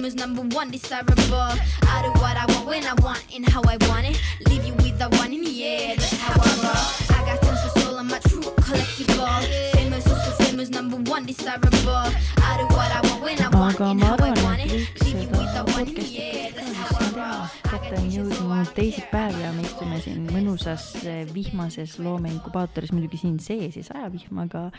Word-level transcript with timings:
famous, 0.00 0.14
number 0.14 0.42
one, 0.56 0.70
desirable. 0.70 1.52
I 1.92 2.00
do 2.02 2.10
what 2.20 2.34
I 2.34 2.46
want 2.48 2.66
when 2.66 2.84
I 2.86 2.94
want 3.02 3.22
and 3.34 3.46
how 3.46 3.60
I 3.68 3.76
want 3.88 4.06
it. 4.08 4.16
Leave 4.48 4.64
you 4.64 4.74
with 4.76 4.98
the 4.98 5.08
one 5.20 5.32
in 5.32 5.44
the 5.44 5.64
air, 5.64 5.94
that's 5.94 6.16
how 6.16 6.32
I 6.40 6.52
roll. 6.64 7.16
I 7.16 7.20
got 7.28 7.42
tons 7.42 7.60
of 7.66 7.82
soul, 7.82 7.98
I'm 7.98 8.10
a 8.10 8.18
true 8.20 8.40
collectible. 8.64 9.72
Famous, 9.76 10.06
also 10.08 10.30
famous, 10.44 10.70
number 10.70 10.96
one, 10.96 11.26
desirable. 11.26 12.08
I 12.48 12.52
do 12.56 12.64
what 12.76 12.90
I 12.96 13.00
want 13.04 13.22
when 13.22 13.42
I 13.42 13.48
want 13.50 13.80
and 13.80 14.02
how 14.02 14.16
I 14.16 14.30
want 14.42 14.60
it. 14.64 14.72
Leave 15.04 15.20
you 15.20 15.28
with 15.36 15.52
the 15.52 15.64
one 15.76 15.86
in 15.88 15.94
the 15.94 16.22
air, 16.22 16.50
that's 16.56 16.72
how 16.72 16.96
I 16.96 17.08
roll. 17.20 17.46
kätte 17.68 18.00
on 18.00 18.08
jõudnud 18.16 18.72
teisipäev 18.74 19.36
ja 19.44 19.52
me 19.52 19.68
istume 19.68 20.00
siin 20.00 20.24
mõnusas 20.32 20.90
eh, 21.04 21.22
vihmases 21.28 21.98
loomeinkubaatoris, 22.00 22.96
muidugi 22.96 23.20
siin 23.20 23.38
sees 23.38 23.76
ei 23.76 23.84
saja 23.84 24.08
vihma, 24.12 24.48
aga 24.48 24.70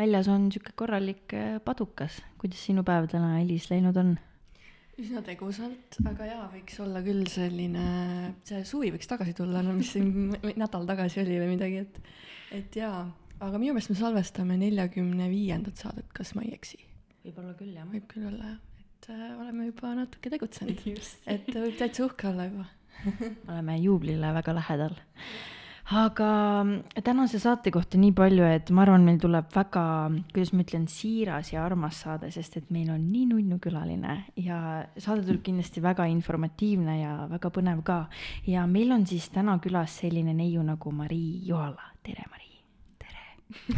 väljas 0.00 0.32
on 0.32 0.48
niisugune 0.48 0.76
korralik 0.80 1.36
eh, 1.36 1.56
padukas. 1.60 2.22
kuidas 2.40 2.64
sinu 2.64 2.88
päev 2.88 3.12
täna, 3.12 3.36
Elis, 3.44 3.68
läinud 3.70 4.00
on? 4.00 4.16
Üsna 5.00 5.22
tegusalt, 5.24 5.96
aga 6.08 6.26
jaa, 6.28 6.42
võiks 6.52 6.78
olla 6.84 7.00
küll 7.04 7.24
selline, 7.30 7.84
see 8.48 8.60
suvi 8.68 8.92
võiks 8.94 9.08
tagasi 9.08 9.34
tulla, 9.36 9.62
no 9.64 9.74
mis 9.76 9.94
siin 9.94 10.34
nädal 10.62 10.84
tagasi 10.88 11.22
oli 11.24 11.38
või 11.40 11.54
midagi, 11.54 11.84
et, 11.86 12.00
et 12.58 12.76
jaa, 12.82 13.06
aga 13.38 13.60
minu 13.60 13.72
meelest 13.72 13.92
me 13.94 13.98
salvestame 13.98 14.58
neljakümne 14.60 15.30
viiendat 15.32 15.80
saadet, 15.80 16.10
kas 16.16 16.34
ma 16.36 16.44
ei 16.46 16.52
eksi? 16.58 16.82
võib-olla 17.22 17.54
küll, 17.56 17.72
jah. 17.76 17.88
võib 17.88 18.06
küll 18.10 18.28
olla 18.28 18.52
jah, 18.52 18.60
et 18.82 19.08
äh, 19.14 19.24
oleme 19.38 19.70
juba 19.70 19.94
natuke 20.02 20.32
tegutsenud, 20.34 20.84
et 21.34 21.50
võib 21.54 21.80
täitsa 21.80 22.06
uhke 22.08 22.30
olla 22.32 22.50
juba. 22.50 22.68
oleme 23.50 23.78
juublile 23.82 24.28
väga 24.36 24.54
lähedal. 24.54 24.96
Aga 25.90 26.64
tänase 27.04 27.40
saate 27.42 27.72
kohta 27.74 27.98
nii 27.98 28.12
palju, 28.16 28.44
et 28.46 28.70
ma 28.70 28.84
arvan, 28.84 29.04
meil 29.06 29.18
tuleb 29.20 29.48
väga, 29.54 29.84
kuidas 30.32 30.52
ma 30.54 30.62
ütlen, 30.64 30.86
siiras 30.88 31.52
ja 31.52 31.64
armas 31.66 31.98
saade, 32.04 32.30
sest 32.34 32.56
et 32.60 32.70
meil 32.74 32.90
on 32.94 33.02
nii 33.10 33.26
nunnu 33.32 33.58
külaline 33.62 34.16
ja 34.40 34.58
saade 34.96 35.26
tuleb 35.26 35.42
kindlasti 35.48 35.82
väga 35.82 36.06
informatiivne 36.12 36.98
ja 37.00 37.16
väga 37.30 37.50
põnev 37.54 37.82
ka. 37.86 37.98
ja 38.46 38.66
meil 38.66 38.92
on 38.94 39.06
siis 39.06 39.28
täna 39.34 39.58
külas 39.58 39.98
selline 40.02 40.34
neiu 40.34 40.62
nagu 40.62 40.92
Marii 40.92 41.42
Joala. 41.48 41.92
tere, 42.02 42.24
Marii. 42.30 42.60
tere. 43.02 43.24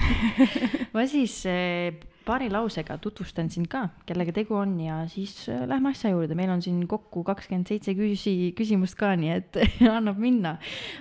ma 0.95 1.07
siis 1.09 1.41
eh, 1.47 1.95
paari 2.25 2.49
lausega 2.53 2.97
tutvustan 3.03 3.51
sind 3.53 3.69
ka, 3.73 3.85
kellega 4.09 4.33
tegu 4.37 4.57
on 4.59 4.75
ja 4.81 5.01
siis 5.11 5.49
äh, 5.53 5.65
lähme 5.69 5.93
asja 5.93 6.13
juurde, 6.15 6.37
meil 6.39 6.53
on 6.55 6.63
siin 6.65 6.83
kokku 6.89 7.25
kakskümmend 7.27 7.69
seitse 7.69 7.95
küsi-, 7.99 8.53
küsimust 8.57 8.97
ka, 9.01 9.13
nii 9.21 9.33
et 9.35 9.61
annab 9.97 10.21
minna. 10.21 10.57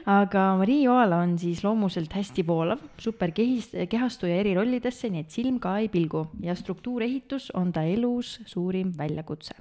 aga 0.10 0.46
Marii 0.60 0.84
Joala 0.84 1.22
on 1.24 1.38
siis 1.40 1.64
loomuselt 1.64 2.14
hästi 2.14 2.46
voolav, 2.48 2.84
super 3.02 3.32
kehis, 3.36 3.72
kehastuja 3.90 4.40
eri 4.44 4.56
rollidesse, 4.58 5.12
nii 5.14 5.26
et 5.26 5.36
silm 5.36 5.60
ka 5.64 5.78
ei 5.82 5.92
pilgu 5.94 6.28
ja 6.44 6.56
struktuurehitus 6.60 7.52
on 7.60 7.72
ta 7.74 7.86
elus 7.88 8.40
suurim 8.46 8.92
väljakutse. 8.98 9.56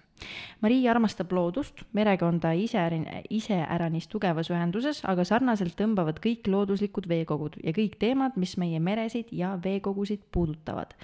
Marii 0.62 0.84
armastab 0.86 1.32
loodust, 1.34 1.82
merega 1.98 2.28
on 2.28 2.38
ta 2.40 2.52
ise, 2.54 2.78
iseäranis 3.34 4.06
tugevas 4.10 4.52
ühenduses, 4.52 5.00
aga 5.08 5.24
sarnaselt 5.26 5.74
tõmbavad 5.78 6.20
kõik 6.22 6.46
looduslikud 6.46 7.08
veekogud 7.10 7.58
ja 7.64 7.74
kõik 7.74 7.96
teemad, 7.98 8.36
mis 8.38 8.54
meie 8.60 8.78
meresid 8.78 9.32
ja 9.34 9.56
veekogusid 9.64 10.22
puudutavad 10.30 10.94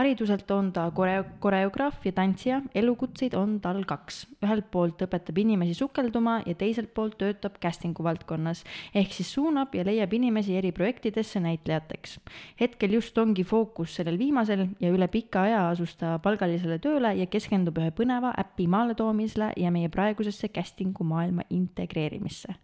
hariduselt 0.00 0.50
on 0.50 0.70
ta 0.72 0.86
koreo-, 0.96 1.26
koreograaf 1.42 2.04
ja 2.06 2.12
tantsija, 2.16 2.60
elukutseid 2.74 3.34
on 3.36 3.58
tal 3.60 3.82
kaks. 3.88 4.24
ühelt 4.40 4.70
poolt 4.72 5.02
õpetab 5.04 5.36
inimesi 5.42 5.74
sukelduma 5.76 6.38
ja 6.46 6.54
teiselt 6.56 6.94
poolt 6.96 7.18
töötab 7.20 7.58
casting'u 7.60 8.04
valdkonnas, 8.04 8.62
ehk 8.96 9.12
siis 9.12 9.32
suunab 9.34 9.74
ja 9.76 9.84
leiab 9.84 10.12
inimesi 10.16 10.56
eri 10.56 10.72
projektidesse 10.72 11.40
näitlejateks. 11.44 12.18
hetkel 12.60 12.96
just 12.96 13.18
ongi 13.18 13.44
fookus 13.44 13.96
sellel 13.96 14.18
viimasel 14.18 14.66
ja 14.80 14.92
üle 14.92 15.08
pika 15.08 15.44
aja 15.48 15.68
asus 15.68 15.96
ta 16.00 16.18
palgalisele 16.18 16.78
tööle 16.78 17.14
ja 17.18 17.26
keskendub 17.26 17.78
ühe 17.78 17.90
põneva 17.90 18.32
äpi 18.40 18.66
maaletoomisele 18.66 19.52
ja 19.56 19.70
meie 19.70 19.88
praegusesse 19.88 20.48
casting'u 20.48 21.04
maailma 21.04 21.44
integreerimisse. 21.50 22.54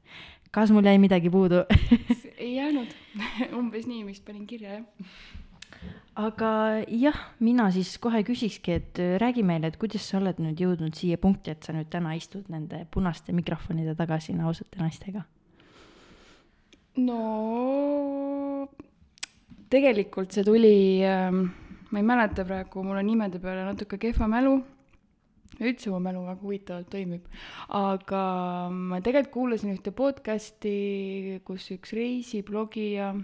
kas 0.50 0.70
mul 0.72 0.86
jäi 0.88 0.98
midagi 0.98 1.30
puudu 1.30 1.66
ei 2.44 2.56
jäänud 2.56 2.88
umbes 3.58 3.86
nii, 3.86 4.04
mis 4.04 4.20
panin 4.20 4.46
kirja, 4.46 4.80
jah 4.80 6.04
aga 6.16 6.50
jah, 6.88 7.16
mina 7.44 7.68
siis 7.74 7.96
kohe 8.00 8.22
küsikski, 8.26 8.76
et 8.80 9.00
äh, 9.02 9.16
räägi 9.20 9.44
meile, 9.46 9.68
et 9.68 9.76
kuidas 9.80 10.06
sa 10.08 10.18
oled 10.20 10.40
nüüd 10.40 10.60
jõudnud 10.62 10.96
siia 10.96 11.20
punkti, 11.20 11.52
et 11.52 11.66
sa 11.66 11.74
nüüd 11.76 11.90
täna 11.92 12.14
istud 12.16 12.48
nende 12.52 12.84
punaste 12.92 13.34
mikrofonide 13.36 13.96
taga 13.98 14.20
siin 14.22 14.40
ausate 14.44 14.80
naistega? 14.80 15.26
no 16.96 17.18
tegelikult 19.68 20.32
see 20.32 20.46
tuli 20.46 21.04
ähm,, 21.04 21.50
ma 21.92 22.00
ei 22.00 22.08
mäleta 22.08 22.46
praegu, 22.48 22.80
mul 22.86 23.02
on 23.02 23.04
nimede 23.10 23.42
peale 23.42 23.66
natuke 23.68 24.00
kehva 24.00 24.30
mälu. 24.32 24.56
üldse 25.60 25.88
mu 25.92 26.00
mälu 26.00 26.24
väga 26.24 26.40
huvitavalt 26.40 26.88
toimib, 26.92 27.28
aga 27.76 28.24
ma 28.72 28.98
tegelikult 29.04 29.32
kuulasin 29.32 29.76
ühte 29.76 29.92
podcast'i, 29.96 31.40
kus 31.44 31.68
üks 31.76 31.92
reisiblogija 31.96 33.14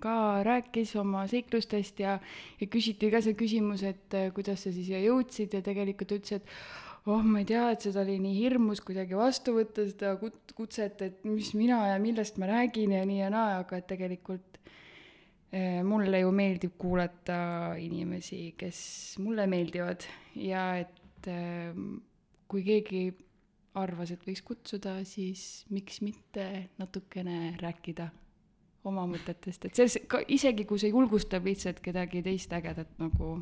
ka 0.00 0.16
rääkis 0.46 0.94
oma 0.96 1.26
seiklustest 1.28 2.00
ja, 2.00 2.16
ja 2.60 2.68
küsiti 2.72 3.10
ka 3.12 3.20
see 3.20 3.36
küsimus, 3.36 3.84
et 3.84 4.14
äh, 4.16 4.30
kuidas 4.34 4.64
sa 4.64 4.72
siis 4.72 4.88
siia 4.88 5.02
jõudsid 5.04 5.52
ja 5.52 5.60
tegelikult 5.64 6.08
ta 6.08 6.16
ütles, 6.16 6.40
et 6.40 7.10
oh, 7.12 7.20
ma 7.20 7.42
ei 7.42 7.48
tea, 7.48 7.66
et 7.74 7.84
seda 7.84 8.02
oli 8.06 8.16
nii 8.22 8.38
hirmus 8.38 8.80
kuidagi 8.84 9.18
vastu 9.18 9.58
võtta, 9.58 9.84
seda 9.90 10.14
kut-, 10.20 10.56
kutset, 10.56 11.04
et 11.04 11.28
mis 11.28 11.52
mina 11.58 11.82
ja 11.90 12.00
millest 12.00 12.40
ma 12.40 12.48
räägin 12.48 12.96
ja 12.96 13.04
nii 13.06 13.20
ja 13.20 13.30
naa, 13.32 13.60
aga 13.60 13.82
et 13.82 13.88
tegelikult 13.92 14.58
eh, 15.52 15.84
mulle 15.84 16.24
ju 16.24 16.32
meeldib 16.32 16.80
kuulata 16.80 17.38
inimesi, 17.76 18.54
kes 18.56 18.80
mulle 19.20 19.44
meeldivad 19.50 20.08
ja 20.40 20.70
et 20.80 21.30
eh, 21.30 21.76
kui 22.48 22.64
keegi 22.64 23.10
arvas, 23.76 24.14
et 24.14 24.22
võiks 24.24 24.40
kutsuda, 24.40 25.02
siis 25.04 25.66
miks 25.68 26.00
mitte 26.00 26.70
natukene 26.80 27.58
rääkida 27.60 28.08
oma 28.86 29.06
mõtetest, 29.10 29.68
et 29.68 29.78
selles, 29.78 29.98
isegi 30.32 30.66
kui 30.68 30.80
see 30.82 30.92
julgustab 30.92 31.46
lihtsalt 31.46 31.82
kedagi 31.84 32.22
teist 32.26 32.52
ägedat 32.56 32.98
nagu 33.02 33.36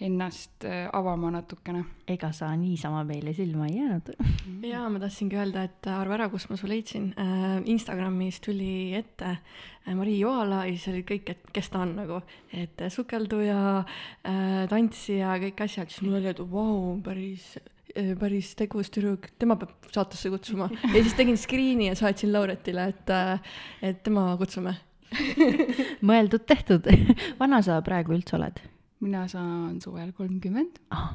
ennast 0.00 0.64
äh, 0.64 0.88
avama 0.92 1.30
natukene. 1.30 1.84
ega 2.08 2.30
sa 2.32 2.50
niisama 2.56 3.02
meile 3.04 3.32
silma 3.34 3.66
ei 3.66 3.78
jäänud. 3.78 4.10
jaa, 4.72 4.88
ma 4.92 5.00
tahtsingi 5.00 5.38
öelda, 5.38 5.62
et 5.66 5.88
arva 5.88 6.18
ära, 6.18 6.28
kust 6.28 6.50
ma 6.50 6.58
su 6.60 6.68
leidsin 6.68 7.12
äh,. 7.16 7.62
Instagramis 7.72 8.40
tuli 8.44 8.94
ette 8.94 9.30
äh, 9.30 9.94
Marii 9.94 10.18
Joala 10.20 10.64
ja 10.66 10.74
siis 10.74 10.90
olid 10.92 11.08
kõik, 11.08 11.32
et 11.32 11.48
kes 11.52 11.72
ta 11.72 11.80
on 11.86 11.96
nagu, 11.96 12.20
et 12.52 12.84
äh, 12.84 12.92
sukelduja 12.92 13.62
äh,, 13.78 14.66
tantsija, 14.68 15.38
kõik 15.46 15.64
asjad, 15.64 15.88
siis 15.92 16.04
mul 16.04 16.20
oli, 16.20 16.34
et 16.34 16.44
vau 16.44 16.68
wow,, 16.68 17.00
päris 17.06 17.54
äh, 17.62 17.72
päris 18.20 18.52
tegus 18.58 18.90
tüdruk, 18.92 19.30
tema 19.40 19.56
peab 19.60 19.90
saatesse 19.94 20.30
kutsuma. 20.32 20.68
ja 20.84 21.00
siis 21.00 21.16
tegin 21.18 21.38
screen'i 21.40 21.90
ja 21.90 21.96
saatsin 21.98 22.32
Lauretile, 22.34 22.90
et, 22.92 23.12
äh, 23.12 23.56
et 23.82 24.02
tema 24.06 24.28
kutsume 24.40 24.76
mõeldud-tehtud 26.10 26.88
vana 27.40 27.62
sa 27.64 27.80
praegu 27.86 28.16
üldse 28.16 28.36
oled? 28.38 28.62
mina 29.04 29.26
saan 29.30 29.78
suvel 29.84 30.12
kolmkümmend 30.16 30.80
ah,. 30.94 31.12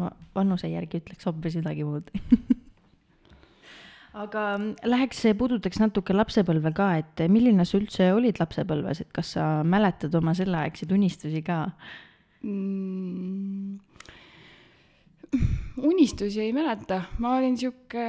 ma 0.00 0.10
vanuse 0.36 0.70
järgi 0.70 1.00
ütleks 1.02 1.28
hoopis 1.28 1.58
midagi 1.60 1.86
muud 1.86 2.10
aga 4.24 4.44
läheks, 4.86 5.24
puudutaks 5.38 5.80
natuke 5.82 6.14
lapsepõlve 6.14 6.74
ka, 6.76 6.90
et 7.02 7.24
milline 7.32 7.66
sa 7.66 7.78
üldse 7.80 8.12
olid 8.14 8.38
lapsepõlves, 8.42 9.02
et 9.02 9.10
kas 9.16 9.34
sa 9.36 9.48
mäletad 9.66 10.14
oma 10.14 10.36
selleaegseid 10.36 10.94
unistusi 10.94 11.42
ka 11.46 11.64
mm,? 12.44 13.80
Unistusi 15.82 16.40
ei 16.40 16.52
mäleta, 16.52 17.00
ma 17.18 17.36
olin 17.38 17.56
sihuke 17.58 18.04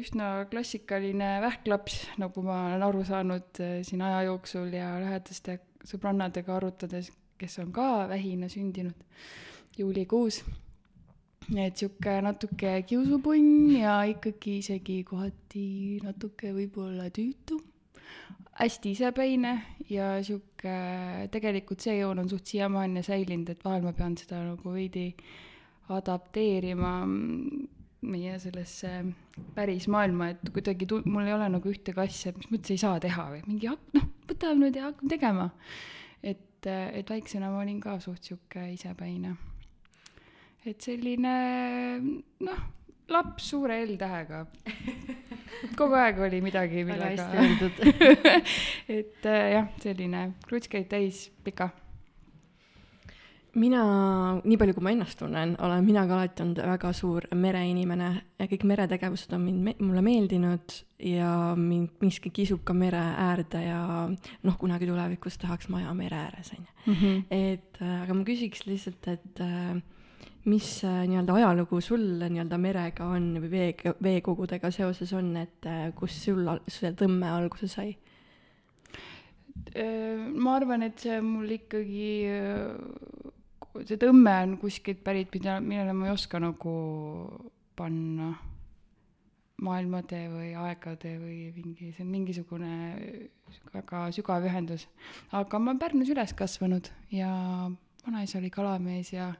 üsna 0.00 0.46
klassikaline 0.50 1.36
vähklaps, 1.44 1.98
nagu 2.20 2.44
ma 2.46 2.62
olen 2.68 2.84
aru 2.86 3.04
saanud 3.06 3.60
eh, 3.64 3.78
siin 3.86 4.04
aja 4.06 4.22
jooksul 4.28 4.72
ja 4.74 4.94
lähedaste 5.02 5.58
sõbrannadega 5.86 6.56
arutades, 6.56 7.10
kes 7.38 7.58
on 7.62 7.72
ka 7.74 8.06
vähina 8.10 8.48
sündinud 8.52 8.96
juulikuus. 9.78 10.42
et 11.56 11.76
sihuke 11.78 12.18
natuke 12.22 12.82
kiusupunn 12.88 13.76
ja 13.76 14.00
ikkagi 14.10 14.58
isegi 14.58 15.02
kohati 15.06 16.00
natuke 16.02 16.50
võib-olla 16.56 17.06
tüütu 17.14 17.60
hästi 18.56 18.90
isepäine 18.96 19.52
ja 19.90 20.16
sihuke, 20.24 20.76
tegelikult 21.32 21.84
see 21.84 21.98
joon 21.98 22.22
on 22.22 22.30
suht 22.30 22.48
siiamaani 22.48 23.02
säilinud, 23.04 23.50
et 23.52 23.64
vahel 23.64 23.84
ma 23.84 23.92
pean 23.96 24.16
seda 24.18 24.40
nagu 24.46 24.72
veidi 24.72 25.10
adapteerima 25.92 26.92
meie 28.06 28.36
sellesse 28.40 28.90
päris 29.56 29.88
maailma, 29.90 30.30
et 30.34 30.52
kuidagi 30.54 30.88
tu-, 30.88 31.02
mul 31.08 31.26
ei 31.26 31.34
ole 31.36 31.48
nagu 31.52 31.70
ühtegi 31.70 32.02
asja, 32.02 32.32
mis 32.36 32.50
mõttes 32.52 32.74
ei 32.74 32.80
saa 32.80 33.00
teha 33.02 33.28
või 33.32 33.42
mingi 33.48 33.70
hak-, 33.70 33.90
noh, 33.96 34.06
võtame 34.28 34.60
nüüd 34.62 34.78
ja 34.78 34.88
hakkame 34.90 35.12
tegema. 35.12 35.48
et, 36.22 36.66
et 36.66 37.10
väiksena 37.10 37.50
ma 37.52 37.62
olin 37.64 37.80
ka 37.82 37.98
suht 38.02 38.26
sihuke 38.26 38.68
isepäine. 38.74 39.36
et 40.66 40.80
selline 40.82 41.34
noh, 42.46 42.62
laps 43.12 43.50
suure 43.52 43.80
L-tähega. 43.86 44.44
kogu 45.78 45.96
aeg 45.98 46.20
oli 46.28 46.42
midagi, 46.44 46.84
väga 46.84 47.10
millega 47.10 47.26
hästi 47.26 47.42
öeldud 47.42 48.38
et 49.00 49.28
jah, 49.56 49.72
selline 49.82 50.28
kruts 50.46 50.70
käib 50.70 50.88
täis 50.92 51.26
pika 51.44 51.70
mina, 53.56 53.82
nii 54.44 54.58
palju 54.60 54.74
kui 54.76 54.84
ma 54.84 54.92
ennast 54.92 55.18
tunnen, 55.20 55.54
olen 55.64 55.84
mina 55.86 56.04
ka 56.08 56.18
alati 56.18 56.44
olnud 56.44 56.60
väga 56.68 56.92
suur 56.96 57.26
mereinimene 57.36 58.08
ja 58.36 58.48
kõik 58.50 58.66
meretegevused 58.68 59.32
on 59.36 59.44
mind, 59.46 59.80
mulle 59.80 60.02
meeldinud 60.04 60.76
ja 61.08 61.30
mind 61.58 62.02
miski 62.04 62.32
kisub 62.34 62.64
ka 62.68 62.76
mere 62.76 63.00
äärde 63.26 63.62
ja 63.64 63.80
noh, 64.08 64.56
kunagi 64.60 64.88
tulevikus 64.88 65.38
tahaks 65.40 65.70
maja 65.72 65.92
mere 65.96 66.18
ääres, 66.26 66.52
on 66.56 66.64
ju. 66.66 67.12
et 67.32 67.80
äh, 67.80 68.02
aga 68.04 68.16
ma 68.16 68.24
küsiks 68.28 68.66
lihtsalt, 68.68 69.08
et 69.12 69.44
äh, 69.44 69.78
mis 70.46 70.68
äh, 70.84 71.04
nii-öelda 71.08 71.38
ajalugu 71.40 71.80
sul 71.84 72.04
nii-öelda 72.26 72.58
merega 72.60 73.08
on 73.16 73.32
või 73.40 73.52
vee, 73.52 73.94
veekogudega 74.02 74.70
seoses 74.74 75.14
on, 75.16 75.32
et 75.40 75.70
kus 75.96 76.18
sul 76.26 76.44
see 76.68 76.92
tõmme 76.98 77.32
alguse 77.32 77.70
sai? 77.72 77.96
ma 79.76 80.52
arvan, 80.58 80.84
et 80.84 81.00
see 81.00 81.16
mul 81.24 81.48
ikkagi 81.56 82.10
see 83.84 84.00
tõmme 84.00 84.34
on 84.42 84.56
kuskilt 84.62 85.02
pärit, 85.04 85.32
mida, 85.34 85.60
millele 85.60 85.94
ma 85.96 86.08
ei 86.08 86.14
oska 86.14 86.40
nagu 86.42 86.74
panna 87.76 88.32
maailmatee 89.62 90.26
või 90.28 90.50
aegade 90.58 91.14
või 91.20 91.38
mingi, 91.56 91.90
see 91.96 92.04
on 92.04 92.10
mingisugune 92.12 92.72
väga 93.72 94.06
sügav 94.12 94.44
ühendus. 94.44 94.86
aga 95.32 95.58
ma 95.58 95.72
olen 95.72 95.80
Pärnus 95.80 96.10
üles 96.12 96.34
kasvanud 96.36 96.90
ja 97.10 97.30
vanaisa 98.06 98.38
oli 98.38 98.50
kalamees 98.52 99.12
ja 99.14 99.30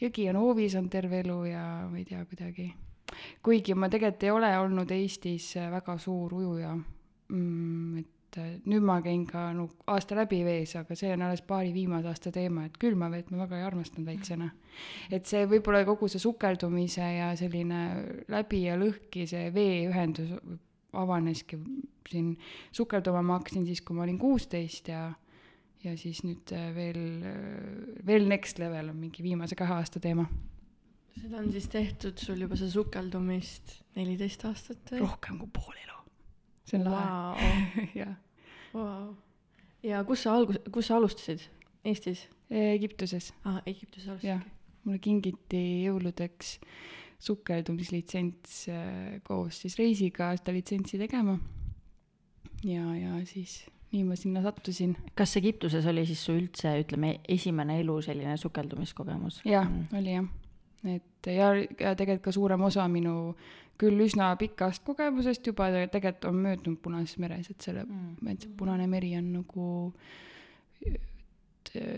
jõgi 0.00 0.28
on 0.30 0.38
hoovis 0.38 0.76
olnud 0.78 0.92
terve 0.92 1.22
elu 1.24 1.40
ja 1.50 1.64
ma 1.90 1.98
ei 1.98 2.06
tea, 2.06 2.22
kuidagi. 2.24 2.68
kuigi 3.42 3.74
ma 3.74 3.88
tegelikult 3.90 4.22
ei 4.22 4.30
ole 4.30 4.52
olnud 4.58 4.94
Eestis 4.94 5.54
väga 5.56 5.98
suur 5.98 6.34
ujuja 6.38 6.76
mm,. 7.28 7.98
et 7.98 8.17
et 8.44 8.68
nüüd 8.70 8.84
ma 8.86 8.98
käin 9.04 9.24
ka 9.28 9.48
no 9.56 9.68
aasta 9.90 10.16
läbi 10.18 10.40
vees, 10.46 10.74
aga 10.78 10.96
see 10.98 11.10
on 11.14 11.24
alles 11.26 11.42
paari 11.46 11.72
viimase 11.74 12.10
aasta 12.10 12.32
teema, 12.34 12.66
et 12.68 12.78
külma 12.80 13.10
vett 13.12 13.30
ma 13.32 13.42
väga 13.44 13.60
ei 13.60 13.66
armastanud 13.68 14.08
väiksena. 14.08 14.50
et 15.10 15.26
see 15.26 15.44
võib-olla 15.50 15.84
kogu 15.88 16.08
see 16.08 16.22
sukeldumise 16.22 17.12
ja 17.18 17.30
selline 17.36 17.82
läbi 18.28 18.64
ja 18.66 18.78
lõhki 18.80 19.26
see 19.30 19.52
veeühendus 19.54 20.34
avaneski 20.92 21.58
siin, 22.08 22.36
sukelduma 22.72 23.22
ma 23.22 23.38
hakkasin 23.38 23.66
siis, 23.68 23.82
kui 23.84 23.96
ma 23.96 24.06
olin 24.06 24.18
kuusteist 24.18 24.88
ja 24.88 25.08
ja 25.84 25.94
siis 25.98 26.24
nüüd 26.26 26.52
äh, 26.56 26.70
veel, 26.74 27.02
äh, 27.22 28.06
veel 28.06 28.28
next 28.28 28.58
level 28.58 28.90
on 28.90 28.98
mingi 28.98 29.22
viimase 29.22 29.54
kahe 29.58 29.76
aasta 29.78 30.00
teema. 30.02 30.26
seda 31.18 31.38
on 31.38 31.52
siis 31.54 31.68
tehtud 31.70 32.18
sul 32.18 32.42
juba 32.42 32.58
see 32.58 32.70
sukeldumist 32.72 33.78
neliteist 33.98 34.44
aastat 34.48 34.94
või? 34.94 35.02
rohkem 35.04 35.38
kui 35.42 35.52
pool 35.54 35.76
elu 35.84 36.00
see 36.68 36.80
on 36.80 36.90
wow. 36.90 37.38
lahe 37.38 37.86
jah 38.02 38.16
wow.. 38.78 39.14
ja 39.82 40.04
kus 40.08 40.24
sa 40.26 40.36
algus, 40.38 40.60
kus 40.72 40.90
sa 40.90 40.98
alustasid? 41.00 41.48
Eestis? 41.84 42.26
Egiptuses. 42.50 43.32
aa, 43.44 43.60
Egiptuses 43.66 44.08
alustasidki? 44.08 44.54
mulle 44.88 45.00
kingiti 45.04 45.62
jõuludeks 45.84 46.56
sukeldumislitsents 47.22 48.60
äh, 48.72 49.18
koos 49.26 49.62
siis 49.64 49.76
reisiga 49.78 50.30
seda 50.38 50.54
litsentsi 50.54 51.00
tegema. 51.00 51.34
ja, 52.64 52.84
ja 52.96 53.18
siis 53.28 53.64
nii 53.92 54.04
ma 54.04 54.16
sinna 54.20 54.42
sattusin. 54.44 54.96
kas 55.18 55.36
Egiptuses 55.40 55.86
oli 55.90 56.06
siis 56.06 56.24
su 56.24 56.36
üldse, 56.38 56.74
ütleme, 56.82 57.18
esimene 57.28 57.80
elu 57.82 58.00
selline 58.06 58.36
sukeldumiskogemus? 58.40 59.42
jah 59.48 59.68
mm., 59.68 59.98
oli 60.00 60.16
jah. 60.16 60.28
et 60.94 61.07
ja, 61.34 61.52
ja 61.56 61.94
tegelikult 61.94 62.24
ka 62.28 62.34
suurem 62.34 62.62
osa 62.68 62.88
minu 62.88 63.34
küll 63.78 64.00
üsna 64.02 64.32
pikast 64.38 64.82
kogemusest 64.86 65.46
juba, 65.46 65.68
tegelikult 65.92 66.24
on 66.30 66.40
möödunud 66.42 66.80
Punases 66.82 67.18
meres, 67.22 67.50
et 67.50 67.62
selle 67.62 67.84
mm., 67.84 68.32
et 68.32 68.46
see 68.46 68.56
Punane 68.58 68.88
meri 68.90 69.14
on 69.18 69.30
nagu 69.38 69.68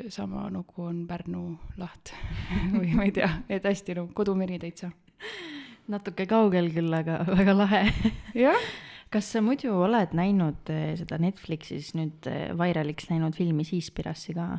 sama 0.08 0.48
nagu 0.50 0.82
on 0.82 1.06
Pärnu 1.06 1.44
laht 1.78 2.12
või 2.74 2.92
ma 2.96 3.06
ei 3.06 3.14
tea, 3.14 3.30
et 3.48 3.64
hästi 3.64 3.96
nagu 4.00 4.12
kodumeri 4.16 4.58
täitsa. 4.62 4.90
natuke 5.90 6.26
kaugel 6.26 6.70
küll, 6.74 6.92
aga 6.94 7.20
väga 7.38 7.54
lahe 7.56 7.82
jah. 8.34 8.68
kas 9.10 9.32
sa 9.32 9.42
muidu 9.42 9.74
oled 9.74 10.14
näinud 10.16 10.70
eh, 10.72 10.94
seda 10.98 11.18
Netflixis 11.22 11.94
nüüd 11.98 12.26
eh, 12.30 12.50
vairaliks 12.56 13.10
läinud 13.10 13.36
filmi 13.38 13.66
Seaspirassi 13.66 14.34
ka? 14.34 14.58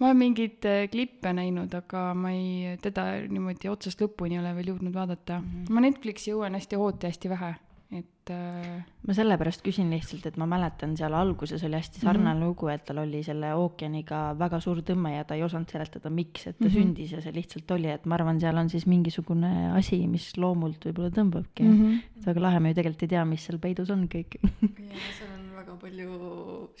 Ma 0.00 0.10
olen 0.10 0.22
mingeid 0.24 0.66
äh, 0.68 0.86
klippe 0.90 1.34
näinud, 1.36 1.74
aga 1.78 2.08
ma 2.18 2.32
ei, 2.34 2.78
teda 2.82 3.06
niimoodi 3.30 3.70
otsast 3.70 4.02
lõpuni 4.02 4.38
ei 4.38 4.42
ole 4.42 4.54
veel 4.56 4.72
jõudnud 4.74 4.94
vaadata 4.94 5.38
mm. 5.40 5.52
-hmm. 5.52 5.76
ma 5.76 5.84
Netflixi 5.86 6.32
jõuan 6.32 6.58
hästi 6.58 6.80
hooti 6.80 7.10
hästi 7.10 7.30
vähe, 7.30 7.52
et 7.94 8.32
äh.... 8.34 8.80
ma 9.06 9.14
sellepärast 9.14 9.62
küsin 9.62 9.92
lihtsalt, 9.94 10.26
et 10.26 10.38
ma 10.40 10.48
mäletan, 10.50 10.96
seal 10.98 11.14
alguses 11.14 11.62
oli 11.68 11.78
hästi 11.78 12.02
sarnane 12.02 12.34
mm 12.34 12.40
-hmm. 12.40 12.48
lugu, 12.48 12.68
et 12.72 12.84
tal 12.88 12.98
oli 13.04 13.22
selle 13.22 13.52
ookeaniga 13.54 14.22
väga 14.38 14.60
suur 14.60 14.82
tõmme 14.82 15.14
ja 15.14 15.24
ta 15.24 15.38
ei 15.38 15.46
osanud 15.46 15.70
seletada, 15.70 16.10
miks, 16.10 16.46
et 16.46 16.58
ta 16.58 16.64
mm 16.64 16.70
-hmm. 16.70 16.74
sündis 16.74 17.12
ja 17.12 17.20
see 17.22 17.34
lihtsalt 17.38 17.70
oli, 17.70 17.90
et 17.90 18.06
ma 18.06 18.18
arvan, 18.18 18.40
seal 18.40 18.56
on 18.56 18.70
siis 18.70 18.86
mingisugune 18.86 19.72
asi, 19.78 20.06
mis 20.08 20.36
loomult 20.36 20.84
võib-olla 20.84 21.10
tõmbabki 21.10 21.62
mm. 21.62 21.78
-hmm. 21.80 22.02
et 22.16 22.26
väga 22.26 22.40
lahe, 22.40 22.60
me 22.60 22.68
ju 22.68 22.74
tegelikult 22.74 23.02
ei 23.02 23.14
tea, 23.14 23.24
mis 23.24 23.46
seal 23.46 23.58
peidus 23.58 23.90
on 23.90 24.08
kõik 24.08 24.40
ja 24.42 25.06
seal 25.18 25.30
on 25.30 25.33
väga 25.64 25.78
palju 25.80 26.18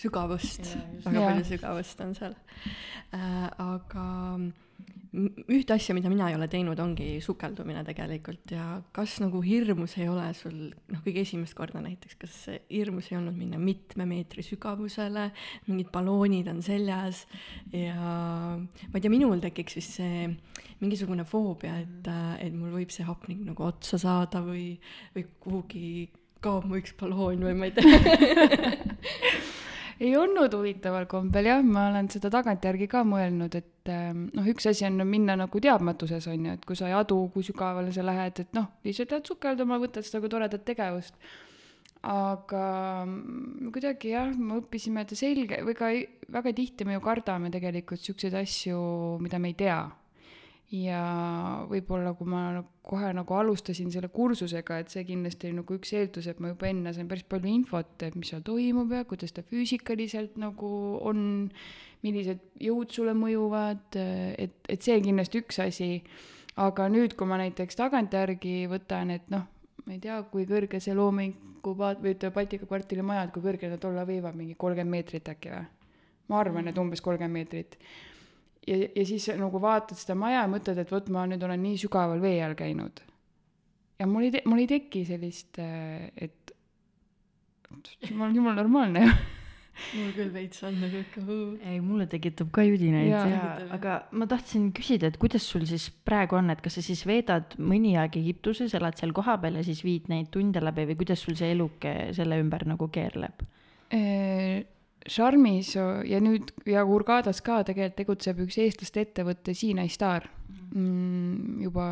sügavust, 0.00 0.68
väga 1.06 1.16
ja. 1.16 1.30
palju 1.30 1.48
sügavust 1.48 2.04
on 2.04 2.14
seal. 2.18 2.36
Äh,. 3.14 3.48
aga 3.64 4.04
ühte 5.14 5.76
asja, 5.76 5.94
mida 5.94 6.10
mina 6.10 6.26
ei 6.26 6.34
ole 6.34 6.48
teinud, 6.50 6.78
ongi 6.82 7.20
sukeldumine 7.22 7.84
tegelikult. 7.86 8.50
Ja 8.50 8.80
kas 8.94 9.20
nagu 9.22 9.38
hirmus 9.44 9.94
ei 10.00 10.08
ole 10.10 10.26
sul, 10.34 10.56
noh, 10.90 11.02
kõige 11.04 11.22
esimest 11.22 11.54
korda 11.54 11.82
näiteks, 11.84 12.16
kas 12.18 12.38
hirmus 12.66 13.12
ei 13.12 13.20
olnud 13.20 13.36
minna 13.38 13.60
mitme 13.62 14.08
meetri 14.10 14.42
sügavusele, 14.46 15.28
mingid 15.68 15.92
balloonid 15.94 16.50
on 16.50 16.60
seljas. 16.66 17.24
Ja 17.70 17.94
ma 18.58 18.98
ei 18.98 19.04
tea, 19.04 19.12
minul 19.12 19.42
tekiks 19.44 19.78
vist 19.78 20.00
see 20.00 20.26
mingisugune 20.82 21.24
foobia, 21.28 21.78
et, 21.84 22.10
et 22.42 22.52
mul 22.54 22.74
võib 22.74 22.92
see 22.92 23.06
hapnik 23.06 23.46
nagu 23.46 23.70
otsa 23.70 24.00
saada 24.02 24.42
või, 24.44 24.72
või 25.14 25.28
kuhugi 25.46 25.86
kaob 26.44 26.68
mu 26.68 26.78
üks 26.80 26.94
balloon 27.00 27.44
või 27.48 27.56
ma 27.58 27.70
ei 27.70 27.74
tea. 27.76 28.94
Ei 30.02 30.10
olnud 30.18 30.50
huvitaval 30.50 31.06
kombel 31.06 31.46
jah, 31.46 31.60
ma 31.62 31.86
olen 31.92 32.08
seda 32.10 32.28
tagantjärgi 32.34 32.88
ka 32.90 33.04
mõelnud, 33.06 33.54
et 33.54 33.90
ähm, 33.94 34.24
noh, 34.34 34.46
üks 34.50 34.66
asi 34.66 34.82
on 34.88 34.98
minna 35.06 35.36
nagu 35.38 35.60
teadmatuses 35.62 36.26
on 36.32 36.48
ju, 36.48 36.54
et 36.58 36.64
kui 36.66 36.76
sa 36.78 36.88
ei 36.90 36.96
adu, 36.98 37.20
kui 37.30 37.46
sügavale 37.46 37.94
sa 37.94 38.02
lähed, 38.02 38.42
et 38.42 38.58
noh, 38.58 38.72
lihtsalt 38.84 39.14
lähed 39.14 39.30
sukelduma, 39.30 39.78
võtad 39.82 40.06
seda 40.06 40.20
kui 40.24 40.32
toredat 40.34 40.66
tegevust. 40.66 41.14
aga 42.04 42.64
mm, 43.06 43.70
kuidagi 43.72 44.10
jah, 44.12 44.34
me 44.34 44.58
õppisime 44.58 45.06
ta 45.08 45.16
selge 45.16 45.62
või 45.64 45.78
ka 45.78 45.92
väga 46.34 46.52
tihti 46.58 46.84
me 46.84 46.98
ju 46.98 47.04
kardame 47.04 47.48
tegelikult 47.54 48.02
siukseid 48.02 48.34
asju, 48.42 48.80
mida 49.24 49.38
me 49.38 49.54
ei 49.54 49.56
tea 49.62 49.78
ja 50.72 51.00
võib-olla, 51.68 52.14
kui 52.16 52.28
ma 52.30 52.62
kohe 52.84 53.10
nagu 53.16 53.36
alustasin 53.36 53.90
selle 53.92 54.08
kursusega, 54.12 54.78
et 54.80 54.92
see 54.92 55.04
kindlasti 55.08 55.48
oli 55.48 55.58
nagu 55.60 55.76
üks 55.76 55.92
eeldus, 55.96 56.28
et 56.30 56.40
ma 56.40 56.52
juba 56.52 56.68
enne 56.70 56.92
sain 56.96 57.08
päris 57.10 57.26
palju 57.28 57.50
infot, 57.50 57.94
et 58.02 58.16
mis 58.16 58.32
seal 58.32 58.44
toimub 58.46 58.92
ja 58.92 59.04
kuidas 59.08 59.34
ta 59.36 59.44
füüsikaliselt 59.46 60.38
nagu 60.40 60.70
on, 61.04 61.50
millised 62.04 62.42
jõud 62.64 62.92
sulle 62.92 63.14
mõjuvad, 63.16 63.98
et, 64.40 64.56
et 64.68 64.84
see 64.84 65.00
kindlasti 65.04 65.44
üks 65.44 65.60
asi. 65.64 65.90
aga 66.56 66.86
nüüd, 66.86 67.16
kui 67.18 67.26
ma 67.26 67.34
näiteks 67.40 67.74
tagantjärgi 67.74 68.68
võtan, 68.70 69.10
et 69.10 69.24
noh, 69.32 69.48
ma 69.84 69.96
ei 69.96 69.98
tea, 69.98 70.20
kui 70.30 70.46
kõrge 70.46 70.78
see 70.80 70.94
loomingu 70.94 71.74
paat- 71.74 72.02
või 72.02 72.14
ütleme, 72.14 72.34
Baltika 72.34 72.66
kvartali 72.66 73.02
majad, 73.02 73.32
kui 73.34 73.42
kõrged 73.42 73.74
nad 73.74 73.84
olla 73.84 74.04
võivad, 74.06 74.36
mingi 74.38 74.54
kolmkümmend 74.54 74.96
meetrit 74.96 75.28
äkki 75.28 75.50
või? 75.50 75.64
ma 76.28 76.38
arvan, 76.40 76.68
et 76.70 76.78
umbes 76.80 77.02
kolmkümmend 77.04 77.34
meetrit 77.36 77.74
ja, 78.68 78.80
ja 78.96 79.06
siis 79.08 79.28
nagu 79.38 79.60
vaatad 79.62 79.98
seda 80.00 80.16
maja 80.18 80.44
ja 80.44 80.50
mõtled, 80.50 80.80
et 80.80 80.92
vot 80.92 81.10
ma 81.14 81.26
nüüd 81.30 81.44
olen 81.44 81.62
nii 81.64 81.78
sügaval 81.84 82.22
vee 82.22 82.40
all 82.44 82.56
käinud. 82.58 83.04
ja 84.00 84.08
mul 84.10 84.28
ei, 84.28 84.42
mul 84.48 84.64
ei 84.64 84.70
teki 84.70 85.04
sellist, 85.08 85.60
äh, 85.62 86.10
et 86.16 86.52
ma 88.14 88.26
olen 88.26 88.36
jumala 88.36 88.62
normaalne. 88.62 89.06
Ju 89.08 89.14
mul 89.98 90.12
küll 90.14 90.30
veits 90.30 90.62
on 90.66 90.76
nagu 90.78 91.00
ikka 91.00 91.22
ei, 91.66 91.80
mulle 91.82 92.04
tekitab 92.10 92.52
ka 92.54 92.62
judinaid 92.62 93.08
ja, 93.10 93.22
ja, 93.26 93.46
aga 93.74 93.96
ma 94.14 94.28
tahtsin 94.30 94.68
küsida, 94.76 95.10
et 95.10 95.18
kuidas 95.18 95.46
sul 95.50 95.64
siis 95.66 95.88
praegu 96.06 96.38
on, 96.38 96.52
et 96.54 96.62
kas 96.62 96.78
sa 96.78 96.84
siis 96.84 97.02
veedad 97.08 97.56
mõni 97.58 97.96
aeg 97.98 98.20
Egiptuses, 98.20 98.76
elad 98.78 99.00
seal 99.00 99.14
kohapeal 99.16 99.58
ja 99.58 99.64
siis 99.66 99.82
viid 99.86 100.06
neid 100.12 100.30
tunde 100.34 100.62
läbi 100.62 100.86
või 100.92 101.00
kuidas 101.02 101.24
sul 101.26 101.34
see 101.38 101.50
eluke 101.56 101.96
selle 102.14 102.38
ümber 102.42 102.66
nagu 102.70 102.86
keerleb? 102.94 103.42
Charmis 105.04 105.74
ja 105.76 106.20
nüüd 106.22 106.54
ja 106.68 106.84
Hurgadas 106.88 107.42
ka 107.44 107.60
tegelikult 107.66 107.96
tegutseb 107.98 108.38
üks 108.46 108.56
eestlaste 108.62 109.04
ettevõte 109.04 109.54
Sinai 109.56 109.90
Star 109.92 110.28
mm,. 110.72 111.60
juba 111.64 111.88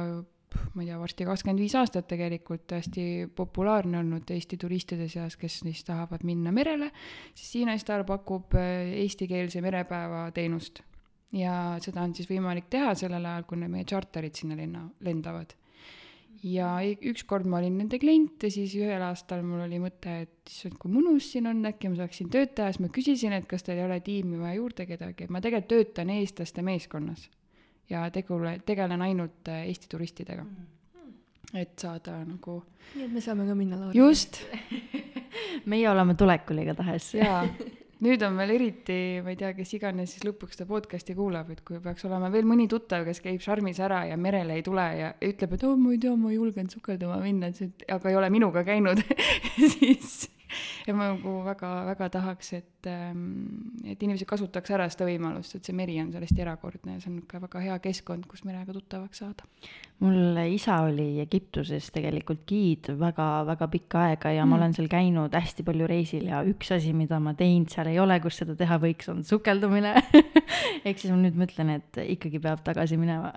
ma 0.74 0.82
ei 0.82 0.88
tea, 0.88 0.98
varsti 1.00 1.26
kakskümmend 1.28 1.62
viis 1.62 1.74
aastat 1.78 2.08
tegelikult 2.10 2.72
hästi 2.76 3.04
populaarne 3.36 4.00
olnud 4.00 4.30
Eesti 4.34 4.58
turistide 4.60 5.08
seas, 5.12 5.36
kes 5.40 5.60
siis 5.62 5.84
tahavad 5.88 6.24
minna 6.28 6.52
merele, 6.52 6.90
siis 7.34 7.52
Sinai 7.56 7.78
Star 7.80 8.04
pakub 8.08 8.56
äh, 8.58 8.92
eestikeelse 9.04 9.62
merepäeva 9.64 10.26
teenust. 10.34 10.82
ja 11.32 11.78
seda 11.80 12.02
on 12.04 12.12
siis 12.14 12.28
võimalik 12.28 12.68
teha 12.72 12.92
sellel 12.98 13.24
ajal, 13.24 13.46
kui 13.48 13.60
meie 13.64 13.84
tšarterid 13.88 14.36
sinna 14.36 14.56
lenna, 14.56 14.84
lendavad 15.00 15.54
ja 16.42 16.68
ükskord 16.82 17.46
ma 17.46 17.60
olin 17.60 17.76
nende 17.78 17.98
klient 18.02 18.42
ja 18.42 18.50
siis 18.50 18.74
ühel 18.78 19.02
aastal 19.06 19.44
mul 19.46 19.62
oli 19.66 19.78
mõte, 19.82 20.22
et 20.24 20.50
issand, 20.50 20.74
kui 20.80 20.90
mõnus 20.92 21.30
siin 21.32 21.46
on, 21.50 21.62
äkki 21.68 21.92
ma 21.92 22.00
saaksin 22.00 22.30
tööd 22.32 22.54
teha, 22.56 22.72
siis 22.72 22.82
ma 22.82 22.90
küsisin, 22.94 23.36
et 23.36 23.46
kas 23.50 23.62
teil 23.66 23.78
ei 23.78 23.86
ole 23.86 24.00
tiimi 24.04 24.40
vaja 24.40 24.58
juurde 24.58 24.86
kedagi, 24.88 25.28
et 25.28 25.32
ma 25.34 25.42
tegelikult 25.44 25.70
töötan 25.72 26.10
eestlaste 26.16 26.64
meeskonnas. 26.66 27.28
ja 27.90 28.06
tegule, 28.10 28.58
tegelen 28.66 29.02
ainult 29.02 29.48
äh, 29.48 29.66
Eesti 29.68 29.88
turistidega. 29.90 30.46
et 31.54 31.78
saada 31.78 32.24
nagu 32.24 32.62
nii 32.94 33.04
et 33.04 33.12
me 33.12 33.20
saame 33.20 33.46
ka 33.46 33.54
minna 33.54 33.76
Lauri 33.76 33.98
just 33.98 34.40
meie 35.70 35.88
oleme 35.90 36.14
tulekul 36.14 36.58
igatahes. 36.58 37.14
jaa, 37.14 37.46
nüüd 38.02 38.22
on 38.26 38.36
veel 38.40 38.54
eriti, 38.56 38.98
ma 39.22 39.32
ei 39.32 39.38
tea, 39.38 39.52
kes 39.56 39.76
iganes 39.78 40.14
siis 40.14 40.26
lõpuks 40.26 40.58
seda 40.58 40.66
podcast'i 40.70 41.14
kuulab, 41.18 41.52
et 41.54 41.62
kui 41.66 41.78
peaks 41.82 42.06
olema 42.08 42.30
veel 42.34 42.48
mõni 42.48 42.66
tuttav, 42.70 43.06
kes 43.06 43.22
käib 43.22 43.42
Charmis 43.44 43.78
ära 43.82 44.02
ja 44.10 44.18
merele 44.18 44.58
ei 44.58 44.66
tule 44.66 44.86
ja 44.98 45.12
ütleb, 45.22 45.56
et 45.56 45.66
oo, 45.68 45.76
ma 45.78 45.94
ei 45.94 46.00
tea, 46.02 46.14
ma 46.18 46.32
ei 46.32 46.38
julgenud 46.40 46.74
sukeldama 46.74 47.20
minna, 47.22 47.52
et 47.52 47.86
aga 47.92 48.10
ei 48.10 48.18
ole 48.18 48.30
minuga 48.34 48.64
käinud, 48.66 49.04
siis 49.76 50.26
ja 50.86 50.94
ma 50.96 51.12
nagu 51.12 51.34
väga-väga 51.46 52.08
tahaks, 52.16 52.52
et, 52.58 52.88
et 52.88 54.02
inimesed 54.02 54.28
kasutaks 54.28 54.74
ära 54.74 54.88
seda 54.92 55.08
võimalust, 55.08 55.56
et 55.56 55.68
see 55.68 55.76
meri 55.76 55.98
on 56.02 56.12
sellest 56.14 56.38
erakordne 56.38 56.96
ja 56.96 57.02
see 57.02 57.10
on 57.10 57.18
niisugune 57.20 57.44
väga 57.46 57.64
hea 57.66 57.78
keskkond, 57.86 58.26
kus 58.30 58.44
merega 58.48 58.74
tuttavaks 58.76 59.22
saada. 59.24 59.46
mul 60.02 60.40
isa 60.50 60.80
oli 60.86 61.20
Egiptuses 61.22 61.90
tegelikult 61.94 62.44
giid 62.48 62.92
väga-väga 62.98 63.68
pikka 63.76 64.04
aega 64.08 64.34
ja 64.34 64.44
mm. 64.44 64.50
ma 64.50 64.60
olen 64.60 64.76
seal 64.76 64.90
käinud 64.92 65.34
hästi 65.38 65.66
palju 65.66 65.88
reisil 65.90 66.28
ja 66.32 66.42
üks 66.46 66.72
asi, 66.74 66.92
mida 66.96 67.20
ma 67.22 67.36
teinud 67.38 67.72
seal 67.72 67.92
ei 67.92 68.00
ole, 68.02 68.18
kus 68.24 68.42
seda 68.42 68.56
teha 68.58 68.78
võiks, 68.82 69.08
on 69.12 69.22
sukeldumine. 69.26 69.94
ehk 70.86 70.98
siis 70.98 71.10
ma 71.12 71.20
nüüd 71.22 71.38
mõtlen, 71.38 71.76
et 71.78 72.02
ikkagi 72.16 72.42
peab 72.42 72.64
tagasi 72.66 72.98
minema. 73.00 73.32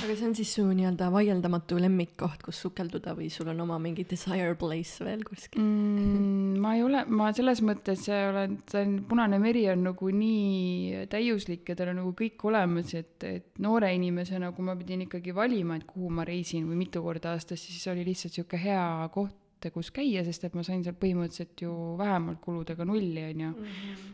Aga 0.00 0.14
see 0.16 0.26
on 0.26 0.34
siis 0.36 0.50
su 0.56 0.62
nii-öelda 0.66 1.08
vaieldamatu 1.12 1.76
lemmikkoht, 1.82 2.42
kus 2.46 2.60
sukelduda 2.64 3.14
või 3.18 3.28
sul 3.32 3.50
on 3.52 3.60
oma 3.64 3.78
mingi 3.82 4.04
desire 4.08 4.54
place 4.58 5.04
veel 5.04 5.22
kuskil? 5.26 5.60
mm,? 5.62 6.56
ma 6.62 6.74
ei 6.76 6.84
ole, 6.86 7.04
ma 7.10 7.30
selles 7.36 7.62
mõttes 7.66 8.06
olen, 8.12 8.58
see 8.70 8.84
on, 8.86 8.96
Punane 9.08 9.38
meri 9.42 9.64
on 9.72 9.84
nagu 9.88 10.10
nii 10.14 11.04
täiuslik 11.12 11.68
ja 11.68 11.76
tal 11.78 11.92
on 11.92 12.00
nagu 12.02 12.14
kõik 12.18 12.46
olemas, 12.48 12.94
et, 12.98 13.16
et 13.28 13.62
noore 13.62 13.92
inimesena, 13.96 14.52
kui 14.56 14.66
ma 14.66 14.76
pidin 14.78 15.06
ikkagi 15.06 15.34
valima, 15.36 15.78
et 15.78 15.86
kuhu 15.88 16.10
ma 16.14 16.26
reisin 16.28 16.66
või 16.68 16.82
mitu 16.84 17.02
korda 17.04 17.36
aastas, 17.36 17.62
siis 17.62 17.86
oli 17.92 18.06
lihtsalt 18.06 18.38
sihuke 18.38 18.60
hea 18.60 18.84
koht, 19.14 19.38
kus 19.70 19.92
käia, 19.94 20.24
sest 20.26 20.48
et 20.48 20.56
ma 20.58 20.64
sain 20.66 20.80
seal 20.82 20.96
põhimõtteliselt 20.98 21.60
ju 21.62 21.72
vähemalt 22.00 22.40
kuludega 22.42 22.86
nulli, 22.88 23.22
onju. 23.28 23.52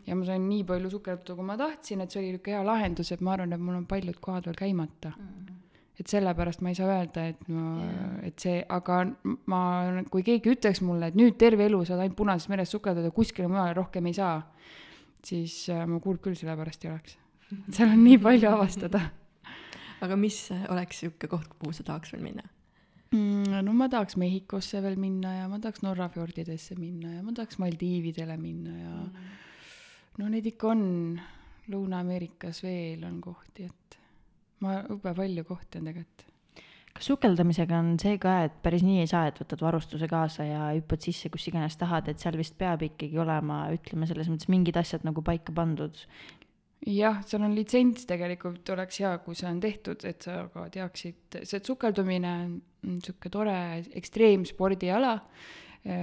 ja 0.05 0.17
ma 0.19 0.27
sain 0.29 0.45
nii 0.45 0.67
palju 0.69 0.91
sukelduda, 0.93 1.37
kui 1.39 1.47
ma 1.49 1.57
tahtsin, 1.61 2.05
et 2.05 2.13
see 2.13 2.21
oli 2.21 2.35
niisugune 2.35 2.59
hea 2.59 2.67
lahendus, 2.69 3.13
et 3.15 3.25
ma 3.25 3.33
arvan, 3.37 3.57
et 3.57 3.63
mul 3.63 3.79
on 3.79 3.87
paljud 3.89 4.21
kohad 4.21 4.51
veel 4.51 4.61
käimata 4.67 5.15
et 5.99 6.07
sellepärast 6.07 6.63
ma 6.63 6.71
ei 6.71 6.79
saa 6.79 6.91
öelda, 6.95 7.25
et 7.33 7.49
ma, 7.51 7.89
et 8.27 8.39
see, 8.39 8.61
aga 8.71 9.01
ma, 9.51 9.61
kui 10.13 10.23
keegi 10.27 10.55
ütleks 10.55 10.83
mulle, 10.87 11.11
et 11.11 11.19
nüüd 11.19 11.39
terve 11.41 11.67
elu 11.67 11.81
saad 11.89 12.05
ainult 12.05 12.19
Punases 12.19 12.51
meres 12.53 12.71
sukeldada, 12.75 13.11
kuskile 13.15 13.51
mujale 13.51 13.75
rohkem 13.81 14.07
ei 14.07 14.15
saa, 14.19 14.37
siis 15.27 15.65
äh, 15.75 15.83
ma 15.91 15.99
kurb 16.03 16.23
küll 16.23 16.39
selle 16.39 16.55
pärast 16.59 16.87
ei 16.87 16.93
oleks. 16.93 17.19
seal 17.75 17.91
on 17.91 18.05
nii 18.05 18.21
palju 18.23 18.51
avastada 18.51 19.01
aga 20.05 20.19
mis 20.21 20.37
oleks 20.69 21.03
sihuke 21.03 21.31
koht, 21.31 21.51
kuhu 21.59 21.75
sa 21.75 21.87
tahaks 21.87 22.13
veel 22.15 22.25
minna? 22.29 22.45
mm,. 23.15 23.59
no 23.65 23.75
ma 23.77 23.89
tahaks 23.91 24.19
Mehhikosse 24.21 24.83
veel 24.85 24.99
minna 25.01 25.35
ja 25.41 25.49
ma 25.51 25.61
tahaks 25.63 25.83
Norra 25.87 26.09
fjordidesse 26.13 26.79
minna 26.79 27.17
ja 27.17 27.25
ma 27.25 27.35
tahaks 27.35 27.59
Maldiividele 27.63 28.37
minna 28.41 28.77
ja 28.77 28.95
mm. 28.95 29.35
no 30.21 30.31
neid 30.33 30.47
ikka 30.53 30.73
on, 30.75 30.85
Lõuna-Ameerikas 31.69 32.63
veel 32.65 33.03
on 33.05 33.19
kohti, 33.21 33.67
et 33.69 33.88
ma 34.65 34.81
jube 34.89 35.15
palju 35.15 35.45
kohti 35.49 35.81
on 35.81 35.91
tegelikult. 35.91 36.25
kas 36.99 37.11
sukeldamisega 37.13 37.79
on 37.79 37.93
see 38.03 38.17
ka, 38.19 38.33
et 38.49 38.57
päris 38.63 38.83
nii 38.83 39.05
ei 39.05 39.11
saa, 39.11 39.29
et 39.31 39.39
võtad 39.39 39.61
varustuse 39.63 40.09
kaasa 40.11 40.49
ja 40.49 40.65
hüppad 40.73 41.05
sisse 41.05 41.31
kus 41.31 41.47
iganes 41.51 41.77
tahad, 41.79 42.09
et 42.11 42.19
seal 42.19 42.39
vist 42.41 42.57
peab 42.59 42.83
ikkagi 42.83 43.21
olema, 43.23 43.69
ütleme 43.75 44.09
selles 44.11 44.31
mõttes 44.33 44.51
mingid 44.51 44.81
asjad 44.81 45.07
nagu 45.07 45.23
paika 45.23 45.55
pandud. 45.55 46.01
jah, 46.87 47.23
seal 47.27 47.45
on 47.47 47.55
litsents 47.55 48.07
tegelikult 48.09 48.69
oleks 48.75 48.99
hea, 49.03 49.13
kui 49.23 49.39
see 49.39 49.49
on 49.51 49.61
tehtud, 49.63 50.03
et 50.11 50.27
sa 50.27 50.41
ka 50.53 50.67
teaksid, 50.75 51.41
see 51.45 51.63
sukeldumine 51.67 52.35
on 52.43 52.59
niisugune 52.99 53.33
tore 53.35 53.57
ekstreemspordiala, 53.99 55.15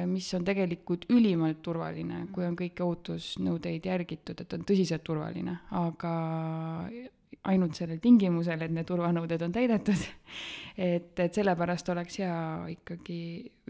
mis 0.09 0.27
on 0.33 0.45
tegelikult 0.47 1.05
ülimalt 1.13 1.61
turvaline, 1.63 2.25
kui 2.33 2.45
on 2.47 2.55
kõiki 2.57 2.83
ohutusnõudeid 2.83 3.85
järgitud, 3.85 4.39
et 4.41 4.55
on 4.55 4.63
tõsiselt 4.67 5.03
turvaline, 5.05 5.59
aga 5.75 6.13
ainult 7.51 7.77
sellel 7.77 7.99
tingimusel, 8.01 8.61
et 8.65 8.73
need 8.73 8.87
turvanõuded 8.89 9.43
on 9.45 9.53
täidetud. 9.53 10.01
et, 10.87 11.11
et 11.21 11.37
sellepärast 11.37 11.89
oleks 11.93 12.19
hea 12.21 12.37
ikkagi, 12.73 13.19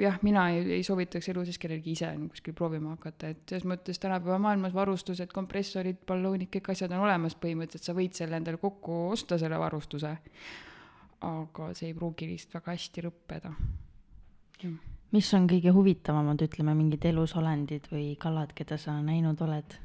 jah, 0.02 0.18
mina 0.26 0.48
ei, 0.54 0.64
ei 0.78 0.86
soovitaks 0.88 1.30
elu 1.34 1.46
sees 1.48 1.60
kellelgi 1.62 1.96
ise 1.96 2.12
kuskil 2.32 2.56
proovima 2.58 2.96
hakata, 2.96 3.34
et 3.36 3.44
selles 3.52 3.68
mõttes 3.70 4.02
tänapäeva 4.02 4.40
maailmas 4.48 4.76
varustused, 4.76 5.32
kompressorid, 5.34 6.02
balloonid, 6.08 6.50
kõik 6.56 6.72
asjad 6.76 6.96
on 6.96 7.06
olemas 7.08 7.38
põhimõtteliselt, 7.42 7.92
sa 7.92 7.98
võid 7.98 8.18
selle 8.18 8.40
endale 8.40 8.62
kokku 8.62 9.06
osta, 9.12 9.40
selle 9.42 9.60
varustuse. 9.62 10.16
aga 11.26 11.72
see 11.74 11.88
ei 11.90 11.96
pruugi 11.96 12.28
lihtsalt 12.30 12.60
väga 12.60 12.76
hästi 12.76 13.06
lõppeda. 13.06 13.56
mis 15.16 15.34
on 15.34 15.48
kõige 15.48 15.72
huvitavamad, 15.72 16.42
ütleme 16.42 16.76
mingid 16.76 17.06
elusolendid 17.06 17.88
või 17.92 18.16
kalad, 18.20 18.54
keda 18.56 18.78
sa 18.78 19.02
näinud 19.02 19.42
oled? 19.42 19.85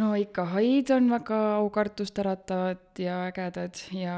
No 0.00 0.12
ikka 0.18 0.44
haid 0.52 0.92
on 0.94 1.10
väga 1.12 1.38
aukartust 1.58 2.18
äratavad 2.22 3.00
ja 3.00 3.22
ägedad 3.30 3.80
ja 3.96 4.16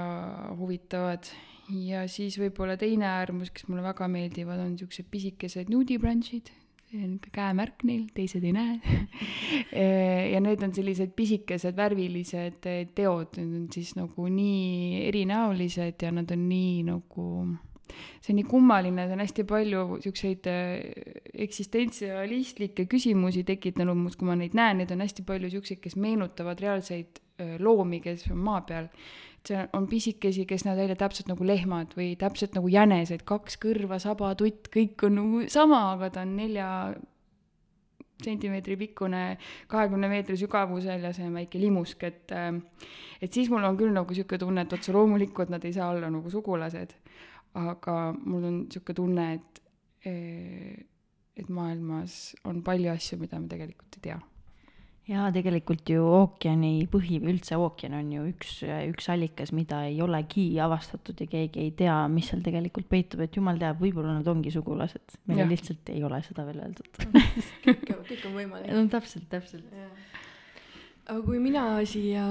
huvitavad. 0.58 1.30
Ja 1.68 2.06
siis 2.08 2.38
võib-olla 2.40 2.78
teine 2.80 3.04
äärmus, 3.10 3.50
kes 3.52 3.66
mulle 3.68 3.82
väga 3.84 4.06
meeldivad, 4.08 4.60
on 4.62 4.72
niisugused 4.72 5.04
pisikesed 5.12 5.68
nudibranšid, 5.68 6.48
see 6.88 7.02
on 7.04 7.18
ikka 7.18 7.32
käemärk 7.34 7.84
neil, 7.84 8.06
teised 8.16 8.46
ei 8.48 8.54
näe. 8.56 8.78
ja 10.32 10.40
need 10.40 10.64
on 10.64 10.72
sellised 10.72 11.12
pisikesed 11.16 11.76
värvilised 11.76 12.64
teod, 12.96 13.36
need 13.36 13.58
on 13.60 13.68
siis 13.74 13.92
nagu 13.98 14.30
nii 14.32 15.04
erinäolised 15.10 16.06
ja 16.06 16.14
nad 16.16 16.32
on 16.32 16.48
nii 16.48 16.86
nagu 16.88 17.28
see 18.20 18.32
on 18.32 18.38
nii 18.40 18.48
kummaline, 18.48 19.06
see 19.06 19.16
on 19.16 19.22
hästi 19.24 19.44
palju 19.48 19.84
siukseid 20.04 20.48
eksistentsialistlikke 21.46 22.88
küsimusi 22.90 23.44
tekitanud 23.48 23.98
mus, 23.98 24.18
kui 24.18 24.28
ma 24.28 24.36
neid 24.38 24.56
näen, 24.58 24.82
neid 24.82 24.92
on 24.94 25.04
hästi 25.04 25.24
palju 25.28 25.52
siukseid, 25.54 25.80
kes 25.84 25.96
meenutavad 26.00 26.60
reaalseid 26.62 27.22
öö, 27.40 27.56
loomi, 27.62 28.02
kes 28.04 28.28
on 28.32 28.44
maa 28.44 28.62
peal. 28.68 28.92
see 29.48 29.60
on 29.72 29.86
pisikesi, 29.88 30.44
kes 30.44 30.66
näevad 30.66 30.82
välja 30.82 30.96
täpselt 30.98 31.28
nagu 31.30 31.44
lehmad 31.46 31.94
või 31.96 32.10
täpselt 32.20 32.56
nagu 32.58 32.68
jänesed, 32.68 33.22
kaks 33.24 33.56
kõrva, 33.62 33.96
saba, 34.02 34.34
tutt, 34.36 34.68
kõik 34.74 35.06
on 35.06 35.14
nagu 35.16 35.44
sama, 35.48 35.78
aga 35.94 36.10
ta 36.12 36.24
on 36.26 36.34
nelja 36.36 36.66
sentimeetri 38.24 38.76
pikkune, 38.76 39.22
kahekümne 39.70 40.10
meetri 40.10 40.36
sügavusel 40.36 41.06
ja 41.06 41.14
see 41.14 41.28
on 41.30 41.38
väike 41.38 41.60
limusk, 41.62 42.02
et 42.10 42.34
äh, 42.34 42.58
et 43.22 43.34
siis 43.34 43.50
mul 43.50 43.64
on 43.66 43.78
küll 43.78 43.94
nagu 43.94 44.14
niisugune 44.14 44.40
tunne, 44.42 44.64
et 44.64 44.74
otse 44.74 44.94
loomulikult 44.94 45.50
nad 45.52 45.64
ei 45.66 45.74
saa 45.74 45.90
olla 45.92 46.10
nagu 46.12 46.30
sugulased, 46.30 46.94
aga 47.54 47.96
mul 48.18 48.44
on 48.44 48.60
niisugune 48.64 48.98
tunne, 48.98 49.26
et 49.38 49.62
eh, 50.08 50.86
et 51.38 51.52
maailmas 51.52 52.34
on 52.48 52.62
palju 52.66 52.90
asju, 52.92 53.20
mida 53.20 53.38
me 53.40 53.48
tegelikult 53.50 53.98
ei 53.98 54.04
tea. 54.08 54.18
jaa, 55.08 55.28
tegelikult 55.32 55.88
ju 55.88 56.02
ookeani 56.04 56.72
põhi 56.92 57.16
või 57.22 57.32
üldse 57.36 57.56
ookean 57.56 57.94
on 57.96 58.10
ju 58.12 58.24
üks, 58.28 58.58
üks 58.90 59.08
allikas, 59.14 59.54
mida 59.56 59.84
ei 59.88 60.02
olegi 60.04 60.50
avastatud 60.60 61.22
ja 61.22 61.28
keegi 61.30 61.62
ei 61.64 61.70
tea, 61.78 61.94
mis 62.12 62.28
seal 62.28 62.42
tegelikult 62.44 62.90
peitub, 62.90 63.22
et 63.24 63.38
jumal 63.38 63.60
teab, 63.60 63.80
võib-olla 63.80 64.18
nad 64.18 64.28
ongi 64.28 64.52
sugulased. 64.52 65.16
meile 65.30 65.46
Jah. 65.46 65.52
lihtsalt 65.54 65.94
ei 65.94 66.04
ole 66.04 66.20
seda 66.26 66.44
veel 66.50 66.60
öeldud. 66.66 67.00
kõik, 67.64 67.86
kõik 68.10 68.28
on 68.28 68.36
võimalik. 68.36 68.74
no 68.74 68.84
täpselt, 68.92 69.30
täpselt. 69.32 69.72
Aga 71.08 71.22
kui 71.24 71.38
mina 71.40 71.62
siia, 71.88 72.22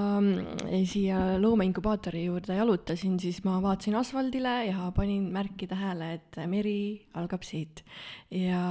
siia 0.85 1.19
loomeinkubaatori 1.41 2.27
juurde 2.27 2.57
jalutasin, 2.59 3.15
siis 3.21 3.39
ma 3.45 3.57
vaatasin 3.63 3.97
asfaldile 3.97 4.53
ja 4.69 4.91
panin 4.95 5.31
märki 5.33 5.69
tähele, 5.69 6.11
et 6.19 6.37
meri 6.49 6.79
algab 7.17 7.45
siit. 7.47 7.81
ja 8.29 8.61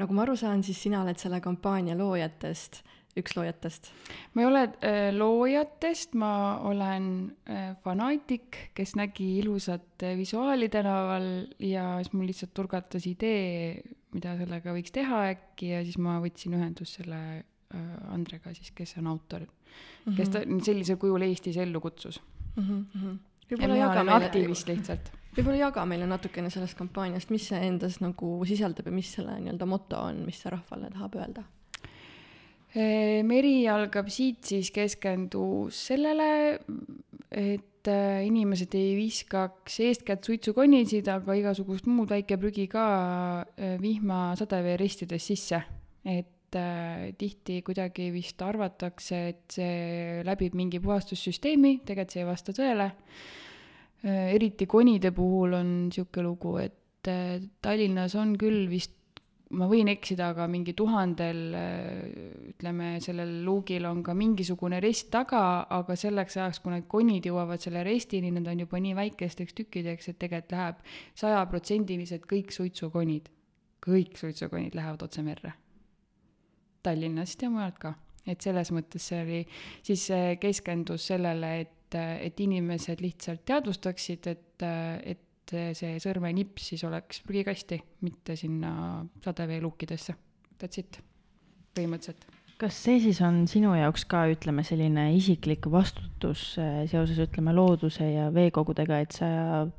nagu 0.00 0.16
ma 0.16 0.24
aru 0.24 0.34
saan, 0.40 0.64
siis 0.66 0.80
sina 0.82 1.04
oled 1.04 1.20
selle 1.22 1.38
kampaania 1.44 1.94
loojatest, 1.98 2.80
üks 3.20 3.36
loojatest. 3.38 3.92
ma 4.34 4.42
ei 4.42 4.48
ole 4.48 4.64
äh, 4.66 4.98
loojatest, 5.14 6.18
ma 6.18 6.32
olen 6.66 7.06
äh, 7.46 7.70
fanaatik, 7.86 8.58
kes 8.74 8.96
nägi 8.98 9.36
ilusat 9.44 10.08
äh, 10.08 10.16
visuaali 10.18 10.68
tänaval 10.74 11.30
ja 11.62 11.86
siis 12.00 12.10
mul 12.16 12.26
lihtsalt 12.32 12.54
turgatas 12.56 13.06
idee, 13.06 13.78
mida 14.10 14.34
sellega 14.42 14.74
võiks 14.74 14.90
teha 14.90 15.22
äkki 15.36 15.70
ja 15.76 15.86
siis 15.86 16.02
ma 16.02 16.18
võtsin 16.18 16.58
ühendust 16.58 16.98
selle 16.98 17.22
Andrega 18.10 18.54
siis, 18.54 18.72
kes 18.74 18.96
on 18.98 19.06
autor, 19.12 19.46
kes 20.16 20.32
ta 20.34 20.42
sellisel 20.64 20.98
kujul 21.00 21.22
Eestis 21.28 21.58
ellu 21.62 21.80
kutsus. 21.80 22.20
Mhm, 22.56 22.80
ja 23.46 23.56
võib-olla 23.56 23.76
mina 23.76 23.90
olen 23.92 24.12
aktivist 24.16 24.68
lihtsalt. 24.70 25.12
võib-olla 25.36 25.60
jaga 25.68 25.84
meile 25.86 26.08
natukene 26.10 26.50
sellest 26.50 26.78
kampaaniast, 26.78 27.30
mis 27.30 27.46
see 27.52 27.60
endas 27.68 28.00
nagu 28.02 28.32
sisaldab 28.48 28.90
ja 28.90 28.94
mis 28.94 29.12
selle 29.14 29.38
nii-öelda 29.38 29.66
moto 29.70 30.02
on, 30.10 30.24
mis 30.26 30.42
sa 30.42 30.50
rahvale 30.56 30.90
tahab 30.90 31.14
öelda? 31.20 31.46
Eh, 32.70 33.22
meri 33.26 33.66
algab 33.66 34.10
siit, 34.14 34.44
siis 34.46 34.70
keskendus 34.70 35.78
sellele, 35.88 36.60
et 37.30 37.88
äh, 37.90 38.20
inimesed 38.26 38.74
ei 38.78 38.92
viskaks 38.94 39.80
eeskätt 39.82 40.26
suitsukonnisid, 40.26 41.08
aga 41.10 41.34
igasugust 41.38 41.88
muud 41.90 42.10
väikeprügi 42.14 42.68
ka 42.70 42.84
äh, 43.42 43.74
vihma 43.82 44.36
sadeveeristides 44.38 45.26
sisse. 45.32 45.62
et 46.04 46.30
äh, 46.58 47.10
tihti 47.18 47.60
kuidagi 47.66 48.10
vist 48.14 48.42
arvatakse, 48.42 49.20
et 49.32 49.56
see 49.58 50.22
läbib 50.26 50.56
mingi 50.58 50.80
puhastussüsteemi, 50.82 51.80
tegelikult 51.86 52.16
see 52.16 52.24
ei 52.24 52.28
vasta 52.28 52.56
tõele 52.56 52.90
äh,. 52.90 54.32
eriti 54.34 54.66
konide 54.70 55.12
puhul 55.12 55.58
on 55.58 55.74
niisugune 55.88 56.26
lugu, 56.26 56.56
et 56.62 57.10
äh, 57.10 57.36
Tallinnas 57.62 58.16
on 58.18 58.36
küll 58.40 58.66
vist 58.70 58.96
ma 59.58 59.66
võin 59.70 59.90
eksida, 59.90 60.30
aga 60.30 60.46
mingi 60.50 60.74
tuhandel, 60.78 61.40
ütleme, 62.52 62.92
sellel 63.02 63.40
luugil 63.46 63.86
on 63.88 64.02
ka 64.06 64.14
mingisugune 64.14 64.78
rest 64.82 65.10
taga, 65.14 65.66
aga 65.74 65.96
selleks 65.98 66.38
ajaks, 66.38 66.60
kui 66.62 66.74
need 66.76 66.86
konid 66.90 67.26
jõuavad 67.26 67.62
selle 67.62 67.82
restini, 67.86 68.30
need 68.34 68.46
on 68.50 68.62
juba 68.62 68.82
nii 68.82 68.94
väikesteks 68.98 69.56
tükkideks, 69.58 70.12
et 70.12 70.20
tegelikult 70.22 70.54
läheb 70.54 70.84
sajaprotsendiliselt 71.18 72.30
kõik 72.30 72.54
suitsukonid, 72.54 73.26
kõik 73.86 74.22
suitsukonid 74.22 74.78
lähevad 74.78 75.02
otse 75.08 75.26
merre. 75.26 75.56
Tallinnast 76.82 77.42
ja 77.42 77.50
mujalt 77.52 77.78
ka, 77.82 77.94
et 78.26 78.40
selles 78.40 78.70
mõttes 78.72 79.10
see 79.12 79.22
oli, 79.24 79.40
siis 79.82 80.06
see 80.12 80.36
keskendus 80.40 81.10
sellele, 81.12 81.56
et, 81.66 81.98
et 81.98 82.40
inimesed 82.40 83.02
lihtsalt 83.04 83.44
teadvustaksid, 83.48 84.30
et, 84.30 84.68
et 85.04 85.26
et 85.58 85.76
see 85.78 86.00
sõrmenips 86.02 86.70
siis 86.72 86.82
oleks 86.86 87.22
prügikasti, 87.26 87.80
mitte 88.06 88.36
sinna 88.38 89.02
sadeveeluukidesse. 89.24 90.14
That's 90.60 90.82
it, 90.82 91.00
põhimõtteliselt. 91.74 92.26
kas 92.60 92.76
see 92.84 92.98
siis 93.00 93.22
on 93.24 93.46
sinu 93.48 93.72
jaoks 93.72 94.04
ka, 94.04 94.26
ütleme, 94.28 94.62
selline 94.66 95.06
isiklik 95.16 95.66
vastutus 95.72 96.58
äh, 96.60 96.82
seoses, 96.90 97.18
ütleme, 97.24 97.54
looduse 97.56 98.04
ja 98.04 98.28
veekogudega, 98.34 99.00
et 99.00 99.16
sa, 99.16 99.30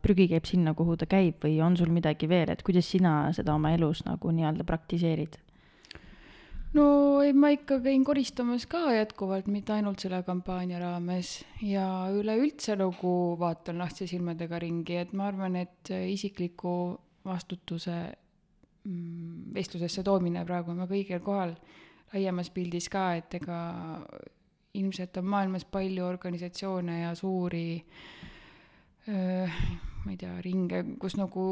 prügi 0.02 0.28
käib 0.32 0.50
sinna, 0.50 0.74
kuhu 0.74 0.98
ta 0.98 1.06
käib 1.10 1.46
või 1.46 1.60
on 1.62 1.78
sul 1.78 1.94
midagi 1.94 2.30
veel, 2.32 2.50
et 2.50 2.66
kuidas 2.66 2.90
sina 2.90 3.30
seda 3.38 3.54
oma 3.56 3.76
elus 3.78 4.04
nagu 4.08 4.34
nii-öelda 4.34 4.66
praktiseerid? 4.68 5.38
No 6.78 6.86
ei, 7.26 7.34
ma 7.34 7.52
ikka 7.54 7.80
käin 7.84 8.04
koristamas 8.08 8.66
ka 8.70 8.84
jätkuvalt, 8.96 9.48
mitte 9.52 9.74
ainult 9.76 10.04
selle 10.04 10.22
kampaania 10.28 10.80
raames. 10.82 11.42
Ja 11.66 11.86
üleüldse 12.16 12.78
nagu 12.80 13.14
vaatan 13.40 13.82
lahtise 13.82 14.08
silmadega 14.12 14.60
ringi, 14.62 14.98
et 15.02 15.14
ma 15.14 15.30
arvan, 15.32 15.58
et 15.62 15.92
isikliku 15.92 16.74
vastutuse 17.28 17.98
mm, 18.88 19.52
vestlusesse 19.56 20.04
toomine 20.04 20.46
praegu 20.48 20.74
on 20.74 20.84
väga 20.86 21.00
õigel 21.00 21.24
kohal. 21.26 21.56
Laiemas 22.12 22.50
pildis 22.52 22.90
ka, 22.92 23.14
et 23.20 23.40
ega 23.40 23.62
ilmselt 24.80 25.18
on 25.20 25.28
maailmas 25.32 25.64
palju 25.68 26.04
organisatsioone 26.08 27.02
ja 27.02 27.16
suuri 27.16 27.66
öö, 27.76 28.31
ma 29.08 30.12
ei 30.12 30.18
tea, 30.18 30.34
ringe, 30.46 30.82
kus 31.02 31.16
nagu 31.18 31.44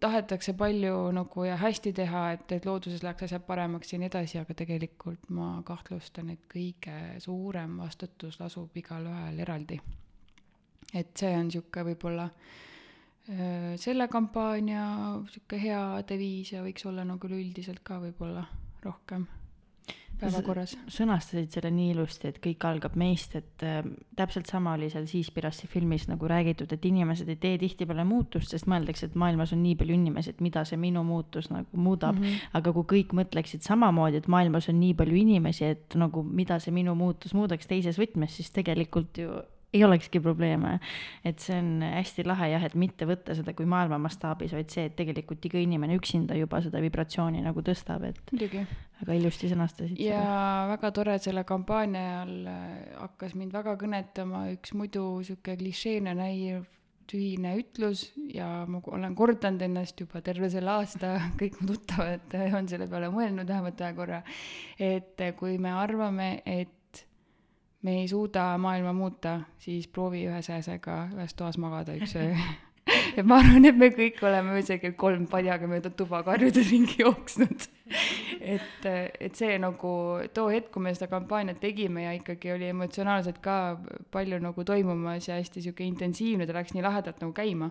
tahetakse 0.00 0.54
palju 0.58 1.10
nagu 1.16 1.44
ja 1.44 1.56
hästi 1.60 1.92
teha, 1.96 2.24
et, 2.36 2.52
et 2.56 2.68
looduses 2.68 3.02
läheks 3.04 3.28
asjad 3.28 3.44
paremaks 3.48 3.92
ja 3.92 4.00
nii 4.00 4.10
edasi, 4.10 4.38
aga 4.40 4.56
tegelikult 4.56 5.28
ma 5.34 5.50
kahtlustan, 5.66 6.32
et 6.34 6.44
kõige 6.52 6.96
suurem 7.24 7.78
vastutus 7.82 8.40
lasub 8.40 8.76
igalühel 8.76 9.40
eraldi. 9.44 9.80
et 10.94 11.12
see 11.16 11.34
on 11.36 11.48
niisugune 11.48 11.84
võib-olla 11.90 12.28
selle 13.76 14.08
kampaania 14.08 14.84
niisugune 15.20 15.60
hea 15.60 15.82
deviis 16.08 16.52
ja 16.54 16.62
võiks 16.64 16.86
olla 16.88 17.04
nagu 17.04 17.28
üleüldiselt 17.28 17.84
ka 17.84 18.00
võib-olla 18.00 18.46
rohkem 18.84 19.26
päevakorras. 20.20 20.74
sõnastasid 20.92 21.52
selle 21.54 21.70
nii 21.74 21.92
ilusti, 21.94 22.30
et 22.32 22.40
kõik 22.44 22.64
algab 22.68 22.96
meist, 22.98 23.36
et 23.38 23.64
äh, 23.66 23.80
täpselt 24.18 24.50
sama 24.50 24.74
oli 24.78 24.90
seal 24.92 25.06
Seaspirassi 25.10 25.68
filmis 25.70 26.08
nagu 26.10 26.30
räägitud, 26.30 26.72
et 26.74 26.88
inimesed 26.90 27.28
ei 27.28 27.38
tee 27.40 27.58
tihtipeale 27.62 28.04
muutust, 28.08 28.54
sest 28.54 28.68
mõeldakse, 28.70 29.08
et 29.08 29.18
maailmas 29.18 29.52
on 29.56 29.62
nii 29.64 29.76
palju 29.80 29.98
inimesi, 29.98 30.34
et 30.34 30.42
mida 30.44 30.64
see 30.68 30.80
minu 30.80 31.04
muutus 31.06 31.50
nagu 31.54 31.68
muudab 31.76 32.18
mm. 32.18 32.24
-hmm. 32.24 32.56
aga 32.60 32.72
kui 32.72 32.88
kõik 32.94 33.14
mõtleksid 33.20 33.66
samamoodi, 33.66 34.22
et 34.22 34.28
maailmas 34.28 34.68
on 34.68 34.80
nii 34.80 34.94
palju 34.94 35.22
inimesi, 35.22 35.64
et 35.64 35.94
nagu 35.94 36.22
mida 36.22 36.58
see 36.58 36.74
minu 36.74 36.94
muutus 36.94 37.34
muudaks 37.34 37.66
teises 37.66 37.98
võtmes, 37.98 38.34
siis 38.36 38.50
tegelikult 38.50 39.18
ju 39.18 39.42
ei 39.72 39.84
olekski 39.84 40.20
probleeme. 40.20 40.78
et 41.24 41.38
see 41.42 41.58
on 41.58 41.82
hästi 41.82 42.24
lahe 42.26 42.50
jah, 42.52 42.64
et 42.64 42.76
mitte 42.78 43.06
võtta 43.08 43.36
seda 43.36 43.52
kui 43.56 43.68
maailma 43.68 43.98
mastaabis, 44.00 44.54
vaid 44.56 44.72
see, 44.72 44.86
et 44.88 44.96
tegelikult 44.96 45.44
iga 45.44 45.60
inimene 45.60 45.98
üksinda 45.98 46.36
juba 46.38 46.62
seda 46.64 46.80
vibratsiooni 46.84 47.42
nagu 47.44 47.64
tõstab, 47.64 48.06
et 48.08 48.32
muidugi. 48.32 48.64
väga 49.02 49.18
ilusti 49.20 49.52
sõnastasid 49.52 50.00
ja 50.00 50.22
seda. 50.22 50.40
väga 50.72 50.92
tore, 50.96 51.18
selle 51.22 51.44
kampaania 51.48 52.06
ajal 52.08 52.34
äh, 52.54 52.72
hakkas 53.04 53.36
mind 53.38 53.54
väga 53.56 53.76
kõnetama 53.80 54.48
üks 54.54 54.74
muidu 54.78 55.04
sihuke 55.26 55.58
klišeene 55.60 56.16
näiv 56.16 56.66
tühine 57.08 57.54
ütlus 57.60 58.08
ja 58.34 58.46
ma 58.68 58.80
olen 58.92 59.14
kordanud 59.16 59.62
ennast 59.64 60.00
juba 60.00 60.20
terve 60.24 60.50
selle 60.52 60.74
aasta, 60.76 61.14
kõik 61.40 61.60
mu 61.60 61.72
tuttavad 61.72 62.36
on 62.56 62.68
selle 62.70 62.88
peale 62.88 63.12
mõelnud 63.12 63.48
vähemalt 63.48 63.84
ühe 63.84 63.92
korra. 63.96 64.22
et 64.78 65.28
kui 65.36 65.58
me 65.60 65.72
arvame, 65.76 66.32
et 66.46 66.77
me 67.82 68.00
ei 68.00 68.08
suuda 68.08 68.50
maailma 68.58 68.92
muuta, 68.92 69.40
siis 69.62 69.86
proovi 69.88 70.24
ühe 70.26 70.40
sääsega 70.42 71.04
ühes 71.14 71.36
toas 71.38 71.58
magada 71.62 71.94
üks 71.98 72.16
öö 72.18 72.32
et 73.18 73.26
ma 73.26 73.38
arvan, 73.42 73.66
et 73.68 73.78
me 73.78 73.90
kõik 73.94 74.20
oleme 74.24 74.54
öösel 74.58 74.80
kell 74.82 74.96
kolm 74.98 75.26
padjaga 75.30 75.68
mööda 75.70 75.90
tuba 75.94 76.22
karjudes 76.26 76.70
ringi 76.72 77.00
jooksnud. 77.02 77.66
et, 78.40 78.86
et 78.88 79.38
see 79.38 79.56
nagu 79.60 79.92
too 80.34 80.52
hetk, 80.52 80.70
kui 80.74 80.84
me 80.84 80.92
seda 80.96 81.10
kampaaniat 81.12 81.60
tegime 81.62 82.06
ja 82.06 82.14
ikkagi 82.16 82.52
oli 82.54 82.70
emotsionaalselt 82.72 83.40
ka 83.44 83.56
palju 84.14 84.40
nagu 84.44 84.64
toimumas 84.66 85.28
ja 85.28 85.38
hästi 85.40 85.64
sihuke 85.64 85.86
intensiivne, 85.86 86.46
ta 86.48 86.56
läks 86.56 86.76
nii 86.76 86.84
lahedalt 86.84 87.20
nagu 87.24 87.34
käima. 87.36 87.70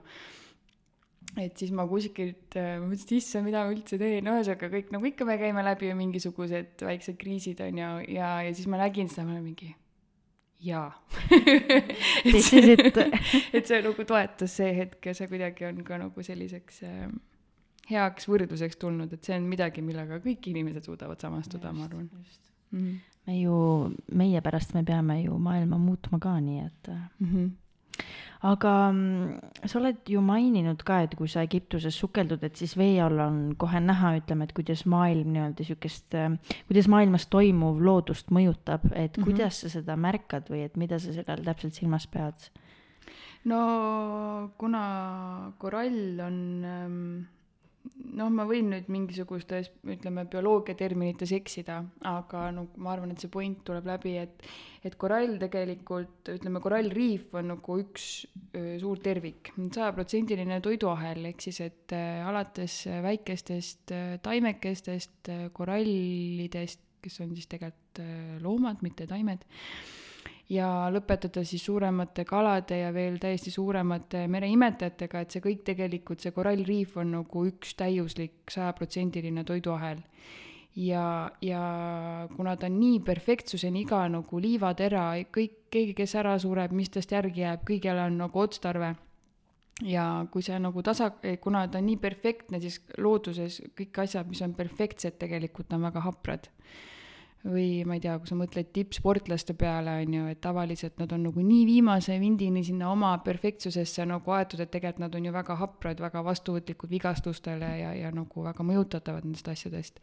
et 1.38 1.58
siis 1.60 1.74
ma 1.76 1.88
kuskilt 1.90 2.56
mõtlesin, 2.56 3.04
et 3.08 3.18
issand, 3.20 3.48
mida 3.48 3.66
ma 3.66 3.74
üldse 3.74 4.00
teen, 4.02 4.30
ühesõnaga 4.30 4.72
kõik 4.74 4.94
nagu 4.96 5.12
ikka 5.12 5.28
me 5.28 5.40
käime 5.42 5.66
läbi 5.66 5.92
mingisugused 5.98 6.88
väiksed 6.88 7.20
kriisid 7.22 7.62
on 7.66 7.84
ju, 7.84 7.92
ja, 8.16 8.38
ja 8.48 8.56
siis 8.56 8.70
ma 8.72 8.80
nägin 8.82 9.12
seda, 9.12 9.28
ma 9.28 9.38
olin 9.38 9.52
mingi 9.52 9.74
jaa 10.60 10.90
et 12.26 12.42
see, 12.42 12.76
et 13.54 13.68
see 13.68 13.82
nagu 13.86 14.06
toetas 14.10 14.56
see 14.58 14.72
hetk 14.78 15.06
ja 15.06 15.14
see 15.18 15.28
kuidagi 15.30 15.68
on 15.70 15.84
ka 15.86 16.00
nagu 16.02 16.24
selliseks 16.24 16.82
äh, 16.88 17.10
heaks 17.92 18.28
võrdluseks 18.30 18.80
tulnud, 18.82 19.14
et 19.14 19.24
see 19.24 19.38
on 19.38 19.46
midagi, 19.50 19.84
millega 19.86 20.20
kõik 20.24 20.50
inimesed 20.52 20.90
suudavad 20.90 21.22
samastuda, 21.24 21.72
ma 21.76 21.86
arvan. 21.88 22.10
Mm 22.72 22.82
-hmm. 22.82 22.98
me 23.28 23.38
ju, 23.40 23.54
meie 24.12 24.42
pärast 24.42 24.74
me 24.74 24.84
peame 24.84 25.22
ju 25.22 25.38
maailma 25.40 25.78
muutma 25.78 26.20
ka, 26.20 26.40
nii 26.40 26.66
et 26.66 26.88
mm. 27.20 27.28
-hmm 27.28 27.50
aga 28.48 28.74
mm, 28.92 29.52
sa 29.66 29.80
oled 29.80 30.12
ju 30.12 30.22
maininud 30.22 30.84
ka, 30.86 31.00
et 31.06 31.16
kui 31.18 31.30
sa 31.32 31.44
Egiptuses 31.46 31.96
sukeldud, 31.98 32.44
et 32.46 32.60
siis 32.60 32.76
vee 32.78 33.00
all 33.02 33.20
on 33.24 33.40
kohe 33.60 33.82
näha, 33.82 34.14
ütleme, 34.20 34.46
et 34.46 34.54
kuidas 34.58 34.86
maailm 34.90 35.34
nii-öelda 35.34 35.66
sihukest, 35.68 36.18
äh, 36.18 36.58
kuidas 36.70 36.90
maailmas 36.92 37.28
toimuv 37.34 37.82
loodust 37.82 38.30
mõjutab, 38.34 38.86
et 38.94 39.18
mm 39.18 39.24
-hmm. 39.24 39.26
kuidas 39.26 39.62
sa 39.62 39.74
seda 39.74 39.98
märkad 39.98 40.52
või 40.54 40.66
et 40.66 40.78
mida 40.78 41.00
sa 41.00 41.14
sellel 41.14 41.44
täpselt 41.44 41.74
silmas 41.74 42.08
pead? 42.08 42.52
no 43.46 44.52
kuna 44.58 45.54
korall 45.58 46.20
on 46.20 46.66
ähm 46.66 47.37
noh, 48.18 48.30
ma 48.34 48.46
võin 48.50 48.72
nüüd 48.72 48.88
mingisugustes, 48.92 49.70
ütleme, 49.88 50.26
bioloogiaterminites 50.32 51.34
eksida, 51.38 51.82
aga 52.10 52.48
no 52.56 52.68
ma 52.82 52.94
arvan, 52.94 53.14
et 53.14 53.24
see 53.24 53.32
point 53.34 53.60
tuleb 53.68 53.90
läbi, 53.90 54.18
et 54.22 54.50
et 54.88 54.94
korall 54.96 55.34
tegelikult, 55.42 56.30
ütleme, 56.32 56.62
korallriif 56.64 57.34
on 57.36 57.50
nagu 57.52 57.78
üks 57.82 58.06
öö, 58.56 58.78
suur 58.80 59.02
tervik, 59.04 59.52
sajaprotsendiline 59.58 60.62
toiduahel, 60.64 61.26
ehk 61.32 61.44
siis 61.44 61.60
et 61.66 61.96
äh, 61.98 62.22
alates 62.30 62.84
väikestest 63.04 63.96
äh, 63.96 64.16
taimekestest 64.24 65.34
äh,, 65.34 65.48
korallidest, 65.58 66.86
kes 67.04 67.20
on 67.26 67.36
siis 67.36 67.50
tegelikult 67.52 68.04
äh, 68.06 68.38
loomad, 68.46 68.86
mitte 68.86 69.10
taimed 69.10 69.44
ja 70.50 70.68
lõpetada 70.94 71.44
siis 71.46 71.66
suuremate 71.68 72.24
kalade 72.28 72.80
ja 72.80 72.92
veel 72.96 73.18
täiesti 73.20 73.52
suuremate 73.52 74.26
mereimetajatega, 74.32 75.22
et 75.22 75.36
see 75.36 75.44
kõik 75.44 75.64
tegelikult, 75.68 76.24
see 76.24 76.36
korallriif 76.36 76.96
on 77.02 77.18
nagu 77.20 77.46
üks 77.50 77.76
täiuslik 77.80 78.52
sajaprotsendiline 78.52 79.44
toiduahel. 79.48 80.04
ja, 80.78 81.32
ja 81.42 81.62
kuna 82.36 82.56
ta 82.56 82.68
on 82.70 82.80
nii 82.80 83.00
perfektsuseni 83.00 83.82
iga 83.82 84.06
nagu 84.14 84.40
liivatera, 84.40 85.10
kõik, 85.34 85.68
keegi, 85.74 85.94
kes 85.98 86.16
ära 86.16 86.38
sureb, 86.40 86.72
mis 86.72 86.90
tast 86.90 87.12
järgi 87.12 87.42
jääb, 87.42 87.66
kõigil 87.68 88.00
on 88.06 88.18
nagu 88.18 88.40
otstarve 88.40 88.96
ja 89.84 90.26
kui 90.32 90.42
see 90.46 90.60
nagu 90.62 90.82
tasa, 90.82 91.12
kuna 91.42 91.68
ta 91.68 91.82
on 91.82 91.90
nii 91.90 91.98
perfektne, 92.02 92.62
siis 92.62 92.80
looduses 92.98 93.60
kõik 93.78 94.00
asjad, 94.06 94.30
mis 94.30 94.42
on 94.46 94.54
perfektsed, 94.54 95.18
tegelikult 95.20 95.74
on 95.74 95.90
väga 95.90 96.06
haprad 96.08 96.48
või 97.48 97.84
ma 97.88 97.98
ei 97.98 98.02
tea, 98.04 98.16
kui 98.20 98.30
sa 98.30 98.38
mõtled 98.38 98.70
tippsportlaste 98.76 99.56
peale, 99.58 99.98
on 100.04 100.16
ju, 100.18 100.26
et 100.32 100.42
tavaliselt 100.44 100.98
nad 101.02 101.12
on 101.16 101.28
nagu 101.30 101.44
nii 101.44 101.66
viimase 101.68 102.18
vindini 102.22 102.64
sinna 102.68 102.92
oma 102.92 103.14
perfektsusesse 103.26 104.06
nagu 104.10 104.36
aetud, 104.36 104.62
et 104.64 104.72
tegelikult 104.74 105.06
nad 105.06 105.16
on 105.18 105.28
ju 105.28 105.34
väga 105.36 105.58
haprad, 105.62 106.02
väga 106.04 106.24
vastuvõtlikud 106.28 106.92
vigastustele 106.92 107.72
ja, 107.82 107.94
ja 107.98 108.12
nagu 108.16 108.44
väga 108.46 108.66
mõjutatavad 108.68 109.28
nendest 109.28 109.48
asjadest. 109.54 110.02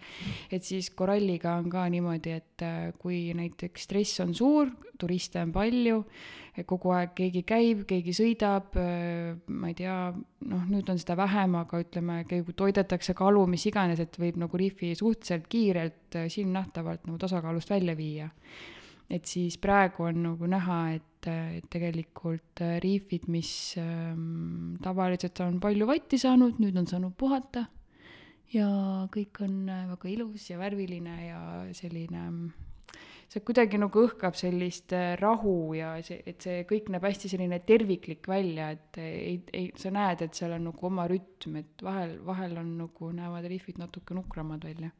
et 0.50 0.64
siis 0.64 0.90
koralliga 0.90 1.56
on 1.60 1.68
ka 1.72 1.86
niimoodi, 1.92 2.38
et 2.38 2.64
äh, 2.64 2.88
kui 2.98 3.26
näiteks 3.36 3.88
stress 3.88 4.24
on 4.24 4.34
suur, 4.34 4.72
turiste 4.98 5.42
on 5.42 5.52
palju, 5.52 6.02
kogu 6.62 6.92
aeg 6.94 7.14
keegi 7.18 7.42
käib, 7.46 7.82
keegi 7.88 8.12
sõidab, 8.14 8.76
äh, 8.78 9.34
ma 9.50 9.72
ei 9.72 9.74
tea, 9.78 9.96
noh, 10.46 10.62
nüüd 10.70 10.90
on 10.92 11.00
seda 11.02 11.16
vähem, 11.18 11.56
aga 11.58 11.80
ütleme, 11.82 12.20
toidetakse 12.54 13.16
kalu, 13.18 13.42
mis 13.50 13.66
iganes, 13.66 13.98
et 14.04 14.14
võib 14.20 14.38
nagu 14.38 14.60
rihvi 14.60 14.92
suhteliselt 14.94 15.48
kiirelt 15.50 16.18
äh, 16.20 16.28
silmnähtavalt 16.30 17.08
nagu 17.08 17.18
tasakaalust 17.18 17.74
välja 17.74 17.96
viia. 17.98 18.30
et 19.10 19.26
siis 19.28 19.58
praegu 19.60 20.06
on 20.06 20.22
nagu 20.22 20.46
näha, 20.48 20.78
et, 20.94 21.26
äh, 21.28 21.56
et 21.58 21.66
tegelikult 21.70 22.62
riifid, 22.80 23.26
mis 23.28 23.74
ähm, 23.78 24.76
tavaliselt 24.82 25.40
on 25.44 25.58
palju 25.60 25.86
vatti 25.90 26.18
saanud, 26.18 26.62
nüüd 26.62 26.78
on 26.78 26.86
saanud 26.86 27.16
puhata 27.18 27.66
ja 28.54 28.68
kõik 29.12 29.42
on 29.42 29.66
väga 29.66 30.08
ilus 30.08 30.48
ja 30.50 30.58
värviline 30.60 31.16
ja 31.26 31.40
selline 31.74 32.28
see 33.32 33.42
kuidagi 33.46 33.78
nagu 33.80 34.02
õhkab 34.06 34.36
sellist 34.38 34.92
äh, 34.96 35.14
rahu 35.20 35.74
ja 35.76 35.94
see, 36.04 36.20
et 36.28 36.44
see 36.44 36.64
kõik 36.68 36.90
näeb 36.92 37.06
hästi 37.06 37.30
selline 37.32 37.60
terviklik 37.66 38.28
välja, 38.30 38.70
et 38.76 39.00
ei, 39.02 39.38
ei, 39.52 39.70
sa 39.80 39.92
näed, 39.94 40.24
et 40.26 40.38
seal 40.38 40.54
on 40.56 40.68
nagu 40.70 40.88
oma 40.88 41.06
rütm, 41.10 41.58
et 41.60 41.84
vahel, 41.84 42.16
vahel 42.26 42.58
on 42.62 42.74
nagu, 42.84 43.10
näevad 43.16 43.48
rihvid 43.50 43.80
natuke 43.82 44.16
nukramad 44.16 44.66
välja. 44.68 44.92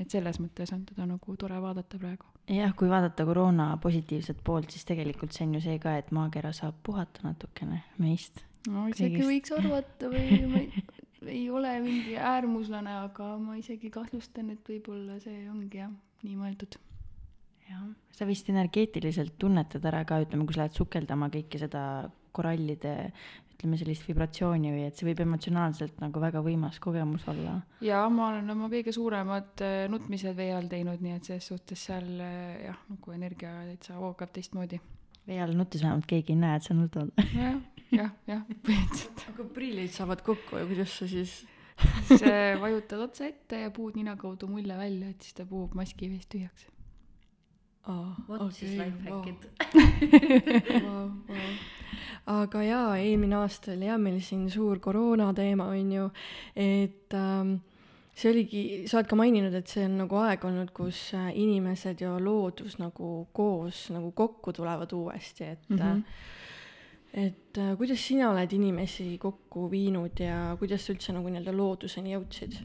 et 0.00 0.08
selles 0.10 0.38
mõttes 0.40 0.70
on 0.72 0.84
teda 0.88 1.04
nagu 1.04 1.34
tore 1.36 1.58
vaadata 1.60 1.98
praegu. 2.00 2.26
jah, 2.48 2.74
kui 2.76 2.88
vaadata 2.88 3.26
koroona 3.28 3.72
positiivset 3.82 4.40
poolt, 4.44 4.70
siis 4.70 4.86
tegelikult 4.88 5.36
see 5.36 5.46
on 5.46 5.58
ju 5.58 5.64
see 5.68 5.78
ka, 5.78 5.96
et 6.00 6.10
maakera 6.10 6.52
saab 6.56 6.80
puhata 6.86 7.26
natukene 7.28 7.82
meist. 7.98 8.44
no 8.68 8.88
isegi 8.88 9.20
Kõigist. 9.20 9.32
võiks 9.32 9.56
arvata 9.58 10.12
või 10.12 10.42
ma 10.52 10.64
ei, 10.64 10.84
ei 11.38 11.48
ole 11.50 11.78
mingi 11.84 12.16
äärmuslane, 12.16 13.00
aga 13.06 13.34
ma 13.38 13.58
isegi 13.60 13.92
kahtlustan, 13.92 14.54
et 14.56 14.64
võib-olla 14.68 15.20
see 15.20 15.44
ongi 15.52 15.84
jah, 15.84 15.92
nii 16.24 16.38
mõeldud 16.40 16.80
jah, 17.70 17.84
sa 18.16 18.26
vist 18.28 18.48
energeetiliselt 18.52 19.38
tunnetad 19.40 19.84
ära 19.88 20.02
ka, 20.08 20.20
ütleme, 20.24 20.46
kui 20.46 20.56
sa 20.56 20.64
lähed 20.64 20.76
sukeldama 20.76 21.30
kõike 21.32 21.60
seda 21.62 21.82
korallide, 22.36 22.94
ütleme 23.54 23.76
sellist 23.80 24.06
vibratsiooni 24.08 24.72
või 24.72 24.86
et 24.88 24.96
see 24.96 25.08
võib 25.08 25.22
emotsionaalselt 25.26 25.98
nagu 26.00 26.22
väga 26.22 26.42
võimas 26.44 26.78
kogemus 26.82 27.26
olla. 27.30 27.58
ja 27.84 28.02
ma 28.12 28.30
olen 28.30 28.48
oma 28.54 28.70
kõige 28.72 28.94
suuremad 28.96 29.64
äh, 29.66 29.84
nutmised 29.92 30.36
vee 30.36 30.54
all 30.56 30.70
teinud, 30.70 31.02
nii 31.04 31.18
et 31.18 31.28
selles 31.28 31.50
suhtes 31.52 31.84
seal 31.90 32.08
äh, 32.24 32.64
jah, 32.70 32.80
nagu 32.92 33.16
energia 33.16 33.52
täitsa 33.68 33.98
voogab 34.00 34.32
teistmoodi. 34.36 34.80
vee 35.28 35.40
all 35.44 35.56
nuttes 35.58 35.84
vähemalt 35.84 36.08
keegi 36.10 36.36
ei 36.36 36.40
näe, 36.40 36.56
et 36.60 36.68
sa 36.68 36.76
nutad. 36.76 37.12
jah, 37.36 37.60
jah, 37.92 38.12
jah, 38.30 38.44
põhimõtteliselt. 38.64 39.26
aga 39.34 39.48
prillid 39.56 39.96
saavad 39.96 40.24
kokku 40.26 40.60
ja 40.60 40.68
kuidas 40.70 40.98
sa 41.02 41.08
siis 41.10 41.40
siis 42.08 42.24
vajutad 42.60 43.00
otse 43.00 43.30
ette 43.30 43.62
ja 43.64 43.70
puud 43.72 43.96
nina 43.96 44.16
kaudu 44.20 44.48
mulle 44.50 44.76
välja, 44.76 45.08
et 45.12 45.24
siis 45.24 45.36
ta 45.36 45.46
puhub 45.48 45.76
maski 45.78 46.10
veest 46.12 46.28
tühjaks. 46.32 46.68
Oh, 47.88 48.12
vot 48.28 48.52
siis 48.54 48.76
lifehackid. 48.78 49.48
wow, 50.84 51.08
wow. 51.28 51.50
aga 52.40 52.62
jaa, 52.66 52.92
eelmine 53.00 53.38
aasta 53.40 53.72
oli 53.74 53.88
jah 53.88 53.98
meil 54.00 54.20
siin 54.24 54.48
suur 54.52 54.80
koroona 54.82 55.32
teema, 55.36 55.70
on 55.72 55.92
ju, 55.92 56.06
et 56.56 57.16
ähm, 57.16 57.56
see 58.14 58.32
oligi, 58.32 58.62
sa 58.90 59.00
oled 59.00 59.10
ka 59.10 59.18
maininud, 59.18 59.56
et 59.56 59.72
see 59.72 59.86
on 59.88 59.96
nagu 60.02 60.20
aeg 60.20 60.44
olnud, 60.50 60.74
kus 60.76 61.08
äh, 61.18 61.30
inimesed 61.40 62.04
ja 62.04 62.16
loodus 62.20 62.78
nagu 62.82 63.12
koos 63.36 63.88
nagu 63.94 64.12
kokku 64.16 64.54
tulevad 64.56 64.92
uuesti, 64.96 65.50
et 65.56 65.68
mm. 65.70 65.78
-hmm. 65.78 66.02
et 67.24 67.58
äh, 67.58 67.76
kuidas 67.78 68.06
sina 68.06 68.30
oled 68.30 68.52
inimesi 68.52 69.18
kokku 69.18 69.70
viinud 69.70 70.20
ja 70.20 70.56
kuidas 70.58 70.86
sa 70.86 70.92
üldse 70.92 71.16
nagu 71.16 71.28
nii-öelda 71.28 71.56
looduseni 71.56 72.16
jõudsid? 72.16 72.60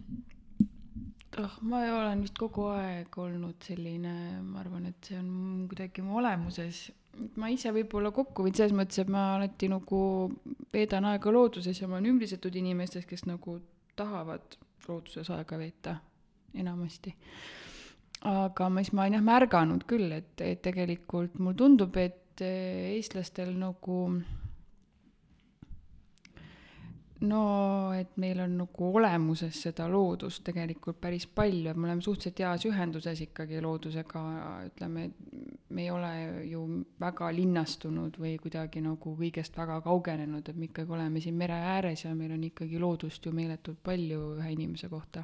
Oh, 1.41 1.55
ma 1.69 1.81
olen 1.95 2.21
vist 2.25 2.37
kogu 2.39 2.67
aeg 2.73 3.17
olnud 3.21 3.63
selline, 3.65 4.13
ma 4.43 4.61
arvan, 4.61 4.87
et 4.91 5.09
see 5.09 5.17
on 5.19 5.65
kuidagi 5.69 6.05
mu 6.05 6.19
olemuses. 6.21 6.87
ma 7.39 7.47
ise 7.47 7.71
võib-olla 7.71 8.11
kokku 8.11 8.43
viin 8.43 8.55
selles 8.57 8.75
mõttes, 8.75 8.99
et 8.99 9.11
ma 9.11 9.35
alati 9.37 9.69
nagu 9.71 9.99
veedan 10.73 11.07
aega 11.11 11.31
looduses 11.31 11.79
ja 11.79 11.87
ma 11.87 11.97
olen 11.97 12.11
ümbritsetud 12.13 12.55
inimestest, 12.59 13.07
kes 13.07 13.23
nagu 13.29 13.59
tahavad 13.95 14.57
looduses 14.87 15.29
aega 15.31 15.59
veeta 15.59 15.95
enamasti. 16.55 17.15
aga 18.25 18.69
ma 18.69 18.83
siis, 18.83 18.93
ma 18.93 19.05
olen 19.05 19.19
jah 19.19 19.27
märganud 19.29 19.85
küll, 19.87 20.11
et, 20.11 20.33
et 20.41 20.61
tegelikult 20.65 21.39
mulle 21.39 21.59
tundub, 21.61 21.95
et 21.97 22.43
eh, 22.43 22.95
eestlastel 22.97 23.53
nagu 23.59 23.99
no 27.21 27.93
et 27.95 28.17
meil 28.19 28.39
on 28.43 28.57
nagu 28.59 28.89
olemuses 28.99 29.61
seda 29.67 29.87
loodust 29.87 30.43
tegelikult 30.49 30.99
päris 31.01 31.25
palju, 31.27 31.69
et 31.71 31.77
me 31.77 31.87
oleme 31.87 32.03
suhteliselt 32.03 32.41
heas 32.43 32.65
ühenduses 32.67 33.21
ikkagi 33.23 33.61
loodusega, 33.63 34.23
ütleme, 34.67 35.05
me 35.69 35.85
ei 35.85 35.91
ole 35.93 36.11
ju 36.49 36.65
väga 36.99 37.31
linnastunud 37.35 38.19
või 38.19 38.35
kuidagi 38.43 38.83
nagu 38.83 39.15
kõigest 39.19 39.55
väga 39.57 39.79
kaugenenud, 39.85 40.49
et 40.49 40.59
me 40.59 40.67
ikkagi 40.67 40.97
oleme 40.97 41.23
siin 41.23 41.39
mere 41.39 41.59
ääres 41.75 42.03
ja 42.05 42.13
meil 42.15 42.35
on 42.35 42.43
ikkagi 42.49 42.79
loodust 42.81 43.25
ju 43.25 43.31
meeletult 43.35 43.79
palju 43.83 44.35
ühe 44.41 44.51
inimese 44.57 44.91
kohta, 44.91 45.23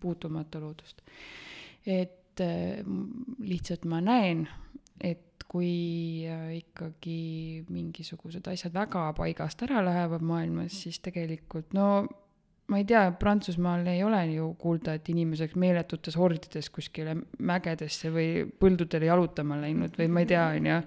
puutumata 0.00 0.60
loodust. 0.60 1.02
et 1.86 2.40
m- 2.40 3.36
lihtsalt 3.38 3.84
ma 3.84 4.00
näen, 4.00 4.48
et 5.00 5.35
kui 5.56 6.26
äh, 6.28 6.52
ikkagi 6.58 7.64
mingisugused 7.72 8.44
asjad 8.52 8.76
väga 8.76 9.08
paigast 9.16 9.62
ära 9.64 9.80
lähevad 9.86 10.24
maailmas, 10.26 10.76
siis 10.84 11.00
tegelikult 11.04 11.72
no 11.76 11.88
ma 12.66 12.80
ei 12.80 12.84
tea, 12.84 13.04
Prantsusmaal 13.14 13.86
ei 13.86 14.00
ole 14.02 14.20
ju 14.32 14.48
kuulda, 14.58 14.96
et 14.98 15.08
inimesed 15.12 15.54
meeletutes 15.60 16.16
hordides 16.18 16.68
kuskile 16.74 17.14
mägedesse 17.38 18.10
või 18.10 18.42
põldudele 18.58 19.06
jalutama 19.06 19.58
läinud 19.60 19.94
või 19.98 20.08
ma 20.10 20.24
ei 20.24 20.28
tea, 20.32 20.42
onju. 20.56 20.78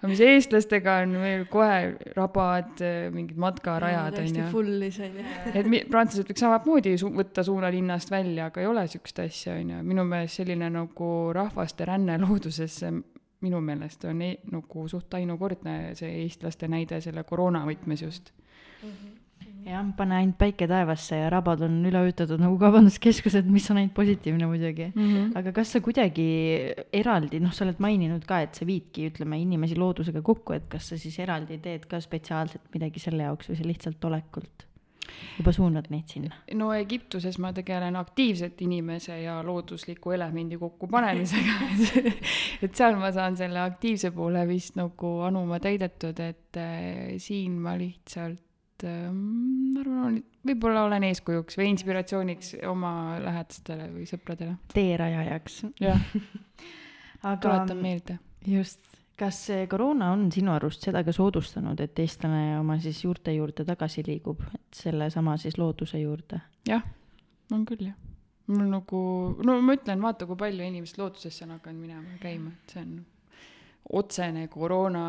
aga 0.00 0.10
mis 0.10 0.22
eestlastega 0.24 0.94
on 1.04 1.12
meil 1.20 1.44
kohe 1.52 1.92
rabad, 2.16 2.80
mingid 3.12 3.36
matkarajad, 3.44 4.16
onju. 4.22 4.46
fullis 4.54 5.00
on 5.04 5.20
ju. 5.20 5.26
et 5.52 5.68
prantslased 5.92 6.32
võiks 6.32 6.46
samamoodi 6.46 6.96
su- 7.04 7.12
võtta 7.20 7.44
suuna 7.44 7.70
linnast 7.74 8.10
välja, 8.10 8.48
aga 8.48 8.64
ei 8.64 8.70
ole 8.72 8.86
siukest 8.88 9.20
asja, 9.26 9.58
onju. 9.60 9.82
minu 9.84 10.08
meelest 10.08 10.40
selline 10.40 10.72
nagu 10.72 11.12
rahvaste 11.36 11.84
ränne 11.84 12.16
loodusesse 12.24 12.94
minu 13.44 13.60
meelest 13.64 14.06
on 14.08 14.22
e 14.24 14.32
nagu 14.52 14.86
suht 14.88 15.12
ainukordne 15.18 15.94
see 15.98 16.22
eestlaste 16.22 16.68
näide 16.72 17.00
selle 17.04 17.24
koroona 17.28 17.64
võtmes 17.68 18.02
just. 18.04 18.32
jah, 19.66 19.82
pane 19.98 20.14
ainult 20.20 20.38
päike 20.38 20.68
taevasse 20.70 21.18
ja 21.18 21.30
rabad 21.32 21.64
on 21.66 21.80
üle 21.88 22.04
ujutatud 22.06 22.40
nagu 22.40 22.56
kaubanduskeskused, 22.60 23.48
mis 23.50 23.66
on 23.72 23.82
ainult 23.82 23.94
positiivne 23.96 24.46
muidugi 24.46 24.92
Mm 24.94 25.08
-hmm. 25.08 25.32
aga 25.38 25.52
kas 25.52 25.72
sa 25.72 25.80
kuidagi 25.80 26.28
eraldi, 26.92 27.40
noh, 27.40 27.52
sa 27.52 27.64
oled 27.64 27.78
maininud 27.78 28.24
ka, 28.24 28.40
et 28.40 28.54
sa 28.54 28.66
viidki, 28.66 29.10
ütleme, 29.10 29.40
inimesi 29.40 29.76
loodusega 29.76 30.22
kokku, 30.22 30.52
et 30.52 30.68
kas 30.68 30.88
sa 30.88 30.98
siis 30.98 31.18
eraldi 31.18 31.58
teed 31.58 31.86
ka 31.86 32.00
spetsiaalselt 32.00 32.72
midagi 32.74 33.00
selle 33.00 33.22
jaoks 33.22 33.50
või 33.50 33.56
sa 33.56 33.64
lihtsalt 33.64 34.04
olekult 34.04 34.66
juba 35.38 35.52
suunad 35.54 35.90
neid 35.92 36.10
sinna? 36.10 36.34
no 36.58 36.70
Egiptuses 36.76 37.38
ma 37.42 37.52
tegelen 37.56 37.96
aktiivselt 37.96 38.60
inimese 38.66 39.20
ja 39.22 39.38
loodusliku 39.46 40.14
elemendi 40.16 40.58
kokkupanemisega 40.60 41.58
et 42.64 42.74
seal 42.74 42.98
ma 43.00 43.12
saan 43.14 43.36
selle 43.38 43.62
aktiivse 43.62 44.12
poole 44.16 44.46
vist 44.48 44.76
nagu 44.80 45.12
anuma 45.26 45.60
täidetud, 45.62 46.20
et 46.24 46.60
äh, 46.60 47.16
siin 47.22 47.58
ma 47.62 47.76
lihtsalt 47.78 48.86
äh, 48.86 49.08
ma 49.12 49.84
arvan, 49.84 50.20
võib-olla 50.46 50.86
olen 50.88 51.08
eeskujuks 51.10 51.58
või 51.60 51.70
inspiratsiooniks 51.74 52.56
oma 52.70 52.92
lähedastele 53.22 53.90
või 53.94 54.08
sõpradele. 54.08 54.58
teerajajaks. 54.74 55.62
jah, 55.82 56.02
aga 57.26 57.36
tuletan 57.42 57.82
meelde. 57.82 58.18
just, 58.46 58.95
kas 59.16 59.38
see 59.48 59.66
koroona 59.70 60.10
on 60.12 60.26
sinu 60.32 60.52
arust 60.52 60.84
seda 60.84 61.02
ka 61.04 61.14
soodustanud, 61.14 61.80
et 61.80 61.98
eestlane 62.02 62.58
oma 62.60 62.78
siis 62.82 63.02
juurte 63.04 63.32
juurde 63.32 63.64
tagasi 63.68 64.04
liigub, 64.06 64.42
et 64.54 64.80
sellesama 64.82 65.36
siis 65.40 65.58
looduse 65.58 66.00
juurde? 66.00 66.40
jah, 66.68 66.84
on 67.52 67.64
küll 67.68 67.88
jah. 67.88 67.96
mul 68.52 68.68
nagu, 68.70 69.00
no 69.46 69.58
ma 69.64 69.76
ütlen, 69.78 70.02
vaata, 70.04 70.28
kui 70.28 70.38
palju 70.40 70.66
inimesed 70.68 71.00
loodusesse 71.00 71.46
on 71.46 71.56
hakanud 71.56 71.86
minema 71.86 72.16
ja 72.16 72.18
käima, 72.22 72.52
et 72.52 72.76
see 72.76 72.84
on 72.84 72.96
otsene 74.00 74.48
koroona 74.52 75.06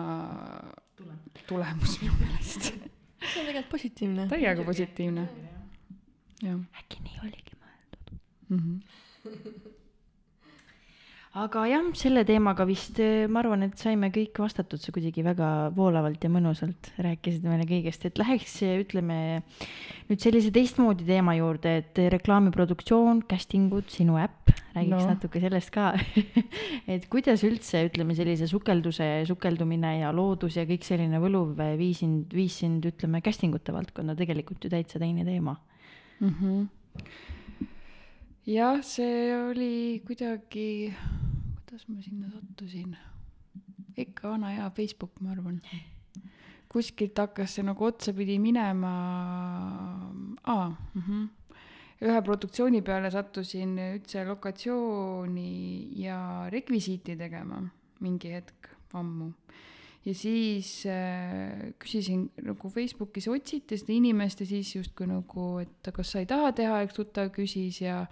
tulemus 1.48 2.00
minu 2.02 2.16
meelest. 2.22 2.72
see 2.72 3.42
on 3.42 3.50
tegelikult 3.50 3.72
positiivne. 3.76 4.28
täiega 4.32 4.64
positiivne. 4.64 5.28
äkki 6.46 7.04
nii 7.04 7.20
oligi 7.26 7.60
mõeldud? 7.60 8.16
mm 8.50 8.60
-hmm. 8.64 9.76
Aga 11.38 11.64
jah, 11.70 11.86
selle 11.98 12.24
teemaga 12.26 12.66
vist 12.66 12.98
eh, 13.04 13.28
ma 13.30 13.42
arvan, 13.44 13.66
et 13.68 13.78
saime 13.78 14.10
kõik 14.14 14.40
vastatud, 14.42 14.82
sa 14.82 14.94
kuidagi 14.96 15.22
väga 15.26 15.70
voolavalt 15.76 16.24
ja 16.24 16.32
mõnusalt 16.34 16.92
rääkisid 17.04 17.46
meile 17.46 17.68
kõigest, 17.70 18.08
et 18.10 18.18
läheks, 18.18 18.56
ütleme 18.86 19.20
nüüd 20.08 20.24
sellise 20.24 20.50
teistmoodi 20.56 21.06
teema 21.08 21.36
juurde, 21.38 21.76
et 21.84 22.02
reklaamiproduktsioon, 22.18 23.22
casting 23.30 23.74
ud, 23.76 23.90
sinu 23.94 24.18
äpp, 24.22 24.54
räägiks. 24.74 25.04
No. 25.04 25.04
natuke 25.12 25.42
sellest 25.44 25.72
ka 25.76 25.92
et 26.94 27.08
kuidas 27.12 27.44
üldse, 27.48 27.84
ütleme 27.90 28.18
sellise 28.18 28.50
sukelduse, 28.50 29.10
sukeldumine 29.30 29.98
ja 30.02 30.12
loodus 30.16 30.58
ja 30.58 30.66
kõik 30.70 30.88
selline 30.88 31.22
võluv 31.22 31.54
viis 31.80 32.02
sind, 32.04 32.34
viis 32.34 32.58
sind, 32.64 32.86
ütleme, 32.88 33.22
casting 33.26 33.56
ute 33.58 33.76
valdkonda, 33.76 34.18
tegelikult 34.18 34.64
ju 34.64 34.74
täitsa 34.74 35.02
teine 35.04 35.28
teema. 35.28 35.58
Mm 36.20 36.34
-hmm. 36.34 36.68
jah, 38.46 38.82
see 38.82 39.36
oli 39.38 40.02
kuidagi, 40.08 40.94
kuidas 41.68 41.88
ma 41.90 42.02
sinna 42.02 42.30
sattusin? 42.32 42.96
ikka 43.98 44.30
vana 44.30 44.54
hea 44.56 44.70
Facebook, 44.72 45.20
ma 45.20 45.32
arvan. 45.32 45.60
kuskilt 46.72 47.18
hakkas 47.20 47.58
see 47.58 47.66
nagu 47.68 47.84
otsapidi 47.84 48.38
minema. 48.40 48.94
aa, 50.44 50.70
mm 50.94 51.28
ühe 51.98 52.20
produktsiooni 52.22 52.84
peale 52.86 53.10
sattusin 53.10 53.72
üldse 53.82 54.22
lokatsiooni 54.28 55.52
ja 55.98 56.46
rekvisiiti 56.54 57.16
tegema 57.18 57.64
mingi 58.06 58.30
hetk 58.36 58.70
ammu. 58.94 59.32
ja 60.06 60.14
siis 60.14 60.86
äh, 60.86 61.74
küsisin 61.82 62.30
nagu 62.46 62.70
Facebookis 62.70 63.28
otsiti 63.28 63.80
seda 63.82 63.96
inimest 63.98 64.40
ja 64.40 64.46
siis 64.46 64.76
justkui 64.76 65.10
nagu, 65.10 65.58
et 65.60 65.90
kas 65.94 66.14
sa 66.14 66.22
ei 66.22 66.30
taha 66.30 66.54
teha, 66.54 66.84
üks 66.86 66.96
tuttav 67.02 67.34
küsis 67.34 67.82
ja 67.82 68.06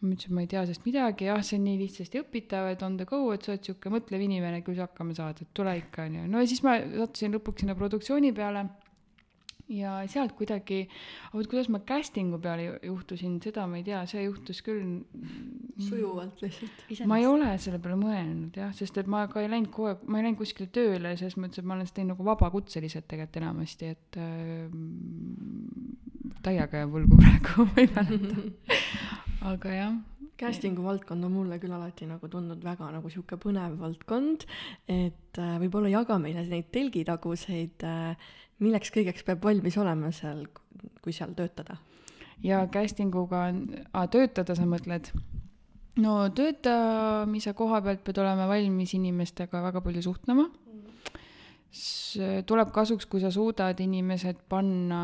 ma 0.00 0.14
ütlesin, 0.14 0.34
ma 0.36 0.44
ei 0.44 0.50
tea 0.50 0.64
sellest 0.64 0.84
midagi, 0.86 1.26
jah, 1.26 1.40
see 1.42 1.58
on 1.58 1.64
nii 1.66 1.78
lihtsasti 1.80 2.20
õpitav, 2.22 2.68
et 2.72 2.82
on 2.86 2.98
the 3.00 3.06
go, 3.08 3.22
et 3.34 3.46
sa 3.46 3.54
oled 3.54 3.64
sihuke 3.66 3.90
mõtlev 3.92 4.22
inimene, 4.22 4.60
küll 4.66 4.78
sa 4.78 4.86
hakkama 4.86 5.16
saad, 5.16 5.42
et 5.42 5.54
tule 5.56 5.74
ikka, 5.80 6.06
onju. 6.06 6.26
no 6.30 6.44
ja 6.44 6.50
siis 6.50 6.62
ma 6.66 6.76
sattusin 6.82 7.34
lõpuks 7.34 7.64
sinna 7.64 7.74
produktsiooni 7.78 8.30
peale 8.36 8.68
ja 9.68 9.98
sealt 10.08 10.32
kuidagi, 10.38 10.86
vot 11.34 11.48
kuidas 11.50 11.68
ma 11.72 11.80
casting'u 11.84 12.40
peale 12.42 12.64
ju- 12.64 12.78
juhtusin, 12.88 13.36
seda 13.44 13.66
ma 13.68 13.76
ei 13.80 13.84
tea, 13.84 14.00
see 14.08 14.24
juhtus 14.24 14.62
küll. 14.64 15.04
sujuvalt 15.78 16.40
lihtsalt. 16.42 17.06
ma 17.06 17.18
ei 17.20 17.26
ole 17.28 17.52
selle 17.58 17.78
peale 17.78 17.98
mõelnud 18.00 18.56
jah, 18.58 18.72
sest 18.74 18.96
et 18.98 19.06
ma 19.06 19.26
ka 19.30 19.42
ei 19.44 19.50
läinud 19.52 19.70
kogu 19.70 19.92
aeg, 19.92 20.08
ma 20.08 20.18
ei 20.18 20.28
läinud 20.28 20.40
kuskile 20.40 20.70
tööle 20.74 21.14
selles 21.20 21.36
mõttes, 21.36 21.60
et 21.60 21.68
ma 21.68 21.76
olen 21.76 21.86
seda 21.86 22.00
teinud 22.00 22.14
nagu 22.16 22.28
vabakutseliselt 22.30 23.06
tegelikult 23.06 23.42
enamasti, 23.42 23.92
et 23.94 24.18
äh, 24.18 24.66
täiega 26.42 26.82
jääb 26.82 26.94
võlgu 26.96 27.18
praegu, 27.20 27.68
ma 27.68 27.84
ei 27.84 27.92
mäleta. 27.94 29.26
Aga 29.46 29.74
jah, 29.74 29.98
Casting'u 30.38 30.84
valdkond 30.86 31.26
on 31.26 31.32
mulle 31.34 31.58
küll 31.58 31.74
alati 31.74 32.06
nagu 32.06 32.28
tundunud 32.30 32.62
väga 32.62 32.90
nagu 32.94 33.10
sihuke 33.10 33.38
põnev 33.42 33.74
valdkond, 33.80 34.46
et 34.86 35.40
äh, 35.42 35.56
võib-olla 35.62 35.90
jaga 35.90 36.18
meile 36.22 36.44
neid 36.46 36.70
telgitaguseid 36.74 37.86
äh,, 37.86 38.28
milleks 38.62 38.92
kõigeks 38.94 39.26
peab 39.26 39.42
valmis 39.42 39.78
olema 39.78 40.12
seal, 40.14 40.44
kui 41.02 41.14
seal 41.14 41.34
töötada. 41.38 41.78
ja 42.42 42.66
casting 42.70 43.14
uga 43.14 43.48
on, 43.50 43.66
töötada 44.10 44.54
sa 44.54 44.66
mõtled? 44.66 45.10
no 46.02 46.14
töötamise 46.30 47.54
koha 47.58 47.80
pealt 47.82 48.04
pead 48.06 48.20
olema 48.22 48.46
valmis 48.50 48.94
inimestega 48.94 49.62
väga 49.62 49.82
palju 49.82 50.02
suhtlema. 50.02 50.48
tuleb 52.46 52.70
kasuks, 52.72 53.06
kui 53.06 53.20
sa 53.20 53.30
suudad 53.30 53.80
inimesed 53.80 54.46
panna 54.48 55.02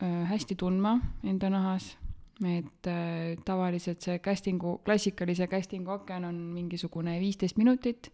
äh, 0.00 0.24
hästi 0.32 0.56
tundma 0.56 0.98
enda 1.22 1.50
nahas, 1.50 1.94
et 2.42 2.88
äh, 2.90 3.34
tavaliselt 3.46 4.02
see 4.02 4.18
casting'u, 4.18 4.78
klassikalise 4.86 5.46
casting'u 5.50 5.94
aken 6.00 6.24
on 6.30 6.40
mingisugune 6.54 7.14
viisteist 7.22 7.58
minutit, 7.60 8.10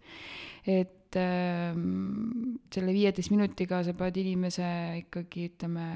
et 0.66 1.16
äh, 1.16 1.76
selle 2.74 2.96
viieteist 2.96 3.32
minutiga 3.32 3.80
sa 3.86 3.94
pead 3.96 4.20
inimese 4.20 4.66
ikkagi 5.04 5.48
ütleme 5.52 5.86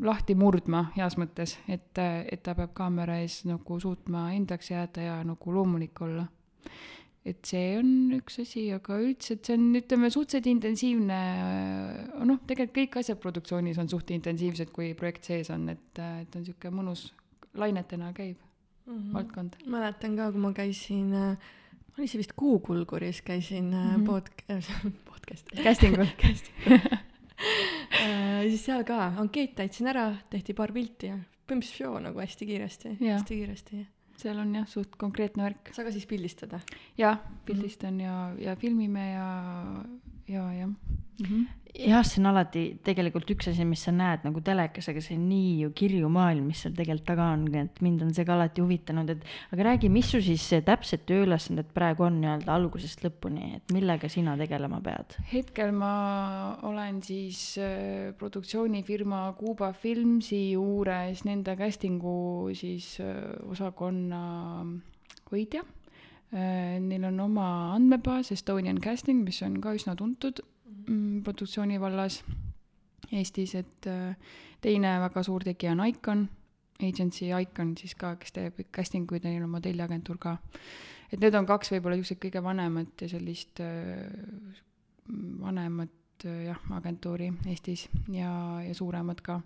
lahti 0.00 0.36
murdma 0.38 0.86
heas 0.96 1.18
mõttes, 1.20 1.58
et, 1.68 1.98
et 1.98 2.42
ta 2.42 2.54
peab 2.56 2.72
kaamera 2.76 3.18
ees 3.20 3.42
nagu 3.48 3.80
suutma 3.80 4.30
endaks 4.36 4.70
jääda 4.72 5.08
ja 5.08 5.18
nagu 5.26 5.52
loomulik 5.52 6.00
olla. 6.06 6.26
Et 7.24 7.38
see 7.46 7.76
on 7.78 7.90
üks 8.16 8.40
asi, 8.42 8.66
aga 8.74 8.98
üldiselt 8.98 9.46
see 9.46 9.58
on, 9.58 9.68
ütleme, 9.78 10.10
suhteliselt 10.10 10.48
intensiivne, 10.50 11.18
noh, 12.26 12.40
tegelikult 12.48 12.78
kõik 12.80 12.98
asjad 13.02 13.20
produktsioonis 13.22 13.78
on 13.78 13.90
suht 13.92 14.10
intensiivsed, 14.14 14.72
kui 14.74 14.90
projekt 14.98 15.30
sees 15.30 15.52
on, 15.54 15.68
et, 15.70 15.90
et 15.98 16.34
on 16.34 16.42
niisugune 16.42 16.80
mõnus 16.80 17.10
lainetena 17.54 18.10
käiv 18.16 18.40
mm 18.86 18.96
-hmm. 18.96 19.14
valdkond. 19.14 19.56
mäletan 19.66 20.16
ka, 20.16 20.32
kui 20.32 20.40
ma 20.40 20.52
käisin 20.56 21.14
äh, 21.14 21.36
oli 21.98 22.08
see 22.08 22.18
vist 22.18 22.32
Kuukulguris, 22.36 23.22
käisin 23.22 23.70
mm 23.70 23.96
-hmm. 23.96 24.06
Pod-, 24.06 24.62
podcast'i. 25.04 25.62
Casting 25.62 25.98
ul. 25.98 26.06
siis 28.50 28.64
seal 28.64 28.84
ka 28.84 29.12
ankeet 29.16 29.54
täitsin 29.54 29.86
ära, 29.86 30.16
tehti 30.30 30.54
paar 30.54 30.72
pilti 30.72 31.06
ja 31.06 31.18
põhimõtteliselt 31.48 31.76
show 31.76 32.00
nagu 32.00 32.20
hästi 32.20 32.46
kiiresti, 32.46 32.88
hästi 33.00 33.34
kiiresti. 33.34 33.86
Seal 34.22 34.38
on 34.42 34.54
jah, 34.56 34.68
suht 34.70 34.96
konkreetne 35.00 35.46
värk. 35.48 35.72
sa 35.74 35.84
ka 35.86 35.92
siis 35.94 36.06
pildistad 36.10 36.54
või? 36.54 36.80
jah, 37.00 37.20
pildistan 37.48 38.00
ja, 38.02 38.16
ja 38.38 38.56
filmime 38.60 39.08
ja, 39.12 39.28
ja 40.32 40.48
jah 40.62 40.72
mm 41.22 41.26
-hmm. 41.26 41.46
jah, 41.88 42.04
see 42.04 42.20
on 42.20 42.26
alati 42.26 42.62
tegelikult 42.84 43.30
üks 43.30 43.48
asi, 43.48 43.64
mis 43.64 43.82
sa 43.86 43.92
näed 43.92 44.24
nagu 44.26 44.40
telekas, 44.40 44.88
aga 44.88 45.00
see 45.00 45.16
on 45.16 45.28
nii 45.28 45.52
ju 45.62 45.70
kirju 45.80 46.08
maailm, 46.08 46.46
mis 46.46 46.62
seal 46.62 46.74
tegelikult 46.74 47.06
taga 47.06 47.28
on, 47.32 47.46
et 47.54 47.80
mind 47.80 48.02
on 48.02 48.14
see 48.14 48.24
ka 48.24 48.34
alati 48.34 48.60
huvitanud, 48.60 49.10
et 49.10 49.24
aga 49.52 49.62
räägi, 49.68 49.88
mis 49.88 50.10
su 50.10 50.20
siis 50.20 50.48
täpsed 50.64 51.04
tööülesanded 51.10 51.72
praegu 51.74 52.04
on 52.08 52.20
nii-öelda 52.20 52.54
algusest 52.54 53.04
lõpuni, 53.04 53.56
et 53.56 53.72
millega 53.72 54.08
sina 54.08 54.36
tegelema 54.36 54.80
pead? 54.80 55.16
hetkel 55.32 55.72
ma 55.72 55.92
olen 56.62 57.02
siis 57.02 57.58
äh, 57.58 58.14
produktsioonifirma 58.18 59.32
Kuuba 59.38 59.72
Filmsi 59.72 60.52
juures 60.52 61.24
nende 61.24 61.56
casting'u 61.56 62.50
siis 62.54 62.98
äh, 63.00 63.14
osakonna 63.48 64.66
hoidja. 65.30 65.64
Neil 66.32 67.04
on 67.04 67.20
oma 67.20 67.46
andmebaas 67.74 68.32
Estonian 68.32 68.78
Casting, 68.80 69.20
mis 69.26 69.42
on 69.44 69.58
ka 69.60 69.74
üsna 69.76 69.92
tuntud 69.98 70.40
mm, 70.86 71.20
produktsiooni 71.26 71.80
vallas 71.80 72.22
Eestis, 73.12 73.54
et 73.58 73.88
äh, 73.90 74.14
teine 74.64 74.94
väga 75.02 75.22
suur 75.26 75.44
tegija 75.44 75.74
on 75.74 75.84
Icon, 75.84 76.26
agency 76.82 77.28
Icon 77.28 77.74
siis 77.78 77.94
ka, 77.98 78.14
kes 78.20 78.32
teeb 78.32 78.62
casting 78.74 79.10
uid 79.12 79.26
neil 79.26 79.42
on 79.44 79.52
modelliagentuur 79.52 80.20
ka. 80.22 80.36
et 81.12 81.20
need 81.20 81.34
on 81.36 81.46
kaks 81.46 81.74
võib-olla 81.74 81.98
niisugused 81.98 82.22
kõige 82.22 82.42
vanemat 82.44 83.04
ja 83.04 83.10
sellist 83.12 83.60
äh, 83.60 84.06
vanemat 85.42 86.24
äh, 86.24 86.46
jah, 86.48 86.62
agentuuri 86.78 87.32
Eestis 87.52 87.88
ja, 88.08 88.62
ja 88.64 88.74
suuremad 88.74 89.20
ka. 89.20 89.42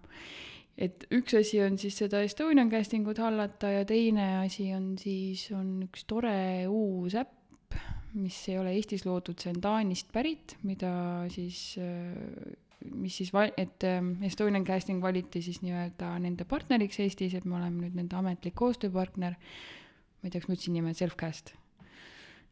Et 0.77 1.07
üks 1.17 1.39
asi 1.39 1.63
on 1.65 1.79
siis 1.81 1.97
seda 2.03 2.21
Estonian 2.25 2.71
casting 2.73 3.09
ut 3.09 3.21
hallata 3.23 3.71
ja 3.73 3.87
teine 3.89 4.27
asi 4.43 4.71
on 4.77 4.95
siis, 5.01 5.49
on 5.57 5.87
üks 5.89 6.05
tore 6.09 6.67
uus 6.69 7.17
äpp, 7.17 7.79
mis 8.17 8.37
ei 8.51 8.59
ole 8.61 8.77
Eestis 8.77 9.07
loodud, 9.09 9.39
see 9.41 9.53
on 9.55 9.61
Taanist 9.65 10.13
pärit, 10.13 10.57
mida 10.69 10.93
siis 11.33 11.77
mis 12.95 13.17
siis 13.17 13.33
et 13.57 13.85
ähm, 13.85 14.23
Estonian 14.23 14.65
Casting 14.65 15.03
valiti 15.03 15.43
siis 15.43 15.61
nii-öelda 15.65 16.13
nende 16.23 16.45
partneriks 16.45 17.01
Eestis, 17.01 17.35
et 17.35 17.45
me 17.45 17.57
oleme 17.59 17.87
nüüd 17.87 17.97
nende 17.99 18.17
ametlik 18.17 18.55
koostööpartner. 18.55 19.37
ma 19.37 20.29
ei 20.29 20.31
tea, 20.31 20.41
kas 20.41 20.49
ma 20.49 20.55
ütlesin 20.57 20.77
nime, 20.77 20.95
Selfcast. 20.95 21.55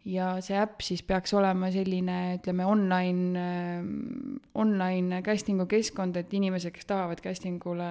Ja 0.05 0.27
see 0.45 0.57
äpp 0.61 0.83
siis 0.85 1.01
peaks 1.07 1.33
olema 1.37 1.71
selline, 1.73 2.37
ütleme 2.37 2.67
online, 2.69 3.45
online 4.61 5.21
casting'u 5.25 5.65
keskkond, 5.69 6.19
et 6.21 6.33
inimesed, 6.37 6.75
kes 6.75 6.89
tahavad 6.91 7.23
casting 7.25 7.63
ule 7.71 7.89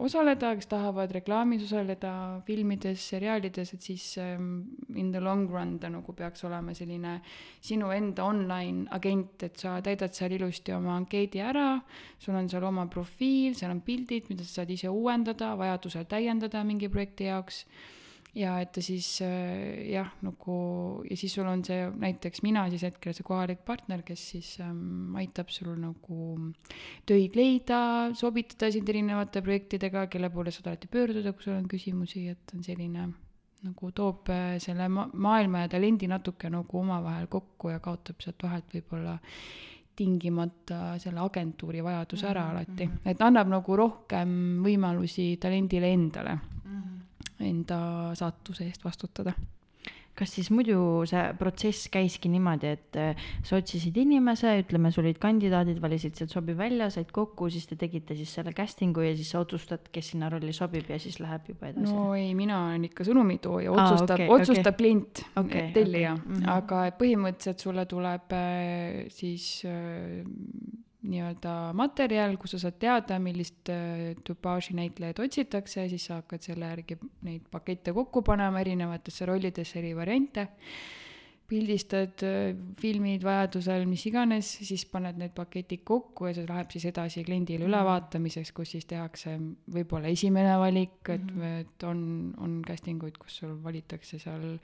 osaleda, 0.00 0.54
kes 0.56 0.70
tahavad 0.70 1.12
reklaamis 1.12 1.66
osaleda, 1.66 2.12
filmides, 2.48 3.04
seriaalides, 3.12 3.74
et 3.76 3.88
siis 3.90 4.06
ähm, 4.22 4.48
in 4.96 5.12
the 5.12 5.20
long 5.20 5.44
run 5.52 5.76
ta 5.82 5.92
nagu 5.92 6.16
peaks 6.16 6.46
olema 6.48 6.72
selline 6.76 7.18
sinu 7.60 7.92
enda 7.92 8.24
online 8.24 8.88
agent, 8.96 9.44
et 9.44 9.60
sa 9.60 9.76
täidad 9.84 10.16
seal 10.16 10.32
ilusti 10.38 10.72
oma 10.72 10.96
ankeedi 10.96 11.44
ära, 11.44 11.74
sul 12.18 12.40
on 12.40 12.48
seal 12.48 12.64
oma 12.64 12.88
profiil, 12.88 13.52
seal 13.58 13.76
on 13.76 13.84
pildid, 13.84 14.32
mida 14.32 14.48
sa 14.48 14.62
saad 14.62 14.72
ise 14.72 14.88
uuendada, 14.88 15.52
vajadusel 15.60 16.08
täiendada 16.08 16.64
mingi 16.64 16.88
projekti 16.88 17.28
jaoks 17.28 17.66
ja 18.36 18.56
et 18.62 18.72
ta 18.74 18.82
siis 18.84 19.06
äh, 19.24 19.88
jah, 19.92 20.10
nagu 20.24 20.56
ja 21.08 21.16
siis 21.16 21.32
sul 21.34 21.48
on 21.48 21.62
see 21.64 21.86
näiteks 21.88 22.42
mina 22.44 22.66
siis 22.72 22.84
hetkel 22.86 23.14
see 23.16 23.26
kohalik 23.26 23.62
partner, 23.66 24.02
kes 24.06 24.24
siis 24.34 24.50
ähm, 24.64 25.14
aitab 25.18 25.52
sul 25.52 25.72
nagu 25.80 26.34
töid 27.08 27.38
leida, 27.38 27.80
sobitada 28.18 28.70
sind 28.74 28.88
erinevate 28.88 29.42
projektidega, 29.44 30.06
kelle 30.12 30.30
poole 30.34 30.52
saad 30.54 30.72
alati 30.72 30.90
pöörduda, 30.92 31.32
kui 31.32 31.48
sul 31.48 31.56
on 31.56 31.70
küsimusi, 31.70 32.26
et 32.34 32.54
on 32.56 32.66
selline 32.66 33.08
nagu 33.64 33.90
toob 33.94 34.28
äh, 34.34 34.58
selle 34.62 34.90
ma- 34.92 35.08
maailma 35.14 35.64
ja 35.64 35.72
talendi 35.72 36.10
natuke 36.10 36.50
nagu 36.52 36.82
omavahel 36.82 37.26
kokku 37.32 37.72
ja 37.72 37.80
kaotab 37.82 38.20
sealt 38.22 38.44
vahelt 38.44 38.76
võib-olla 38.76 39.16
tingimata 39.98 40.92
selle 41.02 41.18
agentuuri 41.24 41.80
vajaduse 41.82 42.28
ära 42.30 42.44
alati, 42.52 42.86
et 43.08 43.24
annab 43.24 43.50
nagu 43.50 43.80
rohkem 43.80 44.30
võimalusi 44.62 45.32
talendile 45.42 45.90
endale 45.90 46.36
enda 47.44 47.78
saatuse 48.18 48.66
eest 48.68 48.84
vastutada. 48.86 49.36
kas 50.18 50.32
siis 50.34 50.48
muidu 50.50 51.04
see 51.06 51.20
protsess 51.38 51.86
käiski 51.94 52.26
niimoodi, 52.26 52.72
et 52.74 52.96
äh, 52.98 53.20
sa 53.46 53.60
otsisid 53.60 53.94
inimese, 54.02 54.50
ütleme, 54.64 54.90
sul 54.90 55.04
olid 55.04 55.20
kandidaadid, 55.22 55.78
valisid 55.78 56.18
sealt 56.18 56.34
sobiv 56.34 56.58
välja, 56.58 56.88
said 56.90 57.12
kokku, 57.14 57.46
siis 57.54 57.68
te 57.70 57.78
tegite 57.78 58.16
siis 58.18 58.32
selle 58.34 58.50
casting'u 58.50 59.04
ja 59.06 59.12
siis 59.14 59.30
sa 59.30 59.44
otsustad, 59.44 59.86
kes 59.94 60.10
sinna 60.10 60.26
rolli 60.34 60.50
sobib 60.56 60.90
ja 60.90 60.98
siis 60.98 61.20
läheb 61.22 61.52
juba 61.52 61.70
edasi 61.70 61.94
no 61.94 62.08
ei, 62.18 62.32
mina 62.34 62.64
olen 62.64 62.88
ikka 62.90 63.06
sõnumitooja, 63.06 63.70
otsustab 63.70 64.16
okei, 64.16 64.26
okay,, 64.26 64.42
otsustab 64.42 64.74
okay. 64.74 64.80
klient 64.82 65.22
okay,, 65.44 65.70
tellija 65.78 66.16
okay. 66.18 66.34
mhm., 66.34 66.50
aga 66.56 66.82
põhimõtteliselt 66.98 67.68
sulle 67.68 67.86
tuleb 67.94 68.36
äh, 68.40 69.06
siis 69.14 69.48
äh, 69.70 70.26
nii-öelda 71.06 71.54
materjal, 71.78 72.34
kus 72.40 72.56
sa 72.56 72.62
saad 72.64 72.78
teada, 72.82 73.18
millist 73.22 73.70
äh, 73.70 74.16
tüpaaži 74.26 74.74
näitlejaid 74.78 75.20
otsitakse, 75.22 75.86
siis 75.92 76.08
sa 76.08 76.18
hakkad 76.18 76.42
selle 76.42 76.70
järgi 76.72 76.98
neid 77.26 77.44
pakette 77.52 77.94
kokku 77.94 78.24
panema 78.26 78.62
erinevatesse 78.64 79.28
rollidesse, 79.28 79.78
eri 79.78 79.94
variante. 79.96 80.48
pildistad 81.48 82.20
äh, 82.28 82.50
filmid 82.76 83.22
vajadusel, 83.24 83.86
mis 83.88 84.02
iganes, 84.10 84.50
siis 84.68 84.82
paned 84.90 85.16
need 85.16 85.32
paketid 85.32 85.80
kokku 85.86 86.26
ja 86.28 86.34
see 86.36 86.44
läheb 86.50 86.74
siis 86.74 86.84
edasi 86.90 87.24
kliendile 87.24 87.64
ülevaatamiseks, 87.64 88.52
kus 88.52 88.74
siis 88.74 88.84
tehakse 88.84 89.38
võib-olla 89.72 90.10
esimene 90.12 90.58
valik, 90.60 91.00
et 91.08 91.24
-hmm. 91.24 91.60
et 91.62 91.88
on, 91.88 92.34
on 92.36 92.60
casting 92.66 93.02
uid, 93.02 93.16
kus 93.16 93.38
sul 93.40 93.56
valitakse 93.64 94.18
seal 94.18 94.58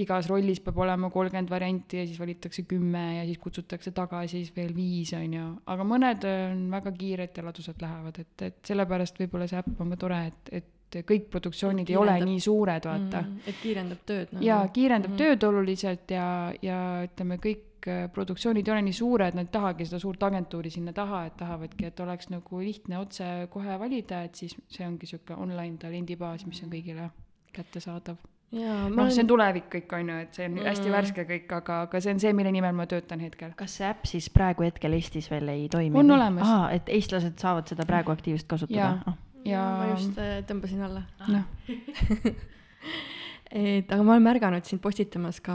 igas 0.00 0.28
rollis 0.30 0.60
peab 0.64 0.78
olema 0.80 1.10
kolmkümmend 1.12 1.50
varianti 1.52 2.00
ja 2.00 2.06
siis 2.08 2.20
valitakse 2.20 2.64
kümme 2.68 3.02
ja 3.18 3.24
siis 3.28 3.40
kutsutakse 3.42 3.92
tagasi 3.92 4.40
siis 4.40 4.52
veel 4.56 4.72
viis, 4.76 5.12
on 5.18 5.34
ju. 5.36 5.48
aga 5.74 5.84
mõned 5.88 6.28
on 6.28 6.62
väga 6.72 6.92
kiired 6.96 7.36
ja 7.36 7.44
ladusad 7.44 7.82
lähevad, 7.82 8.22
et, 8.22 8.46
et 8.48 8.62
sellepärast 8.72 9.20
võib-olla 9.20 9.48
see 9.50 9.60
äpp 9.60 9.82
on 9.84 9.92
ka 9.92 10.00
tore, 10.06 10.22
et, 10.30 10.54
et 10.60 10.70
kõik 11.08 11.28
produktsioonid 11.32 11.88
ei 11.88 11.96
ole 11.96 12.14
nii 12.20 12.40
suured, 12.40 12.88
vaata 12.88 13.20
mm,. 13.20 13.44
et 13.48 13.60
kiirendab 13.60 14.00
tööd 14.08 14.32
nagu. 14.32 14.46
jaa, 14.46 14.64
kiirendab 14.68 15.12
mm 15.12 15.16
-hmm. 15.16 15.36
tööd 15.36 15.46
oluliselt 15.48 16.16
ja, 16.16 16.26
ja 16.62 16.80
ütleme, 17.04 17.38
kõik 17.46 17.88
äh, 17.88 18.02
produktsioonid 18.12 18.68
ei 18.68 18.72
ole 18.72 18.82
nii 18.88 18.96
suured, 18.96 19.36
nad 19.36 19.48
ei 19.48 19.52
tahagi 19.52 19.88
seda 19.88 20.00
suurt 20.00 20.22
agentuuri 20.22 20.70
sinna 20.70 20.92
taha, 20.92 21.26
et 21.26 21.36
tahavadki, 21.36 21.86
et 21.86 22.00
oleks 22.00 22.28
nagu 22.32 22.60
lihtne 22.60 22.98
otse 22.98 23.48
kohe 23.50 23.78
valida, 23.78 24.22
et 24.24 24.34
siis 24.34 24.56
see 24.68 24.86
ongi 24.86 25.06
sihuke 25.06 25.34
online 25.36 25.76
talendibaas, 25.76 26.46
mis 26.46 26.62
on 26.64 26.72
kõigile 26.72 27.10
kättesaadav 27.52 28.16
noh, 28.52 29.08
see 29.08 29.24
on 29.24 29.30
tulevik 29.30 29.68
kõik, 29.72 29.94
on 29.96 30.12
ju, 30.12 30.18
et 30.26 30.38
see 30.38 30.46
on 30.48 30.54
mm. 30.58 30.68
hästi 30.68 30.92
värske 30.92 31.24
kõik, 31.28 31.48
aga, 31.58 31.78
aga 31.86 32.02
see 32.04 32.12
on 32.12 32.22
see, 32.22 32.32
mille 32.36 32.52
nimel 32.54 32.76
ma 32.76 32.86
töötan 32.90 33.22
hetkel. 33.24 33.54
kas 33.58 33.78
see 33.80 33.88
äpp 33.88 34.08
siis 34.10 34.28
praegu 34.32 34.66
hetkel 34.66 34.98
Eestis 34.98 35.30
veel 35.32 35.48
ei 35.54 35.66
toimi? 35.72 35.98
on 35.98 36.16
olemas. 36.18 36.48
aa, 36.48 36.70
et 36.76 36.92
eestlased 36.92 37.40
saavad 37.42 37.72
seda 37.72 37.88
praegu 37.88 38.14
aktiivselt 38.14 38.50
kasutada? 38.50 38.92
ja, 39.06 39.16
ja 39.54 39.64
ma 39.80 39.90
just 39.94 40.20
äh, 40.20 40.40
tõmbasin 40.48 40.84
alla. 40.88 41.06
noh 41.32 41.44
et 43.52 43.90
aga 43.92 44.02
ma 44.02 44.14
olen 44.14 44.24
märganud 44.24 44.64
sind 44.64 44.80
postitamas 44.80 45.40
ka 45.44 45.54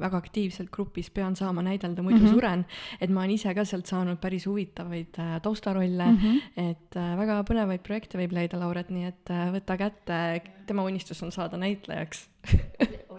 väga 0.00 0.18
aktiivselt 0.20 0.70
grupis 0.74 1.08
Pean 1.14 1.36
saama 1.36 1.64
näidelda, 1.64 2.02
muidu 2.02 2.18
mm 2.18 2.26
-hmm. 2.26 2.34
suren. 2.34 2.64
et 3.00 3.10
ma 3.10 3.20
olen 3.20 3.30
ise 3.30 3.54
ka 3.54 3.64
sealt 3.64 3.86
saanud 3.86 4.20
päris 4.20 4.46
huvitavaid 4.46 5.18
äh, 5.18 5.40
taustarolle 5.42 6.06
mm, 6.06 6.18
-hmm. 6.18 6.40
et 6.56 6.96
äh, 6.96 7.16
väga 7.18 7.42
põnevaid 7.50 7.82
projekte 7.82 8.18
võib 8.18 8.32
leida 8.32 8.60
Lauret, 8.60 8.90
nii 8.90 9.04
et 9.04 9.30
äh, 9.30 9.52
võta 9.52 9.76
kätte, 9.76 10.42
tema 10.66 10.82
unistus 10.82 11.22
on 11.22 11.32
saada 11.32 11.56
näitlejaks 11.56 12.28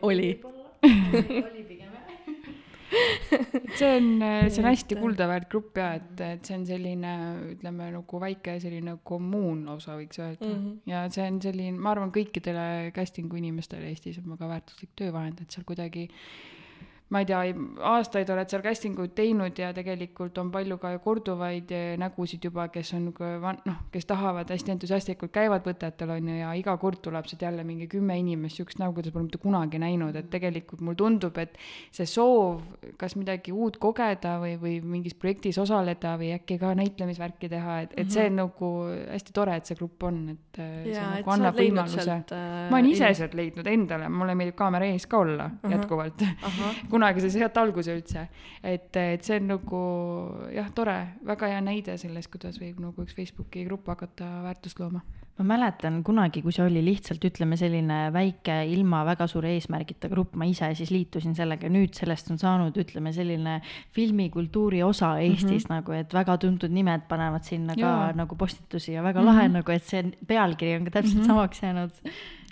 oli. 0.02 0.42
oli 1.48 1.71
see 3.80 3.88
on, 3.88 4.08
see 4.50 4.62
on 4.62 4.68
hästi 4.68 4.98
kuldaväärt 5.00 5.50
grupp 5.52 5.78
ja 5.80 5.94
et, 6.00 6.14
et 6.26 6.48
see 6.48 6.58
on 6.60 6.66
selline, 6.68 7.14
ütleme 7.54 7.90
nagu 7.96 8.22
väike 8.24 8.58
selline 8.64 8.98
kommuun 9.08 9.66
lausa 9.70 9.96
võiks 10.00 10.20
öelda 10.22 10.48
mm. 10.48 10.56
-hmm. 10.58 10.80
ja 10.92 11.06
see 11.14 11.28
on 11.28 11.42
selline, 11.44 11.78
ma 11.78 11.94
arvan, 11.96 12.14
kõikidele 12.16 12.66
casting'u 12.96 13.40
inimestele 13.40 13.92
Eestis 13.92 14.20
on 14.22 14.34
väga 14.36 14.50
väärtuslik 14.56 14.92
töövahend, 15.00 15.42
et 15.42 15.56
seal 15.56 15.68
kuidagi 15.68 16.10
ma 17.12 17.20
ei 17.20 17.28
tea, 17.28 17.40
aastaid 17.92 18.30
oled 18.32 18.52
seal 18.52 18.64
casting 18.64 19.00
uid 19.04 19.12
teinud 19.18 19.58
ja 19.60 19.72
tegelikult 19.76 20.38
on 20.40 20.52
palju 20.54 20.78
ka 20.80 20.94
korduvaid 21.04 21.72
eh, 21.76 21.88
nägusid 22.00 22.46
juba, 22.48 22.70
kes 22.72 22.94
on 22.96 23.10
noh, 23.12 23.80
kes 23.92 24.08
tahavad 24.08 24.52
hästi 24.52 24.76
entusiastlikult, 24.76 25.34
käivad 25.36 25.68
võtetel, 25.68 26.14
on 26.16 26.30
ju, 26.32 26.38
ja 26.40 26.54
iga 26.56 26.78
kord 26.80 27.02
tuleb 27.04 27.28
sealt 27.28 27.44
jälle 27.44 27.66
mingi 27.68 27.90
kümme 27.92 28.16
inimest, 28.20 28.56
niisugust 28.62 28.80
nägu, 28.80 28.96
keda 28.98 29.12
pole 29.12 29.28
mitte 29.28 29.42
kunagi 29.44 29.82
näinud, 29.82 30.16
et 30.16 30.30
tegelikult 30.32 30.84
mulle 30.86 31.00
tundub, 31.00 31.36
et 31.42 31.60
see 31.92 32.08
soov 32.08 32.62
kas 33.02 33.18
midagi 33.20 33.52
uut 33.52 33.80
kogeda 33.82 34.38
või, 34.42 34.56
või 34.62 34.78
mingis 34.96 35.18
projektis 35.20 35.60
osaleda 35.62 36.16
või 36.20 36.32
äkki 36.38 36.58
ka 36.62 36.72
näitlemisvärki 36.80 37.52
teha, 37.52 37.78
et, 37.86 37.98
et 37.98 38.12
see 38.12 38.30
on 38.30 38.32
-hmm. 38.32 38.40
nagu 38.46 38.72
hästi 39.12 39.36
tore, 39.36 39.60
et 39.60 39.68
see 39.68 39.80
grupp 39.80 40.08
on, 40.08 40.24
et 40.32 40.62
ja, 40.62 40.96
see 40.96 41.06
nagu 41.18 41.36
annab 41.36 41.60
võimaluse. 41.60 42.18
Ma 42.72 42.80
olen 42.80 42.90
ise 42.94 43.12
sealt 43.20 43.36
leidnud 43.36 43.68
endale, 43.68 44.08
mulle 44.10 44.36
meeldib 44.40 44.56
kaamera 44.60 44.88
ees 44.88 45.08
ka 45.12 45.20
olla 45.26 45.52
uh 45.52 45.60
-huh. 45.60 45.76
jätkuvalt 45.76 46.26
kunagi 47.02 47.24
sai 47.24 47.34
sealt 47.34 47.58
alguse 47.58 47.96
üldse. 47.98 48.28
et, 48.64 48.94
et 48.96 49.24
see 49.26 49.40
on 49.42 49.50
nagu 49.56 49.82
jah, 50.54 50.70
tore, 50.78 50.98
väga 51.26 51.50
hea 51.56 51.64
näide 51.66 51.98
sellest, 51.98 52.30
kuidas 52.34 52.62
võib 52.62 52.82
nagu 52.84 53.08
üks 53.08 53.18
Facebooki 53.18 53.66
grupp 53.66 53.90
hakata 53.90 54.30
väärtust 54.46 54.80
looma 54.84 55.02
ma 55.42 55.56
mäletan 55.56 56.02
kunagi, 56.06 56.42
kui 56.44 56.54
see 56.54 56.64
oli 56.68 56.84
lihtsalt 56.86 57.24
ütleme 57.26 57.58
selline 57.58 57.98
väike 58.14 58.60
ilma 58.70 59.02
väga 59.08 59.26
suure 59.32 59.54
eesmärgita 59.56 60.10
grupp, 60.12 60.36
ma 60.38 60.46
ise 60.46 60.70
siis 60.78 60.92
liitusin 60.94 61.34
sellega, 61.38 61.70
nüüd 61.72 61.96
sellest 61.98 62.30
on 62.34 62.38
saanud, 62.42 62.78
ütleme 62.78 63.14
selline 63.16 63.58
filmikultuuri 63.96 64.84
osa 64.86 65.16
Eestis 65.24 65.66
mm 65.66 65.72
-hmm. 65.72 65.74
nagu, 65.74 65.96
et 65.98 66.14
väga 66.14 66.38
tuntud 66.38 66.70
nimed 66.70 67.08
panevad 67.10 67.48
sinna 67.48 67.74
ka 67.76 67.82
ja. 67.82 68.12
nagu 68.16 68.36
postitusi 68.36 68.94
ja 68.94 69.04
väga 69.04 69.22
mm 69.22 69.28
-hmm. 69.28 69.34
lahe 69.34 69.48
nagu, 69.50 69.72
et 69.72 69.84
see 69.84 70.04
pealkiri 70.28 70.76
on 70.76 70.86
ka 70.86 70.92
täpselt 70.92 71.16
mm 71.16 71.24
-hmm. 71.24 71.28
samaks 71.28 71.64
jäänud 71.64 71.92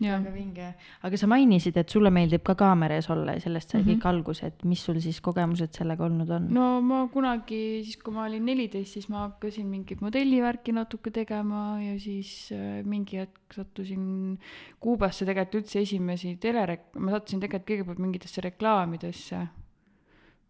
väga 0.07 0.33
vinge. 0.33 0.73
aga 1.03 1.17
sa 1.17 1.27
mainisid, 1.27 1.77
et 1.77 1.89
sulle 1.89 2.12
meeldib 2.13 2.43
ka 2.47 2.55
kaamera 2.55 2.95
ees 2.99 3.09
olla 3.09 3.35
ja 3.35 3.43
sellest 3.43 3.69
sai 3.69 3.81
mm 3.81 3.85
-hmm. 3.88 3.99
kõik 3.99 4.07
alguse, 4.09 4.47
et 4.47 4.63
mis 4.63 4.83
sul 4.85 4.99
siis 4.99 5.21
kogemused 5.21 5.73
sellega 5.73 6.05
olnud 6.05 6.29
on? 6.29 6.47
no 6.53 6.81
ma 6.81 7.07
kunagi, 7.13 7.83
siis 7.83 7.97
kui 7.97 8.13
ma 8.13 8.25
olin 8.25 8.45
neliteist, 8.45 8.93
siis 8.93 9.09
ma 9.09 9.27
hakkasin 9.27 9.67
mingit 9.67 10.01
modellivärki 10.01 10.71
natuke 10.71 11.12
tegema 11.12 11.81
ja 11.81 11.99
siis 11.99 12.51
äh, 12.51 12.83
mingi 12.85 13.17
hetk 13.17 13.53
sattusin 13.53 14.39
Kuubasse 14.79 15.25
tegelikult 15.25 15.63
üldse 15.63 15.79
esimesi 15.81 16.38
telerek-, 16.41 16.95
ma 16.99 17.12
sattusin 17.12 17.39
tegelikult 17.39 17.69
kõigepealt 17.69 17.99
mingitesse 17.99 18.41
reklaamidesse 18.41 19.47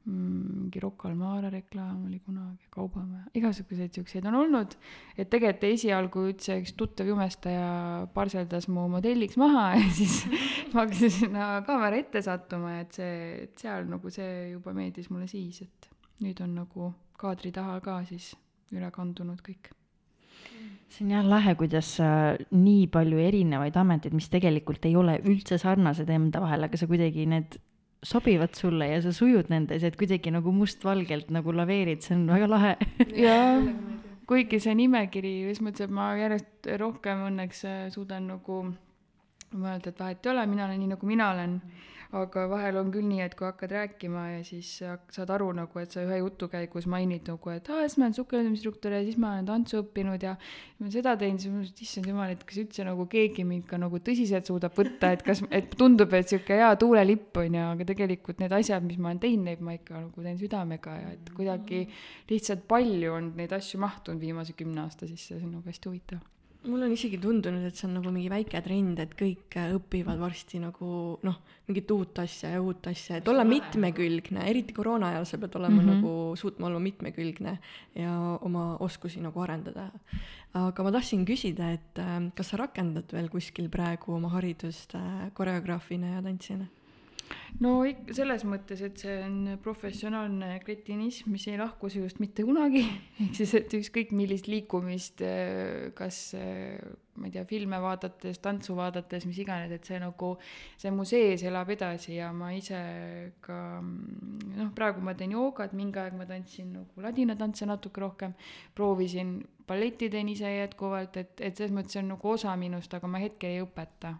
mingi 0.09 0.79
Rocca 0.79 1.09
al 1.09 1.15
Mare 1.15 1.49
reklaam 1.51 2.05
oli 2.07 2.19
kunagi, 2.23 2.69
Kaubamaja, 2.71 3.25
igasuguseid 3.35 3.93
siukseid 3.93 4.25
on 4.29 4.37
olnud. 4.39 4.75
et 5.17 5.29
tegelikult 5.29 5.67
esialgu 5.69 6.25
üldse 6.31 6.57
üks 6.61 6.73
tuttav 6.79 7.09
jumestaja 7.09 8.07
parseldas 8.13 8.69
mu 8.71 8.87
modelliks 8.89 9.37
maha 9.37 9.73
ja 9.79 9.89
siis 9.93 10.23
ma 10.71 10.85
hakkasin 10.85 11.15
sinna 11.17 11.49
kaamera 11.67 11.99
ette 11.99 12.23
sattuma 12.25 12.79
et 12.79 12.95
see, 12.95 13.17
et 13.43 13.65
seal 13.65 13.89
nagu 13.91 14.13
see 14.13 14.53
juba 14.53 14.73
meeldis 14.73 15.11
mulle 15.11 15.27
siis, 15.27 15.61
et 15.67 15.91
nüüd 16.23 16.39
on 16.45 16.55
nagu 16.61 16.93
kaadri 17.19 17.51
taha 17.55 17.79
ka 17.83 17.99
siis 18.07 18.33
üle 18.71 18.89
kandunud 18.95 19.43
kõik 19.43 19.73
see 20.89 21.05
on 21.05 21.13
jah 21.13 21.25
lahe, 21.25 21.53
kuidas 21.59 21.91
äh, 22.01 22.39
nii 22.55 22.87
palju 22.93 23.19
erinevaid 23.21 23.75
ameteid, 23.77 24.15
mis 24.17 24.29
tegelikult 24.31 24.85
ei 24.89 24.95
ole 24.97 25.19
üldse 25.21 25.59
sarnased 25.61 26.09
enda 26.09 26.41
vahel, 26.41 26.65
aga 26.65 26.79
sa 26.79 26.87
kuidagi 26.89 27.27
need 27.29 27.59
sobivad 28.05 28.55
sulle 28.55 28.87
ja 28.87 28.99
sa 29.03 29.13
sujud 29.15 29.49
nendes, 29.51 29.83
et 29.83 29.97
kuidagi 29.99 30.31
nagu 30.31 30.53
mustvalgelt 30.55 31.31
nagu 31.35 31.53
laveerid, 31.55 32.03
see 32.05 32.15
on 32.15 32.27
väga 32.31 32.47
lahe. 32.49 32.75
jaa, 33.25 33.59
kuigi 34.29 34.61
see 34.63 34.75
nimekiri, 34.79 35.33
selles 35.47 35.63
mõttes, 35.65 35.87
et 35.87 35.95
ma 35.95 36.11
järjest 36.19 36.69
rohkem 36.79 37.25
õnneks 37.31 37.65
äh, 37.67 37.81
suudan 37.93 38.29
nagu 38.35 38.61
mõelda, 39.53 39.91
et 39.91 40.01
vahet 40.01 40.25
ei 40.25 40.33
ole, 40.33 40.45
mina 40.49 40.65
olen 40.67 40.83
nii, 40.83 40.91
nagu 40.95 41.07
mina 41.09 41.31
olen. 41.33 41.61
Aga 42.09 42.47
vahel 42.49 42.79
on 42.79 42.87
küll 42.89 43.05
nii, 43.05 43.19
et 43.21 43.35
kui 43.37 43.45
hakkad 43.45 43.69
rääkima 43.69 44.23
ja 44.31 44.37
siis 44.41 44.69
saad 44.81 45.29
aru 45.29 45.51
nagu, 45.53 45.77
et 45.77 45.93
sa 45.93 46.01
ühe 46.01 46.15
jutu 46.17 46.47
käigus 46.49 46.87
mainid 46.89 47.27
nagu, 47.29 47.51
et 47.53 47.69
aa, 47.69 47.83
siis 47.85 47.99
ma 48.01 48.07
olen 48.07 48.15
sukeldumisinstruktor 48.17 48.95
ja 48.97 49.03
siis 49.05 49.19
ma 49.21 49.35
olen 49.35 49.45
tantsu 49.45 49.83
õppinud 49.83 50.25
ja 50.25 50.31
ma 50.39 50.87
olen 50.87 50.95
seda 50.95 51.13
teinud, 51.21 51.43
siis 51.43 51.53
ma 51.53 51.59
mõtlesin, 51.59 51.75
et 51.75 51.83
issand 51.85 52.09
jumal, 52.09 52.33
et 52.33 52.41
kas 52.49 52.57
üldse 52.63 52.87
nagu 52.87 53.05
keegi 53.11 53.45
mind 53.51 53.67
ka 53.69 53.77
nagu 53.83 54.01
tõsiselt 54.09 54.49
suudab 54.49 54.73
võtta, 54.79 55.13
et 55.13 55.21
kas, 55.27 55.43
et 55.53 55.69
tundub, 55.77 56.17
et 56.17 56.33
sihuke 56.33 56.57
hea 56.57 56.71
tuulelipp 56.81 57.37
on 57.43 57.59
ju, 57.59 57.67
aga 57.75 57.89
tegelikult 57.93 58.41
need 58.41 58.57
asjad, 58.57 58.89
mis 58.89 58.97
ma 58.97 59.13
olen 59.13 59.21
teinud, 59.27 59.45
neid 59.51 59.61
ma 59.69 59.77
ikka 59.77 60.01
nagu 60.07 60.25
teen 60.25 60.41
südamega 60.41 60.97
ja 61.03 61.13
et 61.13 61.31
kuidagi 61.37 61.85
lihtsalt 62.33 62.65
palju 62.73 63.13
on 63.21 63.31
neid 63.37 63.53
asju 63.53 63.85
mahtunud 63.85 64.25
viimase 64.25 64.57
kümne 64.57 64.87
aasta 64.87 65.05
sisse, 65.05 65.37
see 65.37 65.45
on 65.45 65.59
nagu 65.59 65.69
hästi 65.69 65.93
huvitav 65.93 66.25
mul 66.67 66.83
on 66.83 66.91
isegi 66.91 67.17
tundunud, 67.21 67.63
et 67.63 67.77
see 67.77 67.87
on 67.87 67.93
nagu 67.99 68.11
mingi 68.11 68.29
väike 68.31 68.59
trend, 68.65 68.99
et 68.99 69.13
kõik 69.17 69.55
äh, 69.59 69.71
õpivad 69.77 70.19
varsti 70.19 70.59
nagu 70.59 70.89
noh, 71.23 71.37
mingit 71.69 71.91
uut 71.95 72.19
asja 72.19 72.51
ja 72.55 72.63
uut 72.63 72.89
asja, 72.91 73.19
et 73.19 73.29
olla 73.31 73.45
mitmekülgne, 73.47 74.43
eriti 74.49 74.75
koroona 74.75 75.13
ajal 75.13 75.27
sa 75.29 75.39
pead 75.39 75.55
olema 75.55 75.77
mm 75.77 75.85
-hmm. 75.85 76.01
nagu, 76.01 76.35
suutma 76.35 76.67
olla 76.67 76.79
mitmekülgne 76.83 77.57
ja 77.95 78.15
oma 78.41 78.77
oskusi 78.79 79.21
nagu 79.21 79.39
arendada. 79.41 79.89
aga 80.53 80.83
ma 80.83 80.91
tahtsin 80.91 81.25
küsida, 81.25 81.71
et 81.71 81.99
äh, 81.99 82.31
kas 82.35 82.49
sa 82.49 82.57
rakendad 82.57 83.13
veel 83.13 83.29
kuskil 83.29 83.69
praegu 83.69 84.13
oma 84.13 84.29
haridust 84.29 84.95
äh, 84.95 85.31
koreograafina 85.33 86.15
ja 86.15 86.21
tantsijana? 86.21 86.65
No 87.63 87.73
ikka 87.87 88.15
selles 88.17 88.45
mõttes, 88.47 88.81
et 88.85 89.01
see 89.01 89.17
on 89.25 89.57
professionaalne 89.63 90.55
kretinism, 90.63 91.31
mis 91.33 91.47
ei 91.49 91.57
lahku 91.59 91.89
sinust 91.91 92.21
mitte 92.23 92.45
kunagi, 92.47 92.85
ehk 93.25 93.37
siis, 93.37 93.53
et 93.59 93.75
ükskõik 93.79 94.13
millist 94.15 94.49
liikumist, 94.51 95.23
eh, 95.25 95.89
kas 95.97 96.21
eh, 96.37 96.77
ma 97.19 97.27
ei 97.27 97.33
tea, 97.33 97.43
filme 97.49 97.81
vaadates, 97.83 98.39
tantsu 98.43 98.77
vaadates, 98.77 99.25
mis 99.27 99.41
iganes, 99.43 99.73
et 99.75 99.89
see 99.89 99.99
nagu, 100.01 100.31
see 100.79 100.93
mu 100.95 101.05
sees 101.07 101.43
elab 101.47 101.73
edasi 101.75 102.15
ja 102.15 102.29
ma 102.35 102.53
ise 102.55 102.79
ka 103.43 103.59
noh, 103.81 104.71
praegu 104.77 105.03
ma 105.03 105.15
teen 105.19 105.35
joogat, 105.35 105.75
mingi 105.77 105.99
aeg 105.99 106.15
ma 106.19 106.29
tantsin 106.29 106.71
nagu 106.77 107.03
ladinatantse 107.03 107.67
natuke 107.69 108.05
rohkem, 108.05 108.37
proovisin 108.77 109.39
balleti 109.67 110.09
teen 110.09 110.31
ise 110.31 110.49
jätkuvalt, 110.55 111.19
et, 111.19 111.35
et 111.43 111.59
selles 111.59 111.75
mõttes 111.75 111.97
see 111.97 112.03
on 112.05 112.13
nagu 112.15 112.33
osa 112.33 112.55
minust, 112.57 112.93
aga 112.95 113.11
ma 113.11 113.21
hetkel 113.21 113.57
ei 113.57 113.63
õpeta 113.65 114.15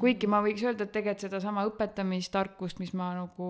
kuigi 0.00 0.28
ma 0.30 0.42
võiks 0.44 0.64
öelda, 0.64 0.86
et 0.86 0.94
tegelikult 0.94 1.26
sedasama 1.26 1.66
õpetamistarkust, 1.68 2.80
mis 2.82 2.94
ma 2.96 3.12
nagu 3.18 3.48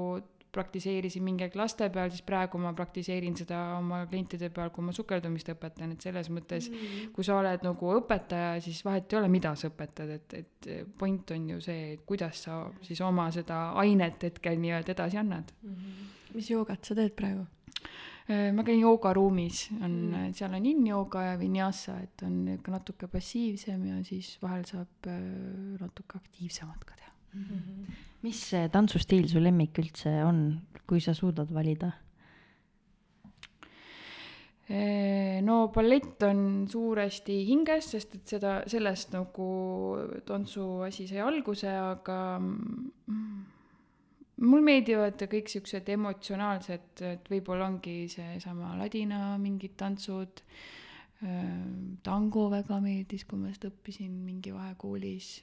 praktiseerisin 0.53 1.25
mingi 1.25 1.47
aeg 1.47 1.55
laste 1.57 1.87
peal, 1.93 2.11
siis 2.13 2.25
praegu 2.27 2.59
ma 2.61 2.75
praktiseerin 2.77 3.37
seda 3.39 3.61
oma 3.79 4.03
klientide 4.09 4.51
peal, 4.53 4.69
kui 4.75 4.85
ma 4.85 4.93
sukeldumist 4.93 5.49
õpetan, 5.55 5.95
et 5.95 6.05
selles 6.05 6.29
mõttes 6.35 6.69
mm. 6.69 7.07
kui 7.17 7.25
sa 7.25 7.39
oled 7.41 7.65
nagu 7.65 7.95
õpetaja, 7.97 8.59
siis 8.65 8.83
vahet 8.85 9.09
ei 9.13 9.21
ole, 9.23 9.31
mida 9.33 9.55
sa 9.57 9.71
õpetad, 9.73 10.13
et, 10.19 10.37
et 10.43 10.71
point 10.99 11.33
on 11.33 11.49
ju 11.55 11.61
see, 11.65 11.95
et 11.95 12.05
kuidas 12.09 12.45
sa 12.45 12.61
siis 12.85 13.01
oma 13.01 13.31
seda 13.33 13.65
ainet 13.81 14.29
hetkel 14.29 14.61
nii-öelda 14.61 14.93
edasi 14.97 15.21
annad. 15.23 15.55
mis 16.35 16.53
joogat 16.53 16.85
sa 16.85 16.97
teed 17.01 17.17
praegu? 17.17 17.47
Äh, 18.31 18.53
ma 18.55 18.63
käin 18.63 18.79
joogaruumis, 18.79 19.65
on 19.81 19.95
mm., 20.13 20.35
seal 20.39 20.53
on 20.55 20.67
in-jooga 20.71 21.25
ja 21.33 21.39
vinyasa, 21.41 21.97
et 22.05 22.23
on 22.23 22.37
ikka 22.55 22.77
natuke 22.77 23.09
passiivsem 23.11 23.83
ja 23.89 23.99
siis 24.07 24.37
vahel 24.43 24.63
saab 24.69 25.09
äh, 25.11 25.19
natuke 25.81 26.21
aktiivsemat 26.21 26.85
ka 26.87 26.99
teha. 27.01 27.11
mis 28.23 28.39
see 28.53 28.69
tantsustiil 28.71 29.27
su 29.31 29.41
lemmik 29.43 29.79
üldse 29.81 30.11
on, 30.23 30.45
kui 30.87 31.01
sa 31.01 31.15
suudad 31.17 31.51
valida? 31.51 31.91
No 35.43 35.57
ballett 35.75 36.23
on 36.25 36.69
suuresti 36.71 37.35
hinges, 37.45 37.91
sest 37.93 38.15
et 38.17 38.31
seda, 38.31 38.53
sellest 38.71 39.11
nagu 39.13 39.49
tantsuasi 40.25 41.09
sai 41.11 41.19
alguse, 41.21 41.69
aga 41.69 42.19
mm, 42.39 43.43
mul 44.43 44.65
meeldivad 44.67 45.23
kõik 45.31 45.51
siuksed 45.53 45.89
emotsionaalsed, 45.95 47.03
et 47.09 47.31
võib-olla 47.31 47.69
ongi 47.71 48.07
seesama 48.13 48.77
ladina 48.81 49.37
mingid 49.43 49.77
tantsud. 49.79 50.45
tango 52.03 52.49
väga 52.51 52.81
meeldis, 52.83 53.23
kui 53.31 53.39
ma 53.39 53.53
seda 53.55 53.69
õppisin 53.71 54.11
mingi 54.27 54.51
vahekoolis. 54.51 55.43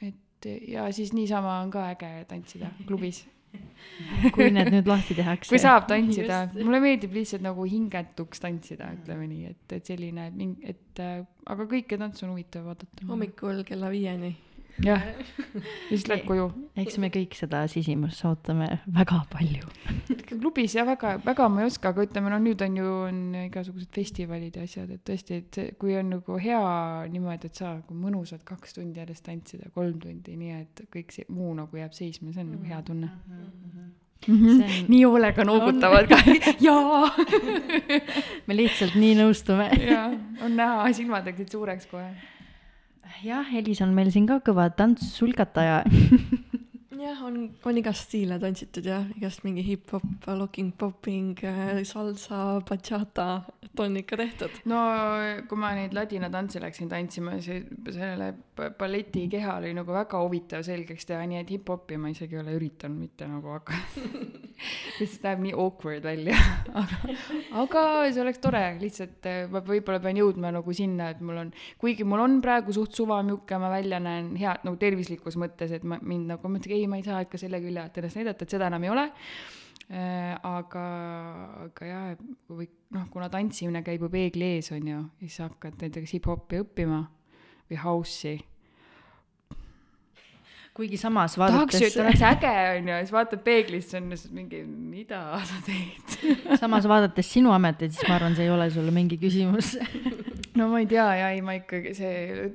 et 0.00 0.46
ja 0.68 0.86
siis 0.92 1.12
niisama 1.12 1.60
on 1.62 1.70
ka 1.70 1.88
äge 1.90 2.24
tantsida 2.30 2.70
klubis 2.86 3.24
kui 4.34 4.48
need 4.54 4.70
nüüd 4.72 4.88
lahti 4.88 5.16
tehakse. 5.16 5.50
kui 5.50 5.60
saab 5.60 5.86
tantsida, 5.90 6.44
mulle 6.62 6.80
meeldib 6.84 7.14
lihtsalt 7.16 7.44
nagu 7.44 7.66
hingetuks 7.68 8.42
tantsida, 8.42 8.90
ütleme 8.98 9.28
nii, 9.30 9.50
et, 9.52 9.76
et 9.78 9.90
selline, 9.92 10.28
et 10.72 11.02
äh, 11.02 11.20
aga 11.52 11.66
kõike 11.70 11.98
tantsu 12.00 12.26
on 12.26 12.34
huvitav 12.34 12.66
vaadata. 12.70 13.08
hommikul 13.10 13.62
kella 13.68 13.90
viieni. 13.92 14.32
jah, 14.82 15.02
siis 15.88 16.06
lähed 16.08 16.24
koju. 16.26 16.46
eks 16.80 16.96
me 17.02 17.10
kõik 17.12 17.36
seda 17.38 17.62
sisimas 17.70 18.18
ootame 18.28 18.68
väga 18.96 19.20
palju. 19.32 19.68
klubis 20.32 20.74
jah, 20.78 20.86
väga, 20.88 21.16
väga 21.24 21.48
ma 21.52 21.62
ei 21.62 21.68
oska, 21.70 21.92
aga 21.92 22.06
ütleme, 22.06 22.32
no 22.32 22.38
nüüd 22.42 22.62
on 22.64 22.76
ju, 22.80 22.86
on 23.08 23.20
igasugused 23.44 23.92
festivalid 23.94 24.56
ja 24.56 24.64
asjad, 24.66 24.90
et 24.96 25.04
tõesti, 25.06 25.40
et 25.42 25.60
kui 25.78 25.94
on 26.00 26.10
nagu 26.16 26.38
hea 26.42 26.62
niimoodi, 27.12 27.50
et 27.52 27.60
saa 27.62 27.74
nagu 27.80 27.94
mõnusalt 27.98 28.44
kaks 28.48 28.78
tundi 28.78 29.02
järjest 29.02 29.26
tantsida, 29.28 29.68
kolm 29.76 29.98
tundi, 30.02 30.36
nii 30.40 30.54
et 30.62 30.84
kõik 30.92 31.12
see 31.14 31.28
muu 31.28 31.52
nagu 31.58 31.76
jääb 31.82 31.92
seisma, 31.96 32.32
see 32.32 32.42
on 32.46 32.54
nagu 32.56 32.70
hea 32.72 32.80
tunne. 32.86 33.12
See 34.22 34.32
on- 34.32 34.84
nii 34.86 35.00
hoolega 35.02 35.42
noogutavad 35.44 36.06
ka, 36.10 36.18
jaa. 36.68 37.08
me 38.46 38.54
lihtsalt 38.56 38.94
nii 38.94 39.16
nõustume. 39.18 39.66
jaa, 39.82 40.08
on 40.46 40.54
näha, 40.58 40.86
silmad 40.94 41.26
läksid 41.26 41.50
suureks 41.50 41.88
kohe. 41.90 42.06
jah, 43.22 43.46
Elis 43.54 43.80
on 43.84 43.94
meil 43.94 44.10
siin 44.14 44.26
ka 44.28 44.40
kõva 44.44 44.68
tantsusulgataja. 44.76 45.82
jah, 47.02 47.22
on, 47.26 47.38
on 47.66 47.78
igast 47.80 48.08
stiile 48.08 48.38
tantsitud 48.42 48.86
jah, 48.86 49.06
igast 49.16 49.42
mingi 49.46 49.64
hip-hop, 49.66 50.28
locking, 50.38 50.72
popping, 50.78 51.34
salsa, 51.88 52.60
bachata, 52.68 53.28
et 53.62 53.80
on 53.82 53.96
ikka 54.00 54.18
tehtud. 54.20 54.60
no 54.70 54.80
kui 55.48 55.60
ma 55.60 55.72
neid 55.76 55.96
ladina 55.96 56.30
tantse 56.32 56.62
läksin 56.62 56.90
tantsima, 56.92 57.38
see, 57.44 57.62
sellele 57.88 58.32
ba- 58.56 58.70
balleti 58.78 59.26
keha 59.32 59.58
oli 59.60 59.72
nagu 59.76 59.94
väga 59.94 60.20
huvitav 60.22 60.64
selgeks 60.66 61.08
teha, 61.08 61.24
nii 61.28 61.42
et 61.42 61.52
hip-hopi 61.56 61.98
ma 62.00 62.12
isegi 62.12 62.38
ei 62.38 62.42
ole 62.44 62.56
üritanud 62.58 63.00
mitte 63.02 63.28
nagu 63.30 63.54
hakata. 63.56 64.06
lihtsalt 65.00 65.24
näeb 65.26 65.40
nii 65.42 65.54
awkward 65.58 66.04
välja, 66.06 66.36
aga, 66.82 67.16
aga 67.64 67.84
see 68.12 68.22
oleks 68.22 68.42
tore, 68.42 68.62
lihtsalt 68.82 69.28
ma 69.50 69.62
võib-olla 69.66 69.98
pean 70.02 70.20
jõudma 70.20 70.52
nagu 70.54 70.76
sinna, 70.76 71.10
et 71.14 71.22
mul 71.24 71.40
on, 71.46 71.52
kuigi 71.82 72.06
mul 72.06 72.22
on 72.22 72.38
praegu 72.44 72.74
suht 72.76 72.94
suva, 72.96 73.18
milline 73.26 73.60
ma 73.62 73.72
välja 73.72 73.98
näen, 74.02 74.32
hea 74.38 74.54
nagu 74.62 74.78
tervislikus 74.80 75.38
mõttes, 75.40 75.72
et 75.74 75.86
ma 75.88 75.98
mind 76.02 76.30
nagu 76.34 76.52
mõtlen, 76.52 76.76
ei, 76.76 76.86
ma 76.92 77.00
ei 77.00 77.08
saa 77.08 77.24
ikka 77.24 77.40
selle 77.40 77.62
külje 77.64 77.80
alt 77.80 77.98
ennast 77.98 78.20
näidata, 78.20 78.44
et 78.44 78.56
seda 78.56 78.68
enam 78.68 78.84
ei 78.84 78.92
ole 78.92 79.08
Äh, 79.92 80.36
aga, 80.46 80.82
aga 81.66 81.84
jah, 81.88 82.20
või 82.48 82.68
noh, 82.94 83.08
kuna 83.12 83.26
tantsimine 83.32 83.82
käib 83.84 84.04
ju 84.06 84.08
peegli 84.12 84.54
ees, 84.54 84.70
on 84.72 84.86
ju, 84.88 85.00
siis 85.20 85.40
hakkad 85.42 85.82
näiteks 85.82 86.14
hip-hopi 86.16 86.62
õppima 86.62 87.02
või 87.68 87.80
house'i. 87.82 88.38
Kuigi 90.76 90.96
samas 91.00 91.34
tahaks 91.36 91.76
ju, 91.76 91.80
vaadates 91.84 91.96
et, 91.96 92.00
oleks 92.00 92.22
äge, 92.24 92.52
on 92.78 92.88
ju, 92.88 92.98
siis 93.02 93.12
vaatad 93.12 93.42
peeglisse, 93.44 93.98
on 94.00 94.08
lihtsalt 94.12 94.36
mingi, 94.36 94.62
mida 94.64 95.20
sa 95.48 95.60
teed. 95.66 96.16
samas 96.62 96.88
vaadates 96.88 97.32
sinu 97.34 97.52
ameteid, 97.52 97.92
siis 97.92 98.08
ma 98.08 98.16
arvan, 98.16 98.36
see 98.38 98.48
ei 98.48 98.54
ole 98.54 98.70
sulle 98.72 98.94
mingi 98.94 99.20
küsimus. 99.20 99.74
no 100.58 100.70
ma 100.72 100.82
ei 100.82 100.88
tea 100.90 101.08
ja 101.20 101.30
ei, 101.36 101.42
ma 101.44 101.58
ikkagi 101.60 101.94
see 101.98 102.50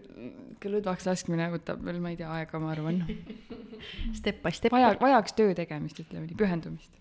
ikka 0.58 0.74
lõdvaks 0.74 1.06
laskmine 1.10 1.52
võtab 1.54 1.84
veel, 1.86 2.02
ma 2.02 2.14
ei 2.14 2.20
tea, 2.20 2.32
aega, 2.40 2.62
ma 2.62 2.74
arvan. 2.74 3.04
Step 4.18 4.42
by 4.42 4.56
step. 4.56 4.74
vaja, 4.74 4.96
vajaks 5.02 5.38
töö 5.38 5.54
tegemist, 5.58 6.02
ütleme 6.02 6.26
nii, 6.26 6.38
pühendumist. 6.40 6.94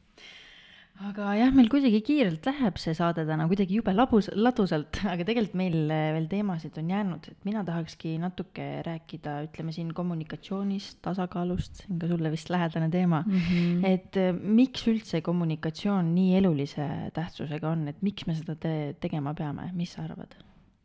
Aga 1.05 1.33
jah, 1.37 1.51
meil 1.53 1.69
kuidagi 1.69 1.99
kiirelt 2.05 2.47
läheb 2.49 2.79
see 2.81 2.95
saade 2.97 3.27
täna 3.29 3.45
kuidagi 3.51 3.77
jube 3.79 3.93
labus, 3.93 4.31
ladusalt, 4.33 5.01
aga 5.13 5.27
tegelikult 5.29 5.57
meil 5.61 5.77
eh, 5.93 6.09
veel 6.17 6.29
teemasid 6.31 6.79
on 6.81 6.93
jäänud, 6.93 7.29
et 7.33 7.49
mina 7.49 7.63
tahakski 7.67 8.15
natuke 8.23 8.67
rääkida, 8.87 9.37
ütleme 9.49 9.75
siin 9.77 9.93
kommunikatsioonist, 9.97 11.01
tasakaalust, 11.05 11.83
see 11.83 11.93
on 11.93 12.01
ka 12.01 12.11
sulle 12.13 12.33
vist 12.33 12.51
lähedane 12.53 12.89
teema 12.93 13.23
mm. 13.27 13.37
-hmm. 13.37 13.87
et 13.91 14.17
eh, 14.23 14.33
miks 14.33 14.87
üldse 14.89 15.21
kommunikatsioon 15.27 16.15
nii 16.15 16.37
elulise 16.41 16.89
tähtsusega 17.15 17.71
on, 17.71 17.89
et 17.93 18.01
miks 18.03 18.27
me 18.27 18.35
seda 18.39 18.57
te 18.57 18.97
tegema 19.01 19.35
peame, 19.35 19.71
mis 19.75 19.93
sa 19.93 20.07
arvad? 20.09 20.39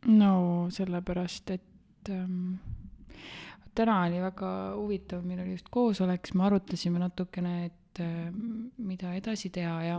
no 0.06 0.68
sellepärast, 0.70 1.50
et 1.50 2.10
ähm, 2.10 2.56
täna 3.74 4.02
oli 4.06 4.20
väga 4.20 4.50
huvitav, 4.76 5.22
meil 5.24 5.40
oli 5.40 5.56
just 5.56 5.70
koosolek, 5.70 6.26
siis 6.26 6.36
me 6.36 6.44
arutasime 6.50 7.00
natukene, 7.00 7.64
et 7.66 7.78
äh, 8.00 8.30
mida 8.78 9.12
edasi 9.16 9.50
teha 9.52 9.76
ja, 9.84 9.98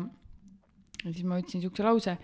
siis 1.04 1.24
ma 1.28 1.38
ütlesin 1.41 1.62
niisuguse 1.62 1.86
lause, 1.86 2.18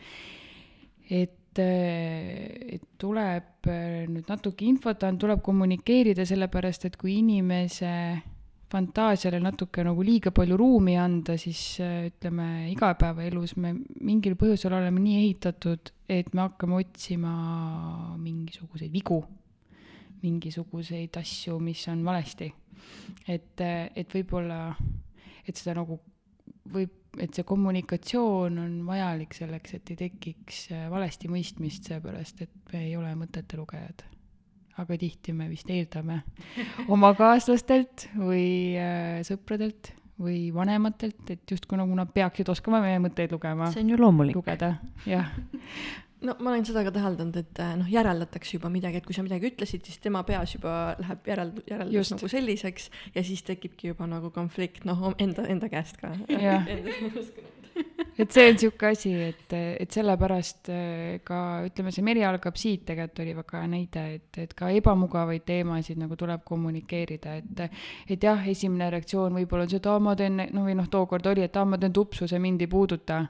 et 1.09 1.35
äh, 1.35 1.37
et 1.59 2.83
tuleb 3.01 3.67
äh, 3.67 4.05
nüüd 4.07 4.27
natuke 4.29 4.65
infot 4.67 5.03
anda, 5.03 5.19
tuleb 5.25 5.41
kommunikeerida, 5.43 6.25
sellepärast 6.27 6.85
et 6.87 6.97
kui 6.99 7.17
inimese 7.19 7.93
fantaasiale 8.69 9.39
natuke 9.41 9.83
nagu 9.85 10.03
liiga 10.05 10.31
palju 10.35 10.57
ruumi 10.59 10.93
anda, 11.01 11.35
siis 11.41 11.79
ütleme, 11.81 12.69
igapäevaelus 12.69 13.55
me 13.57 13.73
mingil 14.05 14.37
põhjusel 14.37 14.75
oleme 14.77 15.01
nii 15.01 15.17
ehitatud, 15.23 15.91
et 16.09 16.29
me 16.37 16.45
hakkame 16.45 16.77
otsima 16.77 17.33
mingisuguseid 18.21 18.93
vigu, 18.93 19.23
mingisuguseid 20.21 21.17
asju, 21.17 21.57
mis 21.63 21.87
on 21.89 22.05
valesti. 22.05 22.51
et, 23.27 23.61
et 23.61 24.13
võib-olla, 24.13 24.75
et 25.49 25.59
seda 25.59 25.75
nagu 25.81 25.99
võib, 26.69 26.93
et 27.19 27.33
see 27.35 27.45
kommunikatsioon 27.47 28.59
on 28.61 28.73
vajalik 28.87 29.33
selleks, 29.37 29.75
et 29.77 29.93
ei 29.93 29.99
tekiks 30.05 30.63
äh, 30.75 30.87
valesti 30.91 31.29
mõistmist, 31.31 31.89
seepärast 31.89 32.43
et 32.45 32.73
me 32.73 32.85
ei 32.87 32.95
ole 32.99 33.11
mõtete 33.17 33.59
lugejad. 33.59 34.05
aga 34.79 34.95
tihti 34.95 35.33
me 35.35 35.49
vist 35.51 35.69
eeldame 35.69 36.21
oma 36.93 37.13
kaaslastelt 37.17 38.07
või 38.15 38.77
äh, 38.79 39.19
sõpradelt 39.27 39.93
või 40.19 40.49
vanematelt, 40.51 41.23
et 41.31 41.51
justkui 41.51 41.79
nagu 41.79 41.95
nad 41.95 42.11
peaksid 42.11 42.49
oskama 42.51 42.81
meie 42.83 42.99
mõtteid 42.99 43.31
lugema, 43.31 43.71
see 43.71 43.85
on 43.85 43.93
ju 43.93 43.99
loomulik. 43.99 44.35
lugeda, 44.35 44.75
jah. 45.07 45.31
no 46.25 46.35
ma 46.39 46.53
olen 46.53 46.65
seda 46.67 46.83
ka 46.87 46.93
täheldanud, 46.95 47.37
et 47.39 47.61
äh, 47.63 47.75
noh, 47.79 47.89
järeldatakse 47.91 48.57
juba 48.57 48.71
midagi, 48.73 48.99
et 48.99 49.07
kui 49.07 49.15
sa 49.15 49.23
midagi 49.25 49.51
ütlesid, 49.51 49.85
siis 49.87 50.01
tema 50.03 50.23
peas 50.27 50.55
juba 50.55 50.73
läheb 50.99 51.29
järeld-, 51.31 51.61
järeldus 51.69 52.13
nagu 52.15 52.31
selliseks 52.31 52.89
ja 53.15 53.23
siis 53.25 53.45
tekibki 53.47 53.93
juba 53.93 54.09
nagu 54.09 54.33
konflikt, 54.35 54.85
noh, 54.89 55.09
enda, 55.17 55.47
enda 55.49 55.71
käest 55.71 56.01
ka. 56.01 56.15
Jah. 56.33 56.67
et 58.19 58.31
see 58.31 58.45
on 58.49 58.55
niisugune 58.55 58.91
asi, 58.91 59.11
et, 59.29 59.55
et 59.83 59.95
sellepärast 59.95 60.69
äh, 60.73 61.19
ka 61.25 61.39
ütleme, 61.67 61.93
see 61.95 62.05
Meri 62.05 62.23
algab 62.27 62.57
siit 62.59 62.85
tegelikult 62.87 63.23
oli 63.23 63.35
väga 63.37 63.61
hea 63.61 63.71
näide, 63.71 64.05
et, 64.17 64.39
et 64.43 64.55
ka 64.57 64.71
ebamugavaid 64.75 65.45
teemasid 65.47 65.99
nagu 66.01 66.17
tuleb 66.19 66.43
kommunikeerida, 66.47 67.37
et 67.39 67.65
et 68.09 68.23
jah, 68.23 68.41
esimene 68.51 68.89
reaktsioon 68.93 69.35
võib-olla 69.39 69.67
on 69.67 69.71
see, 69.71 69.81
et 69.81 69.89
aa, 69.89 69.99
ma 70.03 70.15
teen, 70.19 70.41
no 70.53 70.65
või 70.67 70.75
noh, 70.79 70.89
tookord 70.91 71.29
oli, 71.31 71.45
et 71.47 71.59
aa, 71.59 71.67
ma 71.67 71.79
teen 71.81 71.95
tupsu, 71.95 72.27
see 72.29 72.41
mind 72.41 72.65
ei 72.65 72.71
puuduta. 72.71 73.25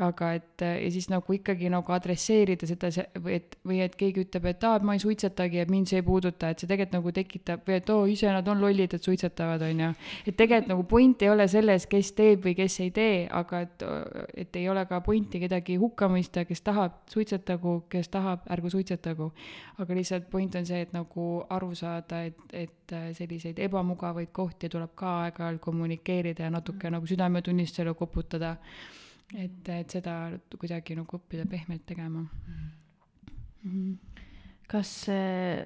aga 0.00 0.30
et 0.32 0.62
ja 0.64 0.86
siis 0.88 1.10
nagu 1.12 1.34
ikkagi 1.34 1.68
nagu 1.68 1.92
adresseerida 1.92 2.64
seda, 2.64 2.88
või 3.20 3.34
et, 3.36 3.58
või 3.68 3.82
et 3.84 3.96
keegi 4.00 4.22
ütleb, 4.24 4.46
et 4.48 4.62
aa, 4.64 4.78
ma 4.80 4.94
ei 4.96 5.02
suitsetagi, 5.02 5.60
et 5.60 5.68
mind 5.70 5.90
see 5.90 6.00
ei 6.00 6.06
puuduta, 6.06 6.48
et 6.48 6.62
see 6.62 6.70
tegelikult 6.70 6.96
nagu 6.96 7.12
tekitab 7.18 7.66
või 7.68 7.76
et 7.76 7.92
oo, 7.92 8.06
ise 8.08 8.32
nad 8.32 8.48
on 8.48 8.62
lollid, 8.62 8.94
et 8.96 9.04
suitsetavad, 9.04 9.60
on 9.66 9.82
ju. 9.84 9.90
et 10.24 10.38
tegelikult 10.38 10.72
nagu 10.72 10.86
point 10.88 11.22
ei 11.22 11.28
ole 11.28 11.48
selles, 11.52 11.84
kes 11.90 12.14
teeb 12.16 12.48
või 12.48 12.56
kes 12.56 12.78
ei 12.80 12.94
tee, 12.96 13.18
aga 13.28 13.60
et 13.66 13.79
et, 13.82 14.36
et 14.44 14.56
ei 14.56 14.68
ole 14.68 14.84
ka 14.86 15.00
pointi 15.04 15.40
kedagi 15.42 15.76
hukka 15.80 16.08
mõista, 16.12 16.44
kes 16.48 16.62
tahab, 16.66 17.00
suitsetagu, 17.10 17.74
kes 17.92 18.08
tahab, 18.12 18.46
ärgu 18.50 18.70
suitsetagu. 18.70 19.30
aga 19.78 19.94
lihtsalt 19.94 20.30
point 20.30 20.54
on 20.54 20.66
see, 20.66 20.80
et 20.86 20.92
nagu 20.92 21.26
aru 21.50 21.74
saada, 21.74 22.22
et, 22.24 22.40
et 22.52 22.96
selliseid 23.16 23.58
ebamugavaid 23.58 24.32
kohti 24.32 24.68
tuleb 24.68 24.94
ka 24.94 25.16
aeg-ajalt 25.24 25.60
kommunikeerida 25.60 26.48
ja 26.48 26.50
natuke 26.50 26.90
nagu 26.90 27.06
südametunnistusele 27.06 27.94
koputada. 27.94 28.56
et, 29.38 29.68
et 29.68 29.90
seda 29.90 30.14
kuidagi 30.58 30.96
nagu 30.98 31.16
õppida 31.16 31.44
pehmelt 31.46 31.84
tegema 31.86 32.20
mm. 32.20 32.70
-hmm. 33.64 33.96
kas 34.66 35.08
äh, 35.08 35.64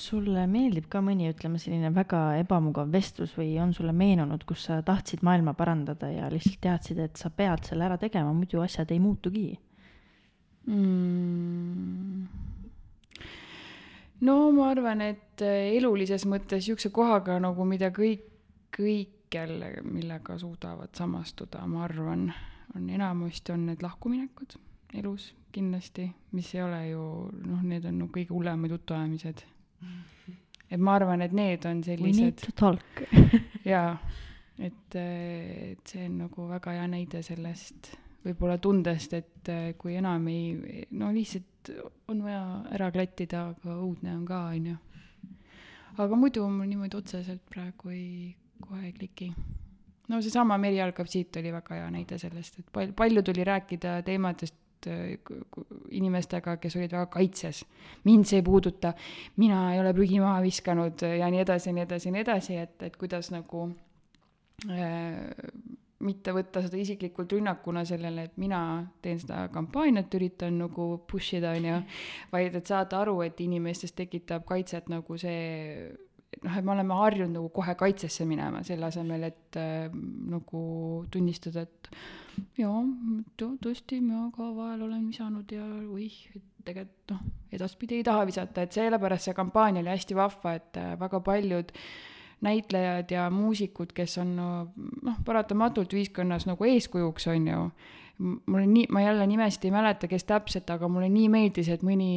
sulle 0.00 0.46
meeldib 0.50 0.86
ka 0.90 1.00
mõni, 1.04 1.28
ütleme 1.32 1.58
selline 1.62 1.90
väga 1.94 2.20
ebamugav 2.40 2.90
vestlus 2.92 3.34
või 3.38 3.54
on 3.62 3.74
sulle 3.76 3.94
meenunud, 3.96 4.44
kus 4.48 4.66
sa 4.68 4.80
tahtsid 4.84 5.24
maailma 5.26 5.54
parandada 5.58 6.10
ja 6.10 6.30
lihtsalt 6.32 6.60
teadsid, 6.64 7.00
et 7.04 7.20
sa 7.20 7.30
pead 7.30 7.68
selle 7.68 7.86
ära 7.86 7.98
tegema, 8.00 8.32
muidu 8.36 8.62
asjad 8.64 8.90
ei 8.94 9.00
muutugi? 9.02 9.48
mm.? 10.66 12.26
no 14.24 14.36
ma 14.56 14.70
arvan, 14.72 15.04
et 15.04 15.44
äh, 15.44 15.70
elulises 15.78 16.26
mõttes 16.30 16.64
niisuguse 16.64 16.92
kohaga 16.94 17.38
nagu, 17.42 17.66
mida 17.68 17.92
kõik, 17.94 18.26
kõik 18.74 19.34
jälle, 19.34 19.72
millega 19.82 20.38
suudavad 20.38 20.94
samastuda, 20.94 21.64
ma 21.66 21.84
arvan, 21.88 22.28
on 22.74 22.90
enamasti 22.90 23.52
on 23.54 23.66
need 23.70 23.82
lahkuminekud 23.82 24.58
elus 24.94 25.32
kindlasti, 25.54 26.08
mis 26.32 26.54
ei 26.54 26.62
ole 26.62 26.80
ju 26.88 27.02
noh, 27.46 27.62
need 27.62 27.84
on 27.88 28.00
nagu 28.02 28.12
kõige 28.14 28.34
hullemad 28.34 28.74
jutuajamised. 28.74 29.44
Et 30.74 30.82
ma 30.82 30.98
arvan, 30.98 31.22
et 31.22 31.34
need 31.34 31.66
on 31.70 31.82
sellised 31.86 32.46
jaa, 33.72 33.92
et, 34.58 34.96
et 34.98 35.92
see 35.94 36.08
on 36.08 36.24
nagu 36.24 36.48
väga 36.50 36.74
hea 36.78 36.88
näide 36.90 37.22
sellest 37.26 37.94
võib-olla 38.24 38.56
tundest, 38.62 39.14
et 39.16 39.50
äh, 39.52 39.66
kui 39.78 39.96
enam 39.98 40.28
ei, 40.32 40.84
no 40.96 41.10
lihtsalt 41.14 41.70
on 42.12 42.22
vaja 42.24 42.42
ära 42.76 42.90
klattida, 42.92 43.48
aga 43.52 43.76
õudne 43.76 44.14
on 44.16 44.24
ka, 44.28 44.40
on 44.52 44.70
ju. 44.72 44.78
aga 46.04 46.18
muidu 46.18 46.46
mul 46.50 46.68
niimoodi 46.70 46.98
otseselt 46.98 47.44
praegu 47.50 47.92
ei, 47.94 48.34
kohe 48.64 48.86
ei 48.88 48.94
kliki. 48.96 49.30
no 50.08 50.20
seesama 50.24 50.58
Meri 50.60 50.80
algab 50.84 51.08
siit 51.10 51.36
oli 51.40 51.52
väga 51.52 51.80
hea 51.80 51.90
näide 51.92 52.18
sellest, 52.20 52.60
et 52.60 52.68
pal-, 52.72 52.92
palju 52.96 53.22
tuli 53.22 53.44
rääkida 53.44 54.00
teemadest 54.06 54.56
äh, 54.90 55.16
ku- 55.24 55.40
ku- 55.50 55.66
inimestega, 55.90 56.56
kes 56.62 56.76
olid 56.76 56.92
väga 56.92 57.06
kaitses. 57.06 57.64
mind 58.04 58.24
see 58.26 58.38
ei 58.42 58.46
puuduta, 58.46 58.94
mina 59.36 59.74
ei 59.74 59.80
ole 59.80 59.94
prügi 59.94 60.20
maha 60.20 60.42
viskanud 60.42 61.02
ja 61.18 61.30
nii 61.30 61.40
edasi 61.44 61.68
ja 61.70 61.74
nii 61.78 61.82
edasi 61.86 62.08
ja 62.08 62.12
nii 62.12 62.20
edasi, 62.26 62.56
et, 62.56 62.82
et 62.82 62.96
kuidas 62.96 63.30
nagu 63.34 63.68
äh, 64.70 65.30
mitte 66.04 66.34
võtta 66.36 66.60
seda 66.64 66.76
isiklikult 66.80 67.32
rünnakuna 67.32 67.84
sellele, 67.88 68.26
et 68.28 68.34
mina 68.40 68.60
teen 69.02 69.20
seda 69.20 69.46
kampaaniat, 69.54 70.12
üritan 70.18 70.58
nagu 70.60 70.88
push 71.10 71.38
ida, 71.38 71.54
on 71.56 71.68
ju, 71.70 71.78
vaid 72.32 72.58
et 72.58 72.66
saada 72.66 73.00
aru, 73.00 73.20
et 73.24 73.40
inimestes 73.40 73.94
tekitab 73.96 74.44
kaitset 74.48 74.90
nagu 74.92 75.16
see 75.20 75.88
noh, 76.42 76.56
et 76.58 76.64
me 76.64 76.72
oleme 76.74 76.96
harjunud 76.98 77.36
nagu 77.38 77.50
kohe 77.54 77.74
kaitsesse 77.78 78.26
minema, 78.28 78.62
selle 78.66 78.88
asemel, 78.88 79.28
et 79.30 79.58
äh, 79.60 79.92
nagu 80.30 80.64
tunnistada, 81.12 81.64
et 81.64 81.90
jaa, 82.58 82.80
tõesti, 83.38 84.00
mina 84.00 84.28
ka 84.34 84.48
vahel 84.56 84.86
olen 84.88 85.06
visanud 85.10 85.54
ja 85.54 85.64
oih, 85.84 86.16
et 86.34 86.50
tegelikult 86.64 87.14
noh, 87.14 87.22
edaspidi 87.54 88.00
ei 88.00 88.06
taha 88.06 88.24
visata, 88.28 88.64
et 88.64 88.74
sellepärast 88.74 89.28
see 89.28 89.36
kampaania 89.36 89.84
oli 89.84 89.92
hästi 89.92 90.18
vahva, 90.18 90.56
et 90.58 90.80
äh, 90.80 90.94
väga 91.00 91.20
paljud 91.24 91.74
näitlejad 92.44 93.12
ja 93.14 93.28
muusikud, 93.32 93.92
kes 93.96 94.18
on 94.20 94.34
noh, 94.36 95.20
paratamatult 95.24 95.94
ühiskonnas 95.96 96.48
nagu 96.48 96.66
eeskujuks, 96.68 97.28
on 97.32 97.46
ju, 97.48 97.60
mulle 98.18 98.66
nii, 98.66 98.86
ma 98.94 99.02
jälle 99.02 99.26
nimesid 99.26 99.64
ei 99.66 99.72
mäleta, 99.74 100.08
kes 100.10 100.26
täpselt, 100.28 100.68
aga 100.70 100.88
mulle 100.88 101.08
nii 101.10 101.30
meeldis, 101.32 101.70
et 101.72 101.82
mõni 101.86 102.10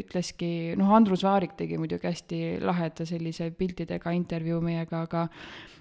ütleski, 0.00 0.48
noh, 0.78 0.90
Andrus 0.96 1.22
Vaarik 1.26 1.54
tegi 1.58 1.78
muidugi 1.78 2.08
hästi 2.08 2.40
laheda 2.64 3.06
sellise 3.06 3.50
piltidega 3.54 4.14
intervjuu 4.16 4.58
meiega, 4.64 5.04
aga 5.06 5.28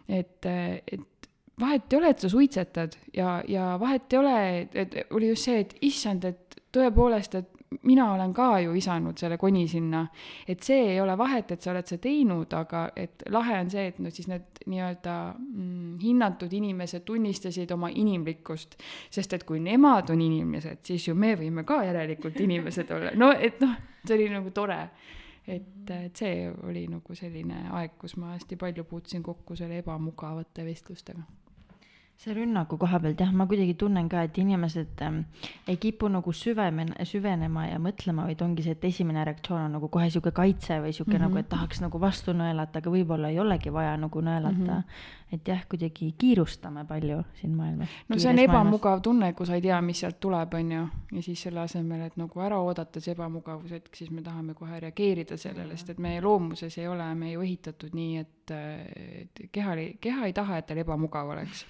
et, 0.08 0.46
et 0.46 1.30
vahet 1.60 1.94
ei 1.94 2.00
ole, 2.00 2.14
et 2.14 2.22
sa 2.22 2.30
suitsetad 2.30 2.98
ja, 3.18 3.40
ja 3.50 3.74
vahet 3.82 4.14
ei 4.14 4.22
ole, 4.22 4.38
et 4.84 5.00
oli 5.12 5.34
just 5.34 5.50
see, 5.50 5.64
et 5.66 5.76
issand, 5.90 6.30
et 6.30 6.62
tõepoolest, 6.74 7.42
et 7.42 7.63
mina 7.82 8.14
olen 8.14 8.34
ka 8.34 8.60
ju 8.60 8.74
visanud 8.74 9.18
selle 9.18 9.38
koni 9.38 9.68
sinna. 9.68 10.08
et 10.48 10.64
see 10.64 10.92
ei 10.94 11.02
ole 11.02 11.18
vahet, 11.18 11.52
et 11.52 11.62
sa 11.62 11.72
oled 11.72 11.88
seda 11.88 12.02
teinud, 12.04 12.54
aga 12.54 12.84
et 12.96 13.24
lahe 13.30 13.60
on 13.60 13.70
see, 13.70 13.88
et 13.88 14.00
no 14.00 14.12
siis 14.14 14.28
need 14.32 14.64
nii-öelda 14.68 15.16
mm, 15.38 15.98
hinnatud 16.04 16.54
inimesed 16.54 17.06
tunnistasid 17.06 17.72
oma 17.72 17.90
inimlikkust. 17.90 18.78
sest 19.12 19.34
et 19.34 19.44
kui 19.44 19.60
nemad 19.60 20.10
on 20.10 20.22
inimesed, 20.22 20.84
siis 20.84 21.08
ju 21.08 21.16
me 21.16 21.36
võime 21.40 21.66
ka 21.68 21.84
järelikult 21.84 22.40
inimesed 22.40 22.92
olla, 22.92 23.14
no 23.16 23.32
et 23.34 23.62
noh, 23.62 23.76
see 24.06 24.18
oli 24.18 24.30
nagu 24.34 24.52
tore. 24.52 24.82
et, 25.48 25.90
et 25.92 26.16
see 26.16 26.50
oli 26.64 26.88
nagu 26.88 27.16
selline 27.16 27.68
aeg, 27.72 27.98
kus 28.00 28.18
ma 28.18 28.34
hästi 28.38 28.56
palju 28.56 28.84
puutusin 28.88 29.24
kokku 29.24 29.56
selle 29.60 29.82
ebamugavate 29.84 30.66
vestlustega 30.66 31.24
see 32.18 32.34
rünnaku 32.36 32.78
koha 32.80 33.00
pealt 33.04 33.20
jah, 33.20 33.32
ma 33.36 33.46
kuidagi 33.50 33.74
tunnen 33.80 34.08
ka, 34.12 34.22
et 34.28 34.38
inimesed 34.40 35.02
ähm, 35.04 35.24
ei 35.68 35.78
kipu 35.82 36.08
nagu 36.12 36.32
süvemen-, 36.36 36.94
süvenema 37.10 37.66
ja 37.68 37.80
mõtlema, 37.84 38.28
vaid 38.30 38.42
ongi 38.46 38.64
see, 38.64 38.78
et 38.78 38.86
esimene 38.88 39.26
reaktsioon 39.28 39.66
on 39.66 39.76
nagu 39.78 39.90
kohe 39.92 40.08
sihuke 40.14 40.32
kaitse 40.36 40.80
või 40.84 40.94
sihuke 40.94 41.18
mm 41.18 41.18
-hmm. 41.18 41.26
nagu, 41.28 41.42
et 41.42 41.50
tahaks 41.50 41.82
nagu 41.84 42.00
vastu 42.00 42.36
nõelata, 42.38 42.80
aga 42.80 42.94
võib-olla 42.94 43.34
ei 43.34 43.40
olegi 43.44 43.74
vaja 43.74 43.98
nagu 43.98 44.22
nõelata 44.22 44.54
mm. 44.54 44.68
-hmm. 44.68 45.34
et 45.36 45.48
jah, 45.48 45.66
kuidagi 45.70 46.14
kiirustame 46.18 46.86
palju 46.86 47.24
siin 47.42 47.56
maailmas. 47.56 47.90
no 48.10 48.20
see 48.20 48.30
on 48.30 48.40
ebamugav 48.40 49.02
tunne, 49.02 49.34
kui 49.34 49.46
sa 49.46 49.56
ei 49.56 49.62
tea, 49.62 49.82
mis 49.82 50.00
sealt 50.00 50.20
tuleb, 50.20 50.54
on 50.54 50.72
ju, 50.72 50.88
ja 51.12 51.22
siis 51.22 51.42
selle 51.42 51.60
asemel, 51.60 52.02
et 52.02 52.18
nagu 52.18 52.40
ära 52.40 52.60
oodata 52.60 53.00
see 53.00 53.12
ebamugavushetk, 53.12 53.96
siis 53.96 54.12
me 54.12 54.22
tahame 54.22 54.54
kohe 54.54 54.80
reageerida 54.80 55.38
sellele, 55.38 55.78
sest 55.78 55.90
et 55.90 56.00
meie 56.00 56.22
loomuses 56.22 56.78
ei 56.78 56.88
ole 56.88 57.16
me 57.16 57.32
ju 57.32 57.42
ehitatud 57.42 57.94
nii, 57.94 58.18
et 58.18 58.44
et 58.52 59.50
keha, 59.52 59.76
keha 60.02 60.26
ei 60.28 60.34
taha, 60.34 60.58
et 60.60 60.68
tal 60.68 60.80
ebamugav 60.82 61.30
oleks. 61.36 61.64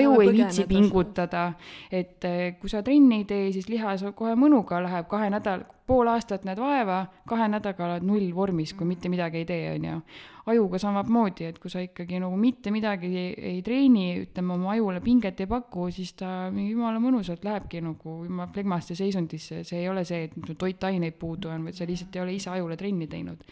Aju 0.00 0.20
ei 0.24 0.32
viitsi. 0.34 0.66
pingutada, 0.68 1.52
et 1.90 2.24
eh, 2.24 2.56
kui 2.60 2.70
sa 2.72 2.82
trenni 2.86 3.22
ei 3.22 3.28
tee, 3.28 3.50
siis 3.54 3.68
lihas 3.70 4.04
kohe 4.16 4.34
mõnuga 4.38 4.80
läheb 4.82 5.08
kahe 5.10 5.30
nädal, 5.32 5.64
pool 5.86 6.10
aastat 6.10 6.44
näed 6.46 6.60
vaeva, 6.62 7.02
kahe 7.28 7.48
nädalaga 7.50 7.86
oled 7.86 8.06
nullvormis, 8.06 8.74
kui 8.78 8.86
mitte 8.86 9.10
midagi 9.10 9.42
ei 9.42 9.48
tee, 9.48 9.72
on 9.74 9.88
ju. 9.88 10.02
ajuga 10.50 10.80
samamoodi, 10.82 11.44
et 11.46 11.58
kui 11.62 11.70
sa 11.70 11.82
ikkagi 11.84 12.18
nagu 12.18 12.34
mitte 12.40 12.72
midagi 12.74 13.10
ei, 13.10 13.34
ei 13.52 13.60
treeni, 13.62 14.06
ütleme 14.24 14.56
oma 14.56 14.72
ajule 14.72 15.02
pinget 15.04 15.44
ei 15.44 15.46
paku, 15.50 15.90
siis 15.94 16.14
ta 16.18 16.48
jumala 16.50 16.98
mõnusalt 17.02 17.44
lähebki 17.46 17.82
nagu 17.84 18.16
jumala 18.24 18.48
flegmaste 18.54 18.96
seisundisse, 18.98 19.62
see 19.68 19.84
ei 19.84 19.88
ole 19.92 20.02
see, 20.08 20.24
et 20.26 20.56
toitaineid 20.58 21.18
puudu 21.20 21.52
on, 21.52 21.68
vaid 21.68 21.78
sa 21.78 21.86
lihtsalt 21.86 22.16
ei 22.16 22.24
ole 22.24 22.34
ise 22.40 22.50
ajule 22.50 22.78
trenni 22.80 23.06
teinud 23.10 23.46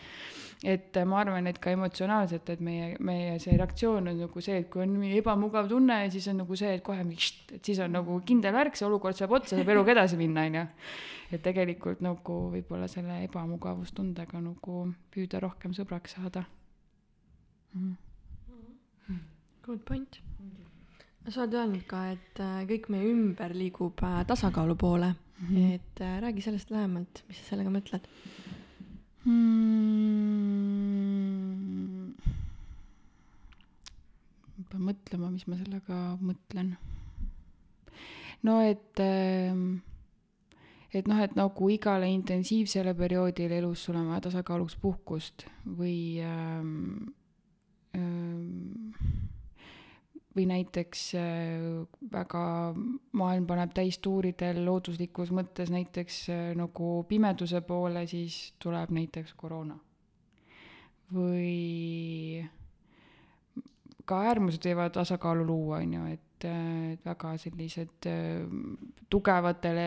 et 0.64 0.96
ma 1.06 1.20
arvan, 1.22 1.46
et 1.46 1.58
ka 1.62 1.70
emotsionaalselt, 1.70 2.48
et 2.50 2.62
meie, 2.64 2.96
meie 3.04 3.36
see 3.42 3.54
reaktsioon 3.54 4.10
on 4.10 4.18
nagu 4.24 4.42
see, 4.42 4.56
et 4.64 4.70
kui 4.70 4.82
on 4.82 4.96
mingi 4.98 5.20
ebamugav 5.20 5.68
tunne, 5.70 6.00
siis 6.10 6.26
on 6.32 6.40
nagu 6.42 6.58
see, 6.58 6.72
et 6.78 6.82
kohe 6.82 7.04
et 7.04 7.70
siis 7.70 7.78
on 7.84 7.94
nagu 7.94 8.18
kindel 8.26 8.56
värk, 8.56 8.78
see 8.78 8.88
olukord 8.88 9.18
saab 9.18 9.36
otsa, 9.38 9.54
saab 9.54 9.70
eluga 9.74 9.94
edasi 9.94 10.18
minna, 10.18 10.48
on 10.48 10.58
ju. 10.58 10.66
et 11.36 11.44
tegelikult 11.44 12.02
nagu 12.02 12.40
võib-olla 12.56 12.88
selle 12.90 13.22
ebamugavustundega 13.28 14.40
nagu 14.42 14.82
püüda 15.14 15.42
rohkem 15.44 15.76
sõbraks 15.76 16.16
saada 16.18 16.46
mm.. 17.74 17.96
Good 19.68 19.82
point. 19.84 20.22
sa 21.28 21.42
oled 21.42 21.54
öelnud 21.54 21.82
ka, 21.84 22.06
et 22.14 22.40
äh, 22.40 22.62
kõik 22.70 22.86
meie 22.88 23.10
ümber 23.12 23.52
liigub 23.52 24.00
äh, 24.00 24.22
tasakaalu 24.26 24.74
poole 24.80 25.10
mm. 25.12 25.48
-hmm. 25.50 25.74
et 25.74 26.00
äh, 26.00 26.20
räägi 26.24 26.40
sellest 26.42 26.70
lähemalt, 26.70 27.22
mis 27.28 27.42
sa 27.42 27.52
sellega 27.52 27.70
mõtled? 27.70 28.08
mm.. 29.24 30.68
ma 34.56 34.64
pean 34.70 34.84
mõtlema, 34.90 35.30
mis 35.32 35.46
ma 35.48 35.58
sellega 35.58 35.96
mõtlen. 36.22 36.76
no 38.46 38.60
et, 38.66 39.00
et 40.92 41.06
noh, 41.10 41.22
et 41.24 41.34
nagu 41.38 41.70
igale 41.74 42.10
intensiivsele 42.14 42.94
perioodile 42.98 43.58
elus 43.62 43.86
sul 43.86 43.96
on 44.00 44.10
vaja 44.12 44.28
tasakaaluks 44.28 44.76
puhkust 44.82 45.46
või 45.64 45.98
ähm, 46.22 47.10
või 50.38 50.46
näiteks 50.46 51.02
äh, 51.18 51.82
väga 52.12 52.42
maailm 53.18 53.46
paneb 53.48 53.74
täistuuridel 53.74 54.62
looduslikus 54.66 55.32
mõttes 55.34 55.72
näiteks 55.74 56.20
äh, 56.30 56.44
nagu 56.58 57.02
pimeduse 57.08 57.60
poole, 57.66 58.06
siis 58.06 58.54
tuleb 58.62 58.94
näiteks 58.94 59.34
koroona. 59.36 59.78
või 61.08 62.44
ka 64.08 64.18
äärmused 64.28 64.64
võivad 64.64 64.92
tasakaalu 64.92 65.46
luua, 65.48 65.78
on 65.82 65.92
ju, 65.92 66.04
et 66.12 66.27
et 66.46 67.04
väga 67.06 67.32
sellised 67.40 68.06
äh, 68.06 68.44
tugevatele 69.10 69.86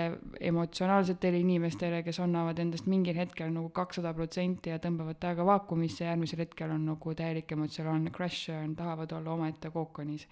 emotsionaalsetele 0.50 1.40
inimestele, 1.44 2.02
kes 2.04 2.20
annavad 2.24 2.60
endast 2.60 2.88
mingil 2.92 3.18
hetkel 3.20 3.52
nagu 3.54 3.70
kakssada 3.76 4.14
protsenti 4.18 4.74
ja 4.74 4.80
tõmbavad 4.82 5.20
täiega 5.22 5.46
vaakumisse, 5.48 6.06
järgmisel 6.06 6.44
hetkel 6.46 6.74
on 6.76 6.86
nagu 6.92 7.16
täielik 7.18 7.52
emotsionaalne 7.56 8.14
crash 8.16 8.50
ja 8.50 8.62
tahavad 8.78 9.12
olla 9.18 9.36
omaette 9.38 9.72
kookonis. 9.72 10.28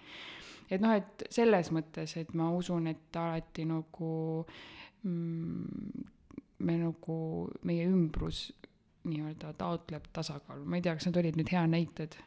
et 0.69 0.81
noh, 0.81 0.93
et 0.93 1.25
selles 1.29 1.71
mõttes, 1.71 2.15
et 2.17 2.33
ma 2.33 2.51
usun, 2.53 2.87
et 2.87 3.15
alati 3.17 3.65
nagu 3.65 4.45
mm, 5.03 6.07
me 6.59 6.77
nagu, 6.77 7.19
meie 7.63 7.85
ümbrus 7.87 8.49
nii-öelda 9.09 9.53
taotleb 9.57 10.09
tasakaalu, 10.13 10.65
ma 10.65 10.77
ei 10.77 10.83
tea, 10.83 10.97
kas 10.97 11.07
need 11.07 11.21
olid 11.21 11.39
nüüd 11.39 11.53
head 11.53 11.71
näited 11.71 12.19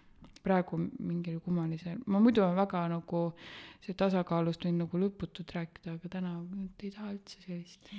praegu 0.43 0.79
mingil 0.83 1.41
kummalisel, 1.45 2.01
ma 2.07 2.21
muidu 2.23 2.43
olen 2.43 2.59
väga 2.59 2.87
nagu 2.93 3.23
see 3.85 3.95
tasakaalust 3.99 4.65
võin 4.67 4.81
nagu 4.83 5.03
lõputult 5.05 5.55
rääkida, 5.57 5.97
aga 5.99 6.13
täna 6.17 6.35
ei 6.83 6.91
taha 6.91 7.13
üldse 7.15 7.43
sellist. 7.45 7.93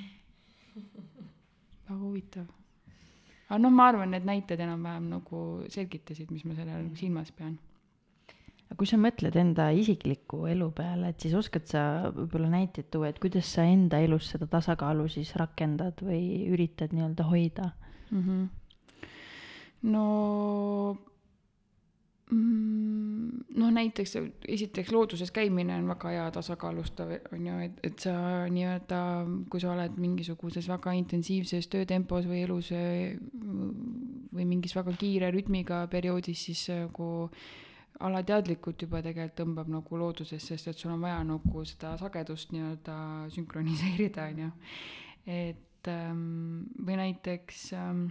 väga 0.73 1.99
huvitav. 1.99 2.47
aga 3.49 3.61
noh, 3.61 3.71
ma 3.71 3.91
arvan, 3.91 4.11
need 4.15 4.25
näited 4.27 4.59
enam-vähem 4.59 5.11
nagu 5.17 5.43
selgitasid, 5.69 6.31
mis 6.31 6.45
ma 6.45 6.57
selle 6.57 6.75
all 6.75 6.87
nagu 6.87 6.99
silmas 6.99 7.31
pean 7.31 7.59
aga 8.73 8.79
kui 8.81 8.89
sa 8.89 8.97
mõtled 8.97 9.35
enda 9.37 9.67
isikliku 9.77 10.47
elu 10.49 10.71
peale, 10.73 11.11
et 11.13 11.21
siis 11.21 11.35
oskad 11.37 11.67
sa 11.69 11.83
võib-olla 12.09 12.49
näiteid 12.55 12.87
tuua, 12.89 13.11
et 13.11 13.19
kuidas 13.21 13.51
sa 13.53 13.67
enda 13.69 13.99
elus 14.01 14.31
seda 14.33 14.47
tasakaalu 14.49 15.05
siis 15.13 15.35
rakendad 15.37 16.01
või 16.01 16.49
üritad 16.49 16.95
nii-öelda 16.95 17.27
hoida 17.29 17.69
mm? 18.09 18.23
-hmm. 18.23 18.47
no 19.93 20.05
noh, 22.31 23.71
näiteks 23.75 24.15
esiteks 24.47 24.91
looduses 24.91 25.31
käimine 25.35 25.75
on 25.75 25.89
väga 25.91 26.13
hea 26.15 26.27
tasakaalustav, 26.33 27.11
on 27.35 27.47
ju, 27.47 27.57
et, 27.65 27.81
et 27.83 28.05
sa 28.05 28.13
nii-öelda, 28.51 28.99
kui 29.51 29.61
sa 29.61 29.73
oled 29.73 29.97
mingisuguses 30.01 30.69
väga 30.71 30.95
intensiivses 30.97 31.67
töötempos 31.73 32.27
või 32.29 32.45
elus 32.45 32.71
või 32.73 34.47
mingis 34.47 34.75
väga 34.75 34.95
kiire 34.99 35.29
rütmiga 35.35 35.83
perioodis, 35.91 36.47
siis 36.47 36.65
nagu 36.71 37.11
alateadlikult 38.03 38.81
juba 38.83 39.03
tegelikult 39.05 39.37
tõmbab 39.37 39.69
nagu 39.71 39.99
loodusesse, 39.99 40.55
sest 40.57 40.71
et 40.71 40.79
sul 40.79 40.95
on 40.95 41.03
vaja 41.03 41.21
nagu 41.27 41.65
seda 41.67 41.93
sagedust 41.99 42.51
nii-öelda 42.55 42.97
sünkroniseerida, 43.35 44.27
on 44.31 44.43
ju. 44.45 44.51
et 45.29 45.91
ähm, 45.91 46.63
või 46.83 46.97
näiteks 46.99 47.67
ähm, 47.77 48.07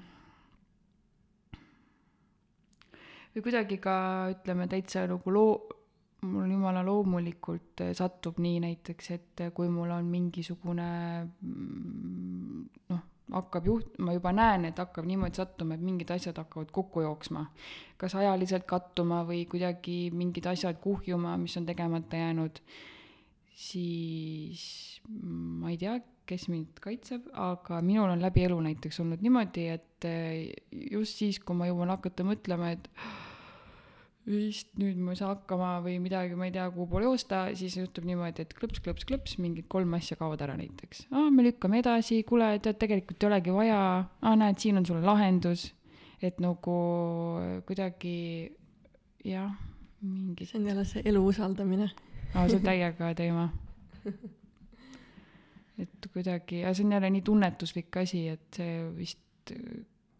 või 3.34 3.44
kuidagi 3.44 3.78
ka 3.82 3.94
ütleme 4.32 4.68
täitsa 4.70 5.06
nagu 5.10 5.32
loo-, 5.34 5.78
mul 6.28 6.50
jumala 6.52 6.84
loomulikult 6.86 7.84
eh, 7.84 7.94
satub 7.98 8.38
nii 8.42 8.60
näiteks, 8.66 9.10
et 9.16 9.46
kui 9.56 9.70
mul 9.72 9.90
on 9.94 10.10
mingisugune 10.10 10.90
mm, 11.40 12.68
noh, 12.92 13.02
hakkab 13.32 13.66
juht-, 13.66 13.98
ma 14.04 14.14
juba 14.16 14.32
näen, 14.36 14.68
et 14.68 14.78
hakkab 14.78 15.08
niimoodi 15.08 15.40
sattuma, 15.40 15.76
et 15.76 15.84
mingid 15.84 16.12
asjad 16.14 16.38
hakkavad 16.38 16.70
kokku 16.74 17.04
jooksma. 17.06 17.46
kas 17.96 18.16
ajaliselt 18.18 18.66
kattuma 18.66 19.22
või 19.26 19.44
kuidagi 19.46 20.10
mingid 20.14 20.46
asjad 20.50 20.80
kuhjuma, 20.82 21.36
mis 21.38 21.56
on 21.56 21.66
tegemata 21.66 22.18
jäänud, 22.18 22.58
siis 23.54 24.64
ma 25.08 25.70
ei 25.70 25.78
tea, 25.78 26.00
kes 26.28 26.46
mind 26.52 26.78
kaitseb, 26.82 27.26
aga 27.34 27.80
minul 27.84 28.12
on 28.12 28.22
läbi 28.22 28.46
elu 28.46 28.58
näiteks 28.68 29.00
olnud 29.02 29.22
niimoodi, 29.24 29.66
et 29.74 30.06
eh, 30.08 30.52
just 30.70 31.20
siis, 31.20 31.40
kui 31.42 31.56
ma 31.58 31.68
jõuan 31.68 31.92
hakata 31.92 32.26
mõtlema, 32.26 32.72
et 32.76 32.88
vist 34.26 34.70
nüüd 34.78 35.00
ma 35.02 35.14
ei 35.14 35.18
saa 35.18 35.32
hakkama 35.32 35.72
või 35.82 35.96
midagi, 36.02 36.36
ma 36.38 36.46
ei 36.46 36.54
tea, 36.54 36.68
kuhu 36.70 36.86
poole 36.92 37.08
joosta, 37.08 37.42
siis 37.58 37.74
juhtub 37.80 38.06
niimoodi, 38.06 38.44
et 38.44 38.54
klõps, 38.54 38.82
klõps, 38.84 39.06
klõps, 39.08 39.34
mingid 39.42 39.66
kolm 39.72 39.96
asja 39.98 40.16
kaovad 40.20 40.44
ära 40.46 40.54
näiteks. 40.60 41.08
aa, 41.10 41.28
me 41.34 41.46
lükkame 41.48 41.82
edasi, 41.82 42.20
kuule, 42.28 42.52
tead, 42.62 42.78
tegelikult 42.82 43.22
ei 43.22 43.30
olegi 43.32 43.56
vaja, 43.56 43.80
aa, 44.22 44.36
näed, 44.38 44.60
siin 44.62 44.78
on 44.78 44.86
sulle 44.86 45.02
lahendus, 45.06 45.72
et 46.22 46.38
nagu 46.42 46.76
kuidagi 47.66 48.14
jah, 49.26 49.50
mingi. 50.06 50.46
see 50.46 50.60
on 50.60 50.70
jälle 50.70 50.86
see 50.86 51.02
elu 51.10 51.24
usaldamine. 51.26 51.90
aa, 52.34 52.46
see 52.46 52.60
on 52.60 52.70
täiega 52.70 53.10
teema 53.18 53.50
et 55.78 56.08
kuidagi, 56.12 56.60
ja 56.60 56.74
see 56.74 56.84
on 56.86 56.92
jälle 56.92 57.10
nii 57.10 57.24
tunnetuslik 57.24 57.96
asi, 57.96 58.26
et 58.28 58.58
see 58.58 58.76
vist, 58.96 59.52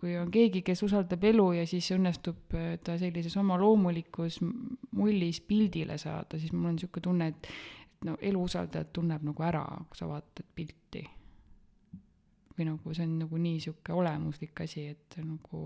kui 0.01 0.17
on 0.19 0.31
keegi, 0.35 0.65
kes 0.67 0.83
usaldab 0.83 1.25
elu 1.29 1.47
ja 1.61 1.67
siis 1.69 1.93
õnnestub 1.95 2.57
äh, 2.59 2.75
ta 2.85 2.97
sellises 2.99 3.37
oma 3.39 3.59
loomulikus 3.61 4.41
mullis 4.43 5.41
pildile 5.47 5.99
saada, 6.01 6.41
siis 6.41 6.55
mul 6.57 6.73
on 6.73 6.79
niisugune 6.79 7.07
tunne, 7.07 7.29
et, 7.31 7.51
et 7.93 8.09
no 8.09 8.17
elu 8.21 8.43
usaldajat 8.49 8.93
tunneb 8.97 9.25
nagu 9.29 9.47
ära, 9.47 9.65
kui 9.89 10.01
sa 10.01 10.11
vaatad 10.11 10.49
pilti. 10.55 11.05
või 12.53 12.67
nagu 12.69 12.93
see 12.93 13.07
on 13.07 13.15
nagu 13.23 13.39
nii 13.39 13.57
niisugune 13.59 13.99
olemuslik 14.01 14.61
asi, 14.61 14.89
et 14.93 15.21
nagu 15.23 15.63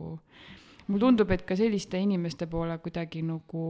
mulle 0.87 1.03
tundub, 1.03 1.31
et 1.35 1.43
ka 1.47 1.57
selliste 1.59 1.99
inimeste 1.99 2.47
poole 2.47 2.77
kuidagi 2.79 3.23
nagu 3.27 3.63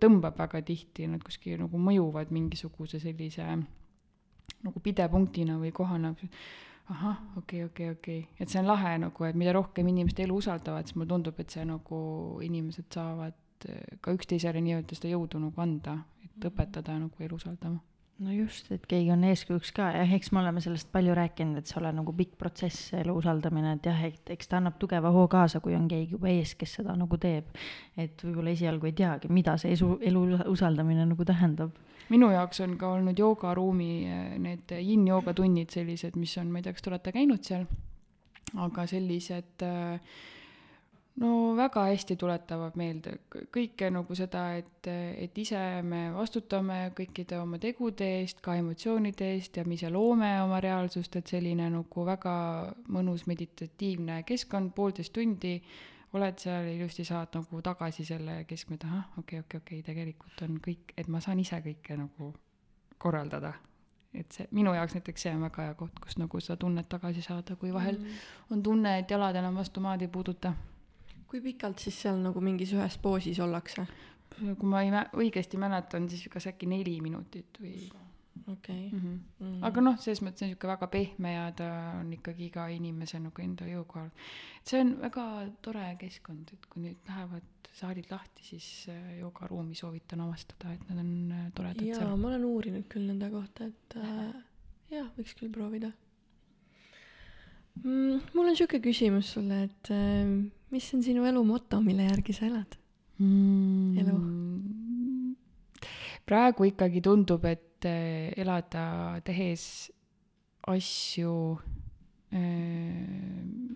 tõmbab 0.00 0.36
väga 0.38 0.62
tihti, 0.66 1.08
nad 1.10 1.22
kuskil 1.24 1.58
nagu 1.64 1.78
mõjuvad 1.78 2.30
mingisuguse 2.34 3.00
sellise 3.02 3.48
nagu 4.62 4.80
pidepunktina 4.80 5.58
või 5.58 5.72
kohana, 5.74 6.14
ahah, 6.92 7.20
okei 7.36 7.64
okay,, 7.64 7.66
okei 7.66 7.90
okay,, 7.90 7.90
okei. 7.90 8.18
Okay., 8.24 8.40
et 8.40 8.50
see 8.52 8.62
on 8.62 8.70
lahe 8.70 8.96
nagu, 9.02 9.28
et 9.28 9.38
mida 9.38 9.54
rohkem 9.56 9.88
inimeste 9.88 10.26
elu 10.26 10.40
usaldavad, 10.42 10.88
siis 10.88 10.98
mulle 10.98 11.12
tundub, 11.14 11.38
et 11.40 11.54
see 11.54 11.64
nagu 11.68 12.02
inimesed 12.42 12.90
saavad 12.94 13.68
eh, 13.68 13.96
ka 14.00 14.14
üksteisele 14.18 14.62
nii-öelda 14.64 14.98
seda 14.98 15.14
jõudu 15.14 15.42
nagu 15.42 15.64
anda, 15.64 15.98
et 16.26 16.50
õpetada 16.50 16.98
nagu 16.98 17.26
elu 17.26 17.40
usaldama 17.40 17.80
no 18.20 18.32
just, 18.32 18.68
et 18.74 18.84
keegi 18.88 19.10
on 19.14 19.24
eeskujuks 19.26 19.72
ka, 19.76 19.88
jah, 19.96 20.10
eks 20.16 20.32
me 20.34 20.40
oleme 20.42 20.62
sellest 20.64 20.90
palju 20.92 21.14
rääkinud, 21.16 21.58
et 21.58 21.70
see 21.70 21.78
ole 21.80 21.92
nagu 21.96 22.14
pikk 22.16 22.36
protsess, 22.40 22.92
elu 22.98 23.14
usaldamine, 23.18 23.76
et 23.78 23.88
jah, 23.88 24.02
et 24.08 24.32
eks 24.34 24.50
ta 24.50 24.58
annab 24.60 24.76
tugeva 24.82 25.12
hoo 25.14 25.26
kaasa, 25.32 25.62
kui 25.64 25.76
on 25.78 25.88
keegi 25.90 26.16
juba 26.16 26.30
ees, 26.32 26.54
kes 26.58 26.76
seda 26.80 26.96
nagu 26.98 27.18
teeb. 27.20 27.48
et 27.96 28.24
võib-olla 28.24 28.52
esialgu 28.54 28.88
ei 28.88 28.96
teagi, 28.96 29.30
mida 29.32 29.56
see 29.60 29.72
esu, 29.76 29.96
elu 30.00 30.24
usaldamine 30.52 31.06
nagu 31.08 31.24
tähendab. 31.28 31.72
minu 32.12 32.30
jaoks 32.32 32.60
on 32.60 32.76
ka 32.78 32.92
olnud 32.98 33.18
joogaruumi 33.18 33.92
eh, 34.04 34.36
need 34.38 34.76
yin-jooga 34.78 35.34
tunnid 35.34 35.70
sellised, 35.70 36.16
mis 36.16 36.36
on, 36.38 36.52
ma 36.52 36.60
ei 36.60 36.68
tea, 36.68 36.76
kas 36.76 36.84
te 36.84 36.92
olete 36.92 37.12
käinud 37.12 37.42
seal, 37.44 37.66
aga 38.60 38.86
sellised 38.86 39.64
äh, 39.66 39.98
no 41.20 41.52
väga 41.56 41.84
hästi 41.90 42.16
tuletavad 42.16 42.76
meelde 42.80 43.16
kõike 43.52 43.90
nagu 43.92 44.16
seda, 44.16 44.44
et, 44.60 44.88
et 44.88 45.38
ise 45.38 45.60
me 45.84 46.06
vastutame 46.14 46.78
kõikide 46.96 47.38
oma 47.42 47.60
tegude 47.62 48.08
eest, 48.20 48.40
ka 48.44 48.56
emotsioonide 48.60 49.32
eest 49.34 49.58
ja 49.60 49.64
me 49.68 49.76
ise 49.76 49.90
loome 49.92 50.32
oma 50.42 50.60
reaalsust, 50.64 51.18
et 51.20 51.32
selline 51.34 51.68
nagu 51.72 52.06
väga 52.08 52.36
mõnus 52.94 53.26
meditatiivne 53.28 54.22
keskkond, 54.28 54.72
poolteist 54.76 55.12
tundi 55.12 55.58
oled 56.12 56.40
seal 56.40 56.68
ja 56.68 56.72
ilusti 56.76 57.04
saad 57.08 57.36
nagu 57.36 57.60
tagasi 57.64 58.04
selle 58.04 58.42
keskme, 58.48 58.76
et 58.80 58.88
ahah, 58.88 59.04
okei 59.18 59.40
okay,, 59.40 59.44
okei 59.44 59.44
okay,, 59.44 59.60
okei 59.60 59.82
okay,, 59.82 59.86
tegelikult 59.92 60.46
on 60.48 60.56
kõik, 60.64 60.96
et 60.96 61.12
ma 61.12 61.20
saan 61.24 61.40
ise 61.44 61.60
kõike 61.64 61.96
nagu 62.00 62.32
korraldada 63.02 63.52
et 64.12 64.34
see 64.34 64.44
minu 64.52 64.74
jaoks 64.76 64.92
näiteks 64.92 65.24
see 65.24 65.30
on 65.32 65.46
väga 65.46 65.64
hea 65.66 65.76
koht, 65.76 65.96
kus 66.04 66.18
nagu 66.20 66.40
seda 66.44 66.58
tunnet 66.60 66.88
tagasi 66.88 67.24
saada, 67.24 67.56
kui 67.56 67.72
vahel 67.72 67.96
mm. 67.96 68.18
on 68.52 68.62
tunne, 68.62 68.98
et 69.00 69.10
jalad 69.10 69.36
enam 69.40 69.56
vastu 69.56 69.80
maad 69.80 70.04
ei 70.04 70.10
puuduta 70.12 70.52
kui 71.32 71.40
pikalt 71.40 71.80
siis 71.80 71.96
seal 72.04 72.20
nagu 72.20 72.40
mingis 72.44 72.74
ühes 72.76 72.98
poosis 73.00 73.40
ollakse? 73.40 73.86
kui 74.42 74.68
ma 74.68 74.80
ei 74.84 74.90
mä-, 74.92 75.08
õigesti 75.16 75.58
mäletan, 75.60 76.08
siis 76.10 76.28
kas 76.32 76.48
äkki 76.50 76.68
neli 76.68 76.96
minutit 77.04 77.60
või 77.60 77.76
okei 78.48 78.88
okay. 78.88 78.90
mm. 78.90 78.98
-hmm. 78.98 79.18
Mm 79.38 79.46
-hmm. 79.46 79.64
aga 79.68 79.80
noh, 79.80 79.98
selles 80.00 80.22
mõttes 80.22 80.42
on 80.42 80.48
niisugune 80.48 80.72
väga 80.72 80.86
pehme 80.86 81.32
ja 81.32 81.44
ta 81.52 81.68
on 82.00 82.12
ikkagi 82.12 82.46
iga 82.46 82.66
inimese 82.68 83.20
nagu 83.20 83.42
enda 83.42 83.66
jõu 83.68 83.84
kohal. 83.84 84.10
et 84.60 84.66
see 84.68 84.80
on 84.80 84.94
väga 85.00 85.26
tore 85.62 85.96
keskkond, 85.98 86.52
et 86.52 86.66
kui 86.66 86.82
nüüd 86.82 87.08
lähevad 87.08 87.42
saalid 87.72 88.10
lahti, 88.10 88.44
siis 88.44 88.86
äh, 88.88 89.18
joogaruumi 89.18 89.74
soovitan 89.74 90.20
avastada, 90.20 90.72
et 90.72 90.88
nad 90.88 90.98
on 90.98 91.32
äh, 91.32 91.52
toredad 91.54 91.86
jaa, 91.86 92.16
ma 92.16 92.28
olen 92.28 92.44
uurinud 92.44 92.88
küll 92.88 93.06
nende 93.06 93.30
kohta, 93.30 93.64
et 93.64 93.96
äh, 93.96 94.34
jah, 94.90 95.08
võiks 95.18 95.36
küll 95.38 95.52
proovida 95.52 95.92
mm,. 97.80 98.20
mul 98.34 98.50
on 98.50 98.56
sihuke 98.56 98.80
küsimus 98.84 99.32
sulle, 99.36 99.64
et 99.68 99.90
äh, 99.94 100.28
mis 100.72 100.94
on 100.94 101.02
sinu 101.04 101.26
elu 101.28 101.44
moto, 101.46 101.80
mille 101.84 102.06
järgi 102.08 102.36
sa 102.36 102.46
elad 102.48 102.78
mm,? 103.18 103.98
elu? 104.02 104.16
praegu 106.28 106.68
ikkagi 106.70 107.02
tundub, 107.04 107.44
et 107.48 107.86
äh, 107.88 108.32
elada 108.36 109.20
tehes 109.24 109.90
asju 110.70 111.36
äh, 112.32 113.72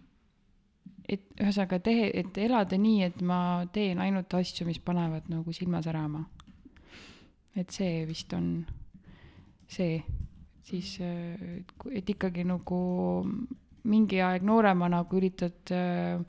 et 1.06 1.22
ühesõnaga 1.38 1.78
tehe, 1.86 2.08
et 2.18 2.38
elada 2.42 2.78
nii, 2.78 3.02
et 3.06 3.20
ma 3.22 3.38
teen 3.72 4.00
ainult 4.02 4.32
asju, 4.34 4.66
mis 4.66 4.80
panevad 4.82 5.28
nagu 5.30 5.52
silma 5.54 5.82
särama. 5.82 6.24
et 7.56 7.70
see 7.72 8.04
vist 8.04 8.32
on 8.36 8.66
see, 9.66 10.02
siis 10.66 10.98
et 11.00 12.10
ikkagi 12.10 12.44
nagu 12.44 12.80
mingi 13.86 14.20
aeg 14.24 14.44
nooremana, 14.46 15.04
kui 15.08 15.22
üritad 15.22 15.74
äh, 15.74 16.20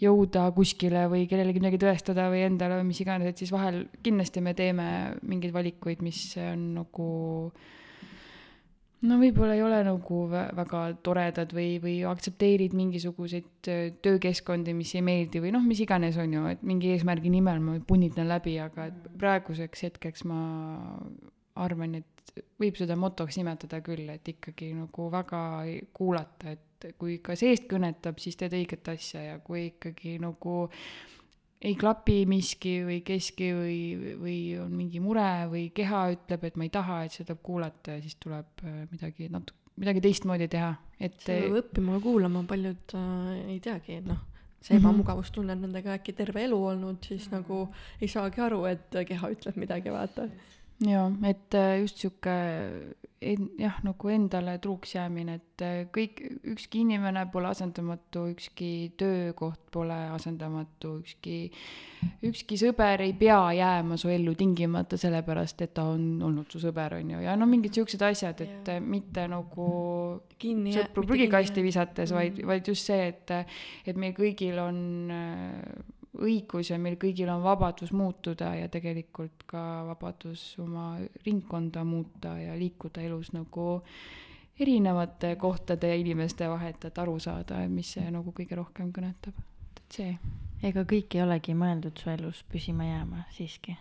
jõuda 0.00 0.46
kuskile 0.56 1.04
või 1.12 1.26
kellelegi 1.28 1.60
midagi 1.60 1.80
tõestada 1.82 2.30
või 2.32 2.44
endale 2.46 2.78
või 2.80 2.90
mis 2.92 3.02
iganes, 3.04 3.28
et 3.28 3.42
siis 3.42 3.52
vahel 3.52 3.84
kindlasti 4.04 4.42
me 4.44 4.54
teeme 4.56 4.86
mingeid 5.28 5.52
valikuid, 5.54 6.00
mis 6.04 6.22
on 6.40 6.70
nagu 6.78 7.10
no 9.08 9.16
võib-olla 9.20 9.56
ei 9.56 9.64
ole 9.64 9.80
nagu 9.86 10.22
vä- 10.30 10.48
väga 10.56 10.82
toredad 11.04 11.52
või, 11.56 11.74
või 11.82 11.96
aktsepteerid 12.08 12.76
mingisuguseid 12.76 13.70
öö, 13.72 13.90
töökeskkondi, 14.04 14.74
mis 14.76 14.94
ei 14.96 15.04
meeldi 15.04 15.42
või 15.44 15.52
noh, 15.56 15.64
mis 15.64 15.80
iganes 15.84 16.18
on 16.20 16.36
ju, 16.36 16.46
et 16.52 16.64
mingi 16.66 16.94
eesmärgi 16.94 17.32
nimel 17.32 17.60
ma 17.64 17.76
punnitan 17.86 18.28
läbi, 18.30 18.56
aga 18.60 18.88
et 18.90 19.12
praeguseks 19.20 19.86
hetkeks 19.88 20.24
ma 20.28 20.40
arvan, 21.60 22.00
et 22.00 22.34
võib 22.60 22.76
seda 22.78 22.96
motoks 22.96 23.40
nimetada 23.40 23.80
küll, 23.84 24.08
et 24.12 24.28
ikkagi 24.32 24.72
nagu 24.76 25.08
väga 25.12 25.40
kuulata, 25.96 26.56
et 26.56 26.66
kui 26.98 27.18
ka 27.24 27.36
seest 27.38 27.68
kõnetab, 27.70 28.18
siis 28.22 28.36
teed 28.40 28.54
õiget 28.56 28.88
asja 28.92 29.22
ja 29.22 29.38
kui 29.44 29.66
ikkagi 29.70 30.18
nagu 30.22 30.68
ei 31.60 31.74
klapi 31.76 32.22
miski 32.28 32.78
või 32.86 33.00
keski 33.04 33.50
või, 33.52 33.80
või 34.20 34.38
on 34.62 34.72
mingi 34.72 35.00
mure 35.04 35.28
või 35.50 35.66
keha 35.76 36.06
ütleb, 36.14 36.46
et 36.48 36.56
ma 36.56 36.64
ei 36.64 36.72
taha, 36.72 37.02
et 37.04 37.18
seda 37.18 37.36
kuulata 37.36 37.98
ja 37.98 38.04
siis 38.04 38.16
tuleb 38.22 38.64
äh, 38.64 38.78
midagi 38.92 39.28
natuke, 39.28 39.58
midagi 39.80 40.00
teistmoodi 40.06 40.48
teha, 40.48 40.72
et 41.00 41.20
see 41.20 41.42
peab 41.44 41.58
õppima 41.60 41.98
ka 41.98 42.04
kuulama, 42.06 42.44
paljud 42.48 42.96
äh, 42.96 43.34
ei 43.56 43.60
teagi, 43.60 44.00
et 44.00 44.08
noh, 44.08 44.22
see 44.60 44.76
Mhm. 44.78 44.84
ebamugavustunne 44.86 45.52
on 45.52 45.62
nendega 45.66 45.98
äkki 45.98 46.12
terve 46.16 46.44
elu 46.44 46.56
olnud, 46.72 47.04
siis 47.04 47.28
nagu 47.32 47.66
ei 48.00 48.08
saagi 48.08 48.40
aru, 48.40 48.64
et 48.68 48.96
keha 49.08 49.30
ütleb 49.36 49.60
midagi, 49.60 49.92
vaata. 49.92 50.28
jaa, 50.86 51.10
et 51.28 51.54
äh, 51.54 51.78
just 51.82 52.00
sihuke 52.00 52.34
en-, 53.20 53.50
jah, 53.60 53.76
nagu 53.84 54.08
endale 54.12 54.56
truuks 54.62 54.94
jäämine, 54.94 55.34
et 55.40 55.64
äh, 55.64 55.76
kõik, 55.92 56.22
ükski 56.54 56.84
inimene 56.86 57.26
pole 57.32 57.50
asendamatu, 57.50 58.24
ükski 58.32 58.70
töökoht 59.00 59.60
pole 59.74 59.98
asendamatu, 60.14 60.96
ükski, 61.02 61.36
ükski 62.26 62.58
sõber 62.60 63.04
ei 63.04 63.12
pea 63.18 63.38
jääma 63.58 63.98
su 64.00 64.10
ellu 64.12 64.34
tingimata 64.38 64.98
sellepärast, 65.00 65.60
et 65.66 65.74
ta 65.76 65.84
on 65.92 66.22
olnud 66.30 66.50
su 66.50 66.62
sõber, 66.62 66.96
on 67.00 67.14
ju, 67.16 67.22
ja 67.26 67.36
no 67.36 67.48
mingid 67.50 67.76
siuksed 67.76 68.02
asjad, 68.08 68.40
et 68.46 68.72
äh, 68.72 68.80
mitte 68.80 69.28
nagu 69.30 69.70
kinni 70.40 70.74
sõpru 70.76 71.04
prügikasti 71.12 71.60
Mm. 71.60 71.66
visates, 71.66 72.12
vaid, 72.16 72.40
vaid 72.46 72.68
just 72.72 72.88
see, 72.88 73.10
et, 73.12 73.36
et 73.84 73.96
meil 73.96 74.16
kõigil 74.16 74.56
on 74.64 74.78
äh, 75.12 75.98
õigus 76.18 76.72
ja 76.72 76.78
meil 76.78 76.96
kõigil 76.98 77.30
on 77.30 77.42
vabadus 77.44 77.92
muutuda 77.94 78.54
ja 78.58 78.68
tegelikult 78.72 79.44
ka 79.50 79.84
vabadus 79.92 80.42
oma 80.62 80.96
ringkonda 81.26 81.84
muuta 81.86 82.34
ja 82.40 82.56
liikuda 82.58 83.04
elus 83.06 83.30
nagu 83.32 83.78
erinevate 84.60 85.36
kohtade 85.40 85.88
ja 85.88 85.96
inimeste 85.96 86.48
vahet, 86.48 86.84
et 86.84 86.98
aru 86.98 87.16
saada, 87.22 87.62
mis 87.68 87.94
see 87.94 88.10
nagu 88.12 88.34
kõige 88.36 88.58
rohkem 88.58 88.90
kõnetab. 88.92 89.38
et 89.76 89.96
see. 89.96 90.18
ega 90.62 90.84
kõik 90.84 91.14
ei 91.14 91.22
olegi 91.22 91.54
mõeldud 91.56 91.96
su 91.96 92.10
elus 92.10 92.42
püsima 92.50 92.84
jääma 92.84 93.24
siiski. 93.30 93.78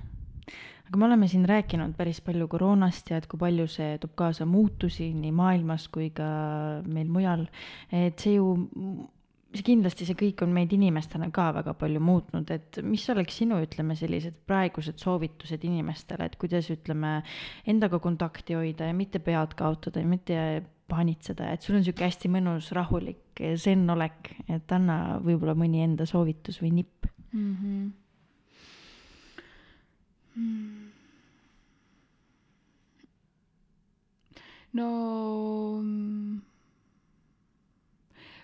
aga 0.88 0.97
me 0.97 1.05
oleme 1.05 1.27
siin 1.27 1.45
rääkinud 1.49 1.97
päris 1.97 2.21
palju 2.21 2.47
koroonast 2.47 3.09
ja 3.09 3.17
et 3.17 3.27
kui 3.27 3.39
palju 3.39 3.67
see 3.67 3.97
toob 3.97 4.15
kaasa 4.15 4.45
muutusi 4.45 5.13
nii 5.13 5.32
maailmas 5.32 5.88
kui 5.88 6.09
ka 6.09 6.30
meil 6.86 7.09
mujal, 7.09 7.47
et 7.91 8.19
see 8.19 8.38
ju, 8.38 8.53
see 9.50 9.66
kindlasti 9.66 10.06
see 10.06 10.18
kõik 10.18 10.43
on 10.45 10.52
meid 10.54 10.74
inimestena 10.76 11.30
ka 11.34 11.50
väga 11.56 11.74
palju 11.78 12.02
muutnud, 12.04 12.50
et 12.54 12.80
mis 12.86 13.06
oleks 13.10 13.39
sinu, 13.41 13.58
ütleme, 13.66 13.95
sellised 13.97 14.36
praegused 14.50 15.02
soovitused 15.02 15.64
inimestele, 15.66 16.28
et 16.30 16.38
kuidas, 16.41 16.70
ütleme, 16.74 17.20
endaga 17.70 18.02
kontakti 18.04 18.58
hoida 18.58 18.89
ja 18.89 18.97
mitte 18.97 19.22
pead 19.26 19.56
kaotada 19.58 20.04
ja 20.04 20.10
mitte 20.10 20.38
paanitseda, 20.89 21.54
et 21.54 21.66
sul 21.66 21.80
on 21.80 21.86
sihuke 21.86 22.06
hästi 22.06 22.30
mõnus 22.34 22.70
rahulik 22.78 23.41
zen-olek, 23.62 24.34
et 24.50 24.76
anna 24.76 25.18
võib-olla 25.24 25.58
mõni 25.58 25.84
enda 25.86 26.06
soovitus 26.10 26.62
või 26.62 26.76
nipp. 26.82 27.10
mm. 27.34 27.56
-hmm. 27.56 27.89
no 34.74 34.88
mm, 35.82 36.41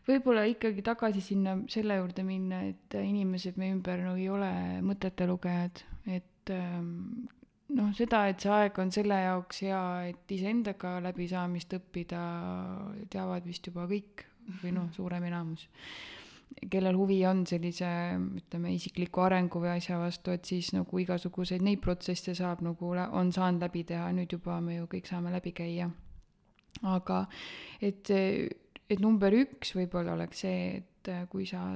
võib-olla 0.06 0.46
ikkagi 0.50 0.84
tagasi 0.86 1.24
sinna 1.24 1.56
selle 1.72 2.00
juurde 2.00 2.26
minna, 2.28 2.62
et 2.72 2.98
inimesed 3.00 3.58
meie 3.62 3.74
ümber 3.76 4.04
no 4.06 4.16
ei 4.20 4.30
ole 4.30 4.52
mõtete 4.86 5.28
lugejad, 5.30 5.82
et 6.06 6.54
ähm, 6.54 7.26
noh, 7.76 7.94
seda, 7.98 8.26
et 8.30 8.44
see 8.44 8.54
aeg 8.54 8.78
on 8.82 8.94
selle 8.94 9.18
jaoks 9.24 9.64
hea, 9.66 9.86
et 10.12 10.36
iseendaga 10.38 10.98
läbisaamist 11.06 11.74
õppida, 11.80 12.22
teavad 13.14 13.48
vist 13.50 13.72
juba 13.72 13.88
kõik 13.90 14.28
või 14.62 14.76
noh, 14.76 14.92
suurem 14.94 15.26
enamus 15.26 15.66
kellel 16.72 16.96
huvi 16.96 17.18
on 17.28 17.44
sellise 17.48 17.88
ütleme 18.40 18.74
isikliku 18.76 19.26
arengu 19.26 19.60
või 19.62 19.74
asja 19.76 19.98
vastu, 20.00 20.34
et 20.36 20.46
siis 20.48 20.72
nagu 20.76 21.00
igasuguseid 21.02 21.64
neid 21.66 21.82
protsesse 21.84 22.36
saab 22.38 22.62
nagu, 22.66 22.94
on 22.94 23.32
saanud 23.36 23.66
läbi 23.66 23.84
teha, 23.90 24.08
nüüd 24.16 24.32
juba 24.38 24.60
me 24.64 24.78
ju 24.80 24.88
kõik 24.92 25.10
saame 25.10 25.34
läbi 25.34 25.52
käia. 25.56 25.90
aga 26.84 27.26
et, 27.82 28.10
et 28.90 29.02
number 29.02 29.34
üks 29.34 29.74
võib-olla 29.78 30.14
oleks 30.14 30.46
see, 30.46 30.82
et 30.82 31.12
kui 31.30 31.46
sa 31.50 31.76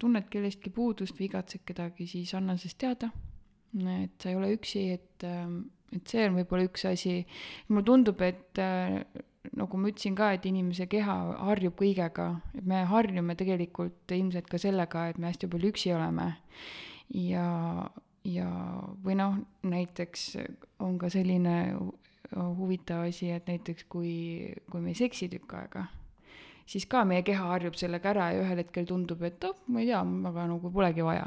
tunned 0.00 0.26
kellestki 0.30 0.72
puudust 0.74 1.18
või 1.18 1.28
igatsed 1.28 1.62
kedagi, 1.66 2.08
siis 2.10 2.32
anna 2.34 2.56
sellest 2.58 2.80
teada. 2.82 3.10
et 3.74 4.22
sa 4.22 4.30
ei 4.30 4.36
ole 4.36 4.52
üksi, 4.54 4.88
et, 4.94 5.24
et 5.24 6.10
see 6.10 6.26
on 6.28 6.38
võib-olla 6.38 6.66
üks 6.68 6.84
asi. 6.90 7.24
mulle 7.68 7.84
tundub, 7.86 8.20
et 8.22 8.60
nagu 9.52 9.78
ma 9.78 9.90
ütlesin 9.90 10.16
ka, 10.18 10.32
et 10.34 10.46
inimese 10.48 10.86
keha 10.90 11.16
harjub 11.50 11.76
kõigega, 11.78 12.28
et 12.56 12.64
me 12.66 12.84
harjume 12.88 13.36
tegelikult 13.38 14.14
ilmselt 14.16 14.48
ka 14.50 14.58
sellega, 14.58 15.08
et 15.10 15.18
me 15.18 15.30
hästi 15.30 15.50
palju 15.50 15.72
üksi 15.74 15.92
oleme. 15.94 16.30
ja, 17.14 17.48
ja 18.24 18.48
või 19.04 19.18
noh, 19.20 19.38
näiteks 19.62 20.30
on 20.82 20.98
ka 20.98 21.10
selline 21.12 21.74
hu- 21.74 21.98
huvitav 22.34 23.04
asi, 23.08 23.30
et 23.30 23.46
näiteks 23.46 23.84
kui, 23.88 24.54
kui 24.70 24.80
me 24.80 24.94
ei 24.94 24.98
seksi 24.98 25.28
tükk 25.28 25.54
aega, 25.60 25.84
siis 26.66 26.86
ka 26.90 27.04
meie 27.08 27.22
keha 27.26 27.50
harjub 27.52 27.76
sellega 27.78 28.12
ära 28.14 28.30
ja 28.32 28.44
ühel 28.44 28.62
hetkel 28.62 28.86
tundub, 28.88 29.22
et 29.26 29.44
oh, 29.44 29.56
ma 29.68 29.82
ei 29.82 29.90
tea, 29.90 30.00
aga 30.30 30.46
nagu 30.50 30.72
polegi 30.72 31.04
vaja. 31.04 31.26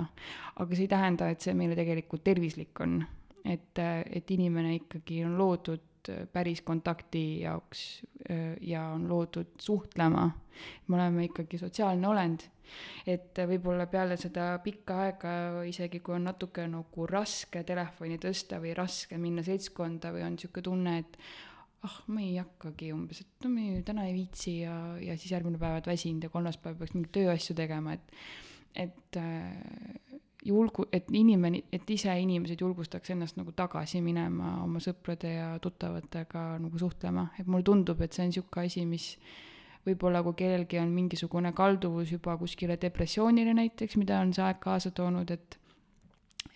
aga 0.56 0.76
see 0.76 0.88
ei 0.88 0.94
tähenda, 0.94 1.30
et 1.30 1.46
see 1.46 1.54
meile 1.58 1.78
tegelikult 1.78 2.24
tervislik 2.26 2.82
on. 2.86 3.00
et, 3.46 3.80
et 3.80 4.32
inimene 4.36 4.76
ikkagi 4.82 5.24
on 5.26 5.38
loodud 5.40 5.86
päris 6.32 6.62
kontakti 6.62 7.42
jaoks 7.42 8.04
öö, 8.30 8.56
ja 8.62 8.88
on 8.96 9.10
loodud 9.10 9.60
suhtlema. 9.60 10.30
me 10.88 10.96
oleme 10.96 11.26
ikkagi 11.26 11.58
sotsiaalne 11.58 12.08
olend. 12.08 12.40
et 13.08 13.40
võib-olla 13.48 13.86
peale 13.88 14.18
seda 14.18 14.60
pikka 14.64 15.02
aega, 15.04 15.34
isegi 15.64 16.00
kui 16.00 16.16
on 16.16 16.26
natuke 16.28 16.66
nagu 16.68 17.06
raske 17.08 17.64
telefoni 17.64 18.18
tõsta 18.20 18.60
või 18.60 18.74
raske 18.76 19.18
minna 19.18 19.44
seltskonda 19.44 20.12
või 20.12 20.26
on 20.28 20.36
niisugune 20.36 20.64
tunne, 20.64 20.98
et 20.98 21.18
ah, 21.86 21.98
ma 22.08 22.24
ei 22.24 22.36
hakkagi 22.40 22.92
umbes, 22.96 23.22
et 23.22 23.46
no 23.46 23.52
me 23.54 23.82
täna 23.86 24.08
ei 24.10 24.16
viitsi 24.16 24.60
ja, 24.64 24.76
ja 25.02 25.18
siis 25.18 25.34
järgmine 25.36 25.60
päev 25.62 25.78
oled 25.78 25.90
väsinud 25.90 26.26
ja 26.26 26.34
kolmas 26.34 26.58
päev 26.62 26.80
peaks 26.80 26.96
mingeid 26.96 27.14
tööasju 27.20 27.58
tegema, 27.58 27.98
et 27.98 28.22
et 28.78 29.18
äh, 29.18 30.18
julgu-, 30.46 30.88
et 30.94 31.10
inimene, 31.14 31.64
et 31.74 31.90
ise 31.90 32.14
inimesed 32.22 32.62
julgustaks 32.62 33.12
ennast 33.14 33.40
nagu 33.40 33.54
tagasi 33.58 34.02
minema 34.06 34.58
oma 34.64 34.82
sõprade 34.84 35.34
ja 35.34 35.52
tuttavatega 35.64 36.48
nagu 36.62 36.82
suhtlema, 36.82 37.30
et 37.40 37.48
mulle 37.50 37.66
tundub, 37.66 38.02
et 38.02 38.14
see 38.14 38.26
on 38.26 38.34
niisugune 38.34 38.70
asi, 38.70 38.86
mis 38.86 39.08
võib-olla 39.88 40.22
kui 40.26 40.36
kellelgi 40.42 40.82
on 40.82 40.92
mingisugune 40.94 41.54
kalduvus 41.56 42.12
juba 42.12 42.36
kuskile 42.40 42.78
depressioonile 42.82 43.56
näiteks, 43.58 43.98
mida 43.98 44.20
on 44.22 44.34
see 44.36 44.44
aeg 44.46 44.60
kaasa 44.64 44.92
toonud, 44.92 45.32
et 45.32 45.58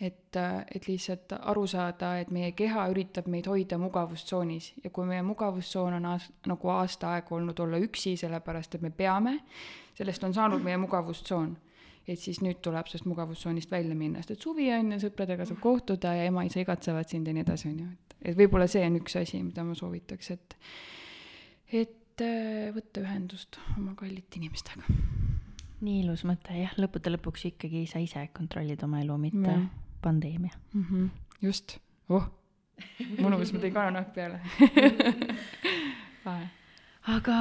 et, 0.01 0.37
et 0.75 0.87
lihtsalt 0.87 1.35
aru 1.39 1.65
saada, 1.69 2.15
et 2.19 2.31
meie 2.33 2.51
keha 2.57 2.87
üritab 2.91 3.27
meid 3.31 3.47
hoida 3.49 3.77
mugavustsoonis. 3.81 4.71
Ja 4.83 4.89
kui 4.93 5.05
meie 5.09 5.21
mugavustsoon 5.25 5.97
on 5.99 6.07
aas-, 6.13 6.31
nagu 6.49 6.71
aasta 6.73 7.15
aega 7.15 7.35
olnud 7.37 7.59
olla 7.59 7.81
üksi, 7.81 8.15
sellepärast 8.17 8.77
et 8.77 8.85
me 8.85 8.89
peame, 8.89 9.37
sellest 9.97 10.23
on 10.27 10.33
saanud 10.33 10.63
meie 10.65 10.79
mugavustsoon. 10.81 11.53
Et 12.09 12.19
siis 12.19 12.39
nüüd 12.41 12.63
tuleb 12.65 12.89
sellest 12.89 13.05
mugavustsoonist 13.05 13.71
välja 13.71 13.95
minna, 13.95 14.23
sest 14.23 14.33
et 14.33 14.41
suvi 14.41 14.71
on 14.73 14.95
ja 14.95 14.97
sõpradega 15.03 15.45
saab 15.45 15.59
kohtuda 15.61 16.15
ja 16.17 16.25
ema-isa 16.31 16.63
igatsevad 16.63 17.11
sind 17.11 17.29
ja 17.29 17.35
nii 17.37 17.45
edasi, 17.45 17.69
on 17.69 17.83
ju, 17.83 17.91
et, 17.93 18.15
et 18.31 18.39
võib-olla 18.39 18.65
see 18.71 18.81
on 18.87 18.97
üks 19.03 19.19
asi, 19.21 19.43
mida 19.45 19.63
ma 19.63 19.77
soovitaks, 19.77 20.31
et 20.33 20.57
et 21.71 22.25
võtta 22.75 23.05
ühendust 23.05 23.61
oma 23.77 23.93
kallite 23.97 24.41
inimestega. 24.41 24.83
Nii 25.81 26.03
ilus 26.03 26.23
mõte 26.27 26.55
jah, 26.57 26.73
lõppude 26.79 27.13
lõpuks 27.15 27.47
ikkagi 27.51 27.85
sa 27.89 28.01
ise 28.03 28.27
kontrollid 28.35 28.83
oma 28.85 29.01
elu, 29.01 29.17
mitte 29.21 29.49
Jah. 29.49 29.65
pandeemia. 30.01 30.53
mm. 30.73 30.85
-hmm. 30.89 31.09
just, 31.41 31.77
oh, 32.09 32.29
mõnus, 33.19 33.53
ma 33.53 33.59
tõin 33.59 33.73
kananahk 33.73 34.13
peale. 34.13 34.39
aga 37.15 37.37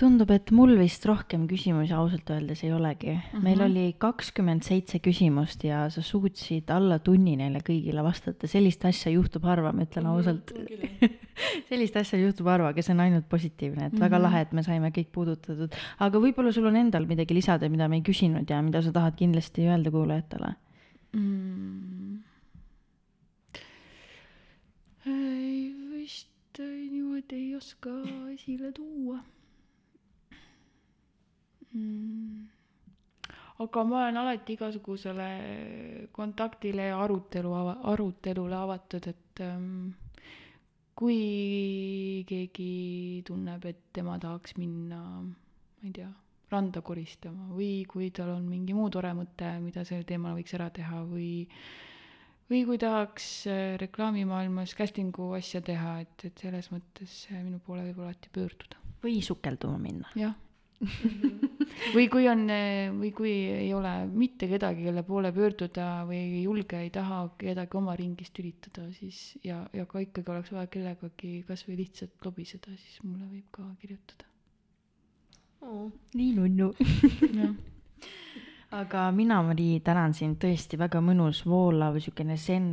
tundub, 0.00 0.30
et 0.34 0.50
mul 0.50 0.74
vist 0.78 1.04
rohkem 1.06 1.44
küsimusi 1.50 1.94
ausalt 1.94 2.30
öeldes 2.34 2.64
ei 2.66 2.72
olegi 2.74 3.12
mm. 3.12 3.20
-hmm. 3.30 3.42
meil 3.42 3.58
Mhm. 3.58 3.64
oli 3.66 3.94
kakskümmend 3.98 4.62
seitse 4.66 4.98
küsimust 4.98 5.64
ja 5.64 5.88
sa 5.90 6.02
suutsid 6.02 6.70
alla 6.70 6.98
tunni 6.98 7.36
neile 7.36 7.60
kõigile 7.62 8.02
vastata, 8.02 8.46
sellist 8.50 8.84
asja 8.84 9.12
juhtub 9.12 9.44
harva, 9.44 9.72
ma 9.72 9.86
ütlen 9.86 10.06
ausalt. 10.06 10.50
sellist 11.70 11.96
asja 11.96 12.18
juhtub 12.18 12.46
harva, 12.46 12.68
aga 12.68 12.82
see 12.82 12.94
on 12.94 13.00
ainult 13.00 13.28
positiivne, 13.28 13.86
et 13.86 13.92
mm 13.92 13.98
-hmm. 13.98 14.00
väga 14.00 14.22
lahe, 14.22 14.40
et 14.40 14.52
me 14.52 14.62
saime 14.62 14.90
kõik 14.90 15.10
puudutatud. 15.12 15.74
aga 15.98 16.18
võib-olla 16.18 16.52
sul 16.52 16.66
on 16.66 16.76
endal 16.76 17.06
midagi 17.06 17.34
lisada, 17.34 17.68
mida 17.68 17.88
me 17.88 17.96
ei 17.96 18.02
küsinud 18.02 18.50
ja 18.50 18.62
mida 18.62 18.82
sa 18.82 18.92
tahad 18.92 19.14
kindlasti 19.16 19.68
öelda 19.68 19.90
kuulajatele? 19.90 20.54
mm.. 21.12 22.18
ei, 25.06 25.74
vist 25.92 26.58
äh, 26.58 26.90
niimoodi 26.90 27.34
ei 27.34 27.56
oska 27.56 27.90
esile 28.34 28.72
tuua 28.72 29.22
mm.. 31.74 32.46
aga 33.64 33.84
ma 33.84 34.00
olen 34.02 34.20
alati 34.22 34.56
igasugusele 34.58 35.28
kontaktile 36.12 36.90
ja 36.90 36.98
arutelu, 37.04 37.54
arutelule 37.92 38.56
avatud, 38.56 39.06
et 39.12 39.44
ähm, 39.44 39.94
kui 40.94 42.24
keegi 42.28 43.22
tunneb, 43.26 43.64
et 43.70 43.88
tema 43.92 44.18
tahaks 44.22 44.56
minna, 44.58 45.00
ma 45.22 45.88
ei 45.88 45.94
tea, 45.94 46.10
randa 46.52 46.82
koristama 46.86 47.48
või 47.54 47.82
kui 47.90 48.10
tal 48.14 48.36
on 48.36 48.46
mingi 48.46 48.76
muu 48.76 48.90
tore 48.92 49.10
mõte, 49.16 49.48
mida 49.64 49.84
sel 49.86 50.04
teemal 50.06 50.36
võiks 50.38 50.54
ära 50.56 50.70
teha 50.74 51.02
või 51.08 51.48
või 52.50 52.62
kui 52.68 52.78
tahaks 52.80 53.28
äh, 53.48 53.74
reklaamimaailmas 53.80 54.74
casting'u 54.78 55.32
asja 55.38 55.62
teha, 55.64 55.98
et, 56.04 56.26
et 56.28 56.44
selles 56.44 56.68
mõttes 56.74 57.14
äh, 57.32 57.40
minu 57.42 57.60
poole 57.64 57.86
võib 57.88 58.04
alati 58.04 58.32
pöörduda. 58.34 58.80
või 59.04 59.20
sukelduma 59.24 59.80
minna? 59.80 60.10
jah. 60.18 60.36
Või 61.94 62.06
kui 62.12 62.26
on, 62.28 62.44
või 62.98 63.10
kui 63.16 63.32
ei 63.32 63.70
ole 63.74 63.92
mitte 64.10 64.48
kedagi, 64.50 64.84
kelle 64.88 65.04
poole 65.06 65.32
pöörduda 65.34 65.88
või 66.08 66.20
ei 66.20 66.42
julge, 66.44 66.80
ei 66.82 66.92
taha 66.94 67.24
kedagi 67.40 67.78
oma 67.80 67.96
ringist 67.98 68.38
üritada, 68.42 68.86
siis 68.96 69.38
ja, 69.46 69.62
ja 69.72 69.86
ka 69.90 70.02
ikkagi 70.04 70.34
oleks 70.34 70.52
vaja 70.54 70.70
kellegagi 70.72 71.36
kasvõi 71.48 71.78
lihtsalt 71.84 72.26
lobiseda, 72.26 72.74
siis 72.80 72.98
mulle 73.04 73.28
võib 73.28 73.46
ka 73.54 73.68
kirjutada. 73.82 74.28
nii 76.18 76.32
nunnu. 76.36 76.72
aga 78.80 79.06
mina, 79.14 79.40
Mari, 79.46 79.68
tänan 79.86 80.14
sind, 80.16 80.40
tõesti 80.42 80.78
väga 80.80 81.00
mõnus, 81.04 81.44
voolav, 81.46 81.94
niisugune 81.96 82.36
zen, 82.36 82.66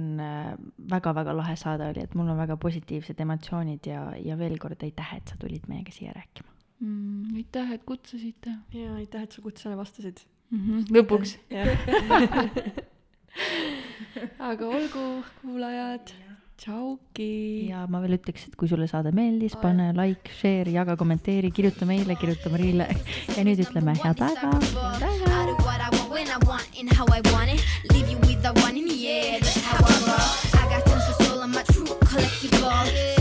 väga-väga 0.91 1.35
lahe 1.37 1.55
saade 1.59 1.91
oli, 1.93 2.07
et 2.07 2.15
mul 2.17 2.33
on 2.33 2.41
väga 2.41 2.57
positiivsed 2.57 3.21
emotsioonid 3.21 3.91
ja, 3.91 4.07
ja 4.17 4.39
veel 4.39 4.57
kord 4.59 4.81
aitäh, 4.81 5.13
et 5.19 5.29
sa 5.29 5.37
tulid 5.39 5.69
meiega 5.69 5.93
siia 5.93 6.15
rääkima. 6.17 6.50
Mm, 6.81 7.35
aitäh, 7.39 7.71
et 7.77 7.83
kutsusite 7.87 8.49
ja 8.75 8.93
aitäh, 8.97 9.21
et 9.23 9.31
sa 9.31 9.41
kutsele 9.41 9.77
vastasid. 9.77 10.17
mm. 10.49 10.59
-hmm. 10.59 10.79
lõpuks. 10.97 11.29
aga 14.51 14.65
olgu, 14.67 15.23
kuulajad, 15.41 16.05
tšauki. 16.57 17.67
ja 17.69 17.87
ma 17.87 18.01
veel 18.01 18.13
ütleks, 18.19 18.47
et 18.47 18.55
kui 18.55 18.67
sulle 18.67 18.87
saade 18.87 19.11
meeldis, 19.15 19.55
pane 19.61 19.93
like, 19.95 20.31
share, 20.39 20.71
jaga, 20.71 20.97
kommenteeri, 20.97 21.51
kirjuta 21.51 21.85
meile, 21.85 22.15
kirjuta 22.15 22.49
Marile 22.49 22.87
ja 23.37 23.43
nüüd 23.43 23.59
ütleme 23.63 23.95
head 24.03 24.17
want 25.91 26.09
when 26.11 26.27
I 26.27 26.37
want 26.45 26.67
and 26.79 26.91
how 26.93 27.05
I 27.05 27.21
want 27.31 27.49
it. 27.51 27.65
Leave 27.93 28.09
you 28.09 28.17
with 28.19 28.41
the 28.41 28.53
one 28.61 28.77
in 28.77 28.87
the 28.87 29.07
air. 29.07 29.39
That's 29.39 29.63
how 29.63 29.79
I 29.79 29.81
roll. 30.07 30.61
I 30.61 30.63
got 30.71 30.85
tons 30.85 31.09
of 31.09 31.15
soul. 31.25 31.39
I'm 31.41 31.55
a 31.55 31.63
true 31.63 31.85
collectible. 31.85 32.61
Famous, 32.61 33.20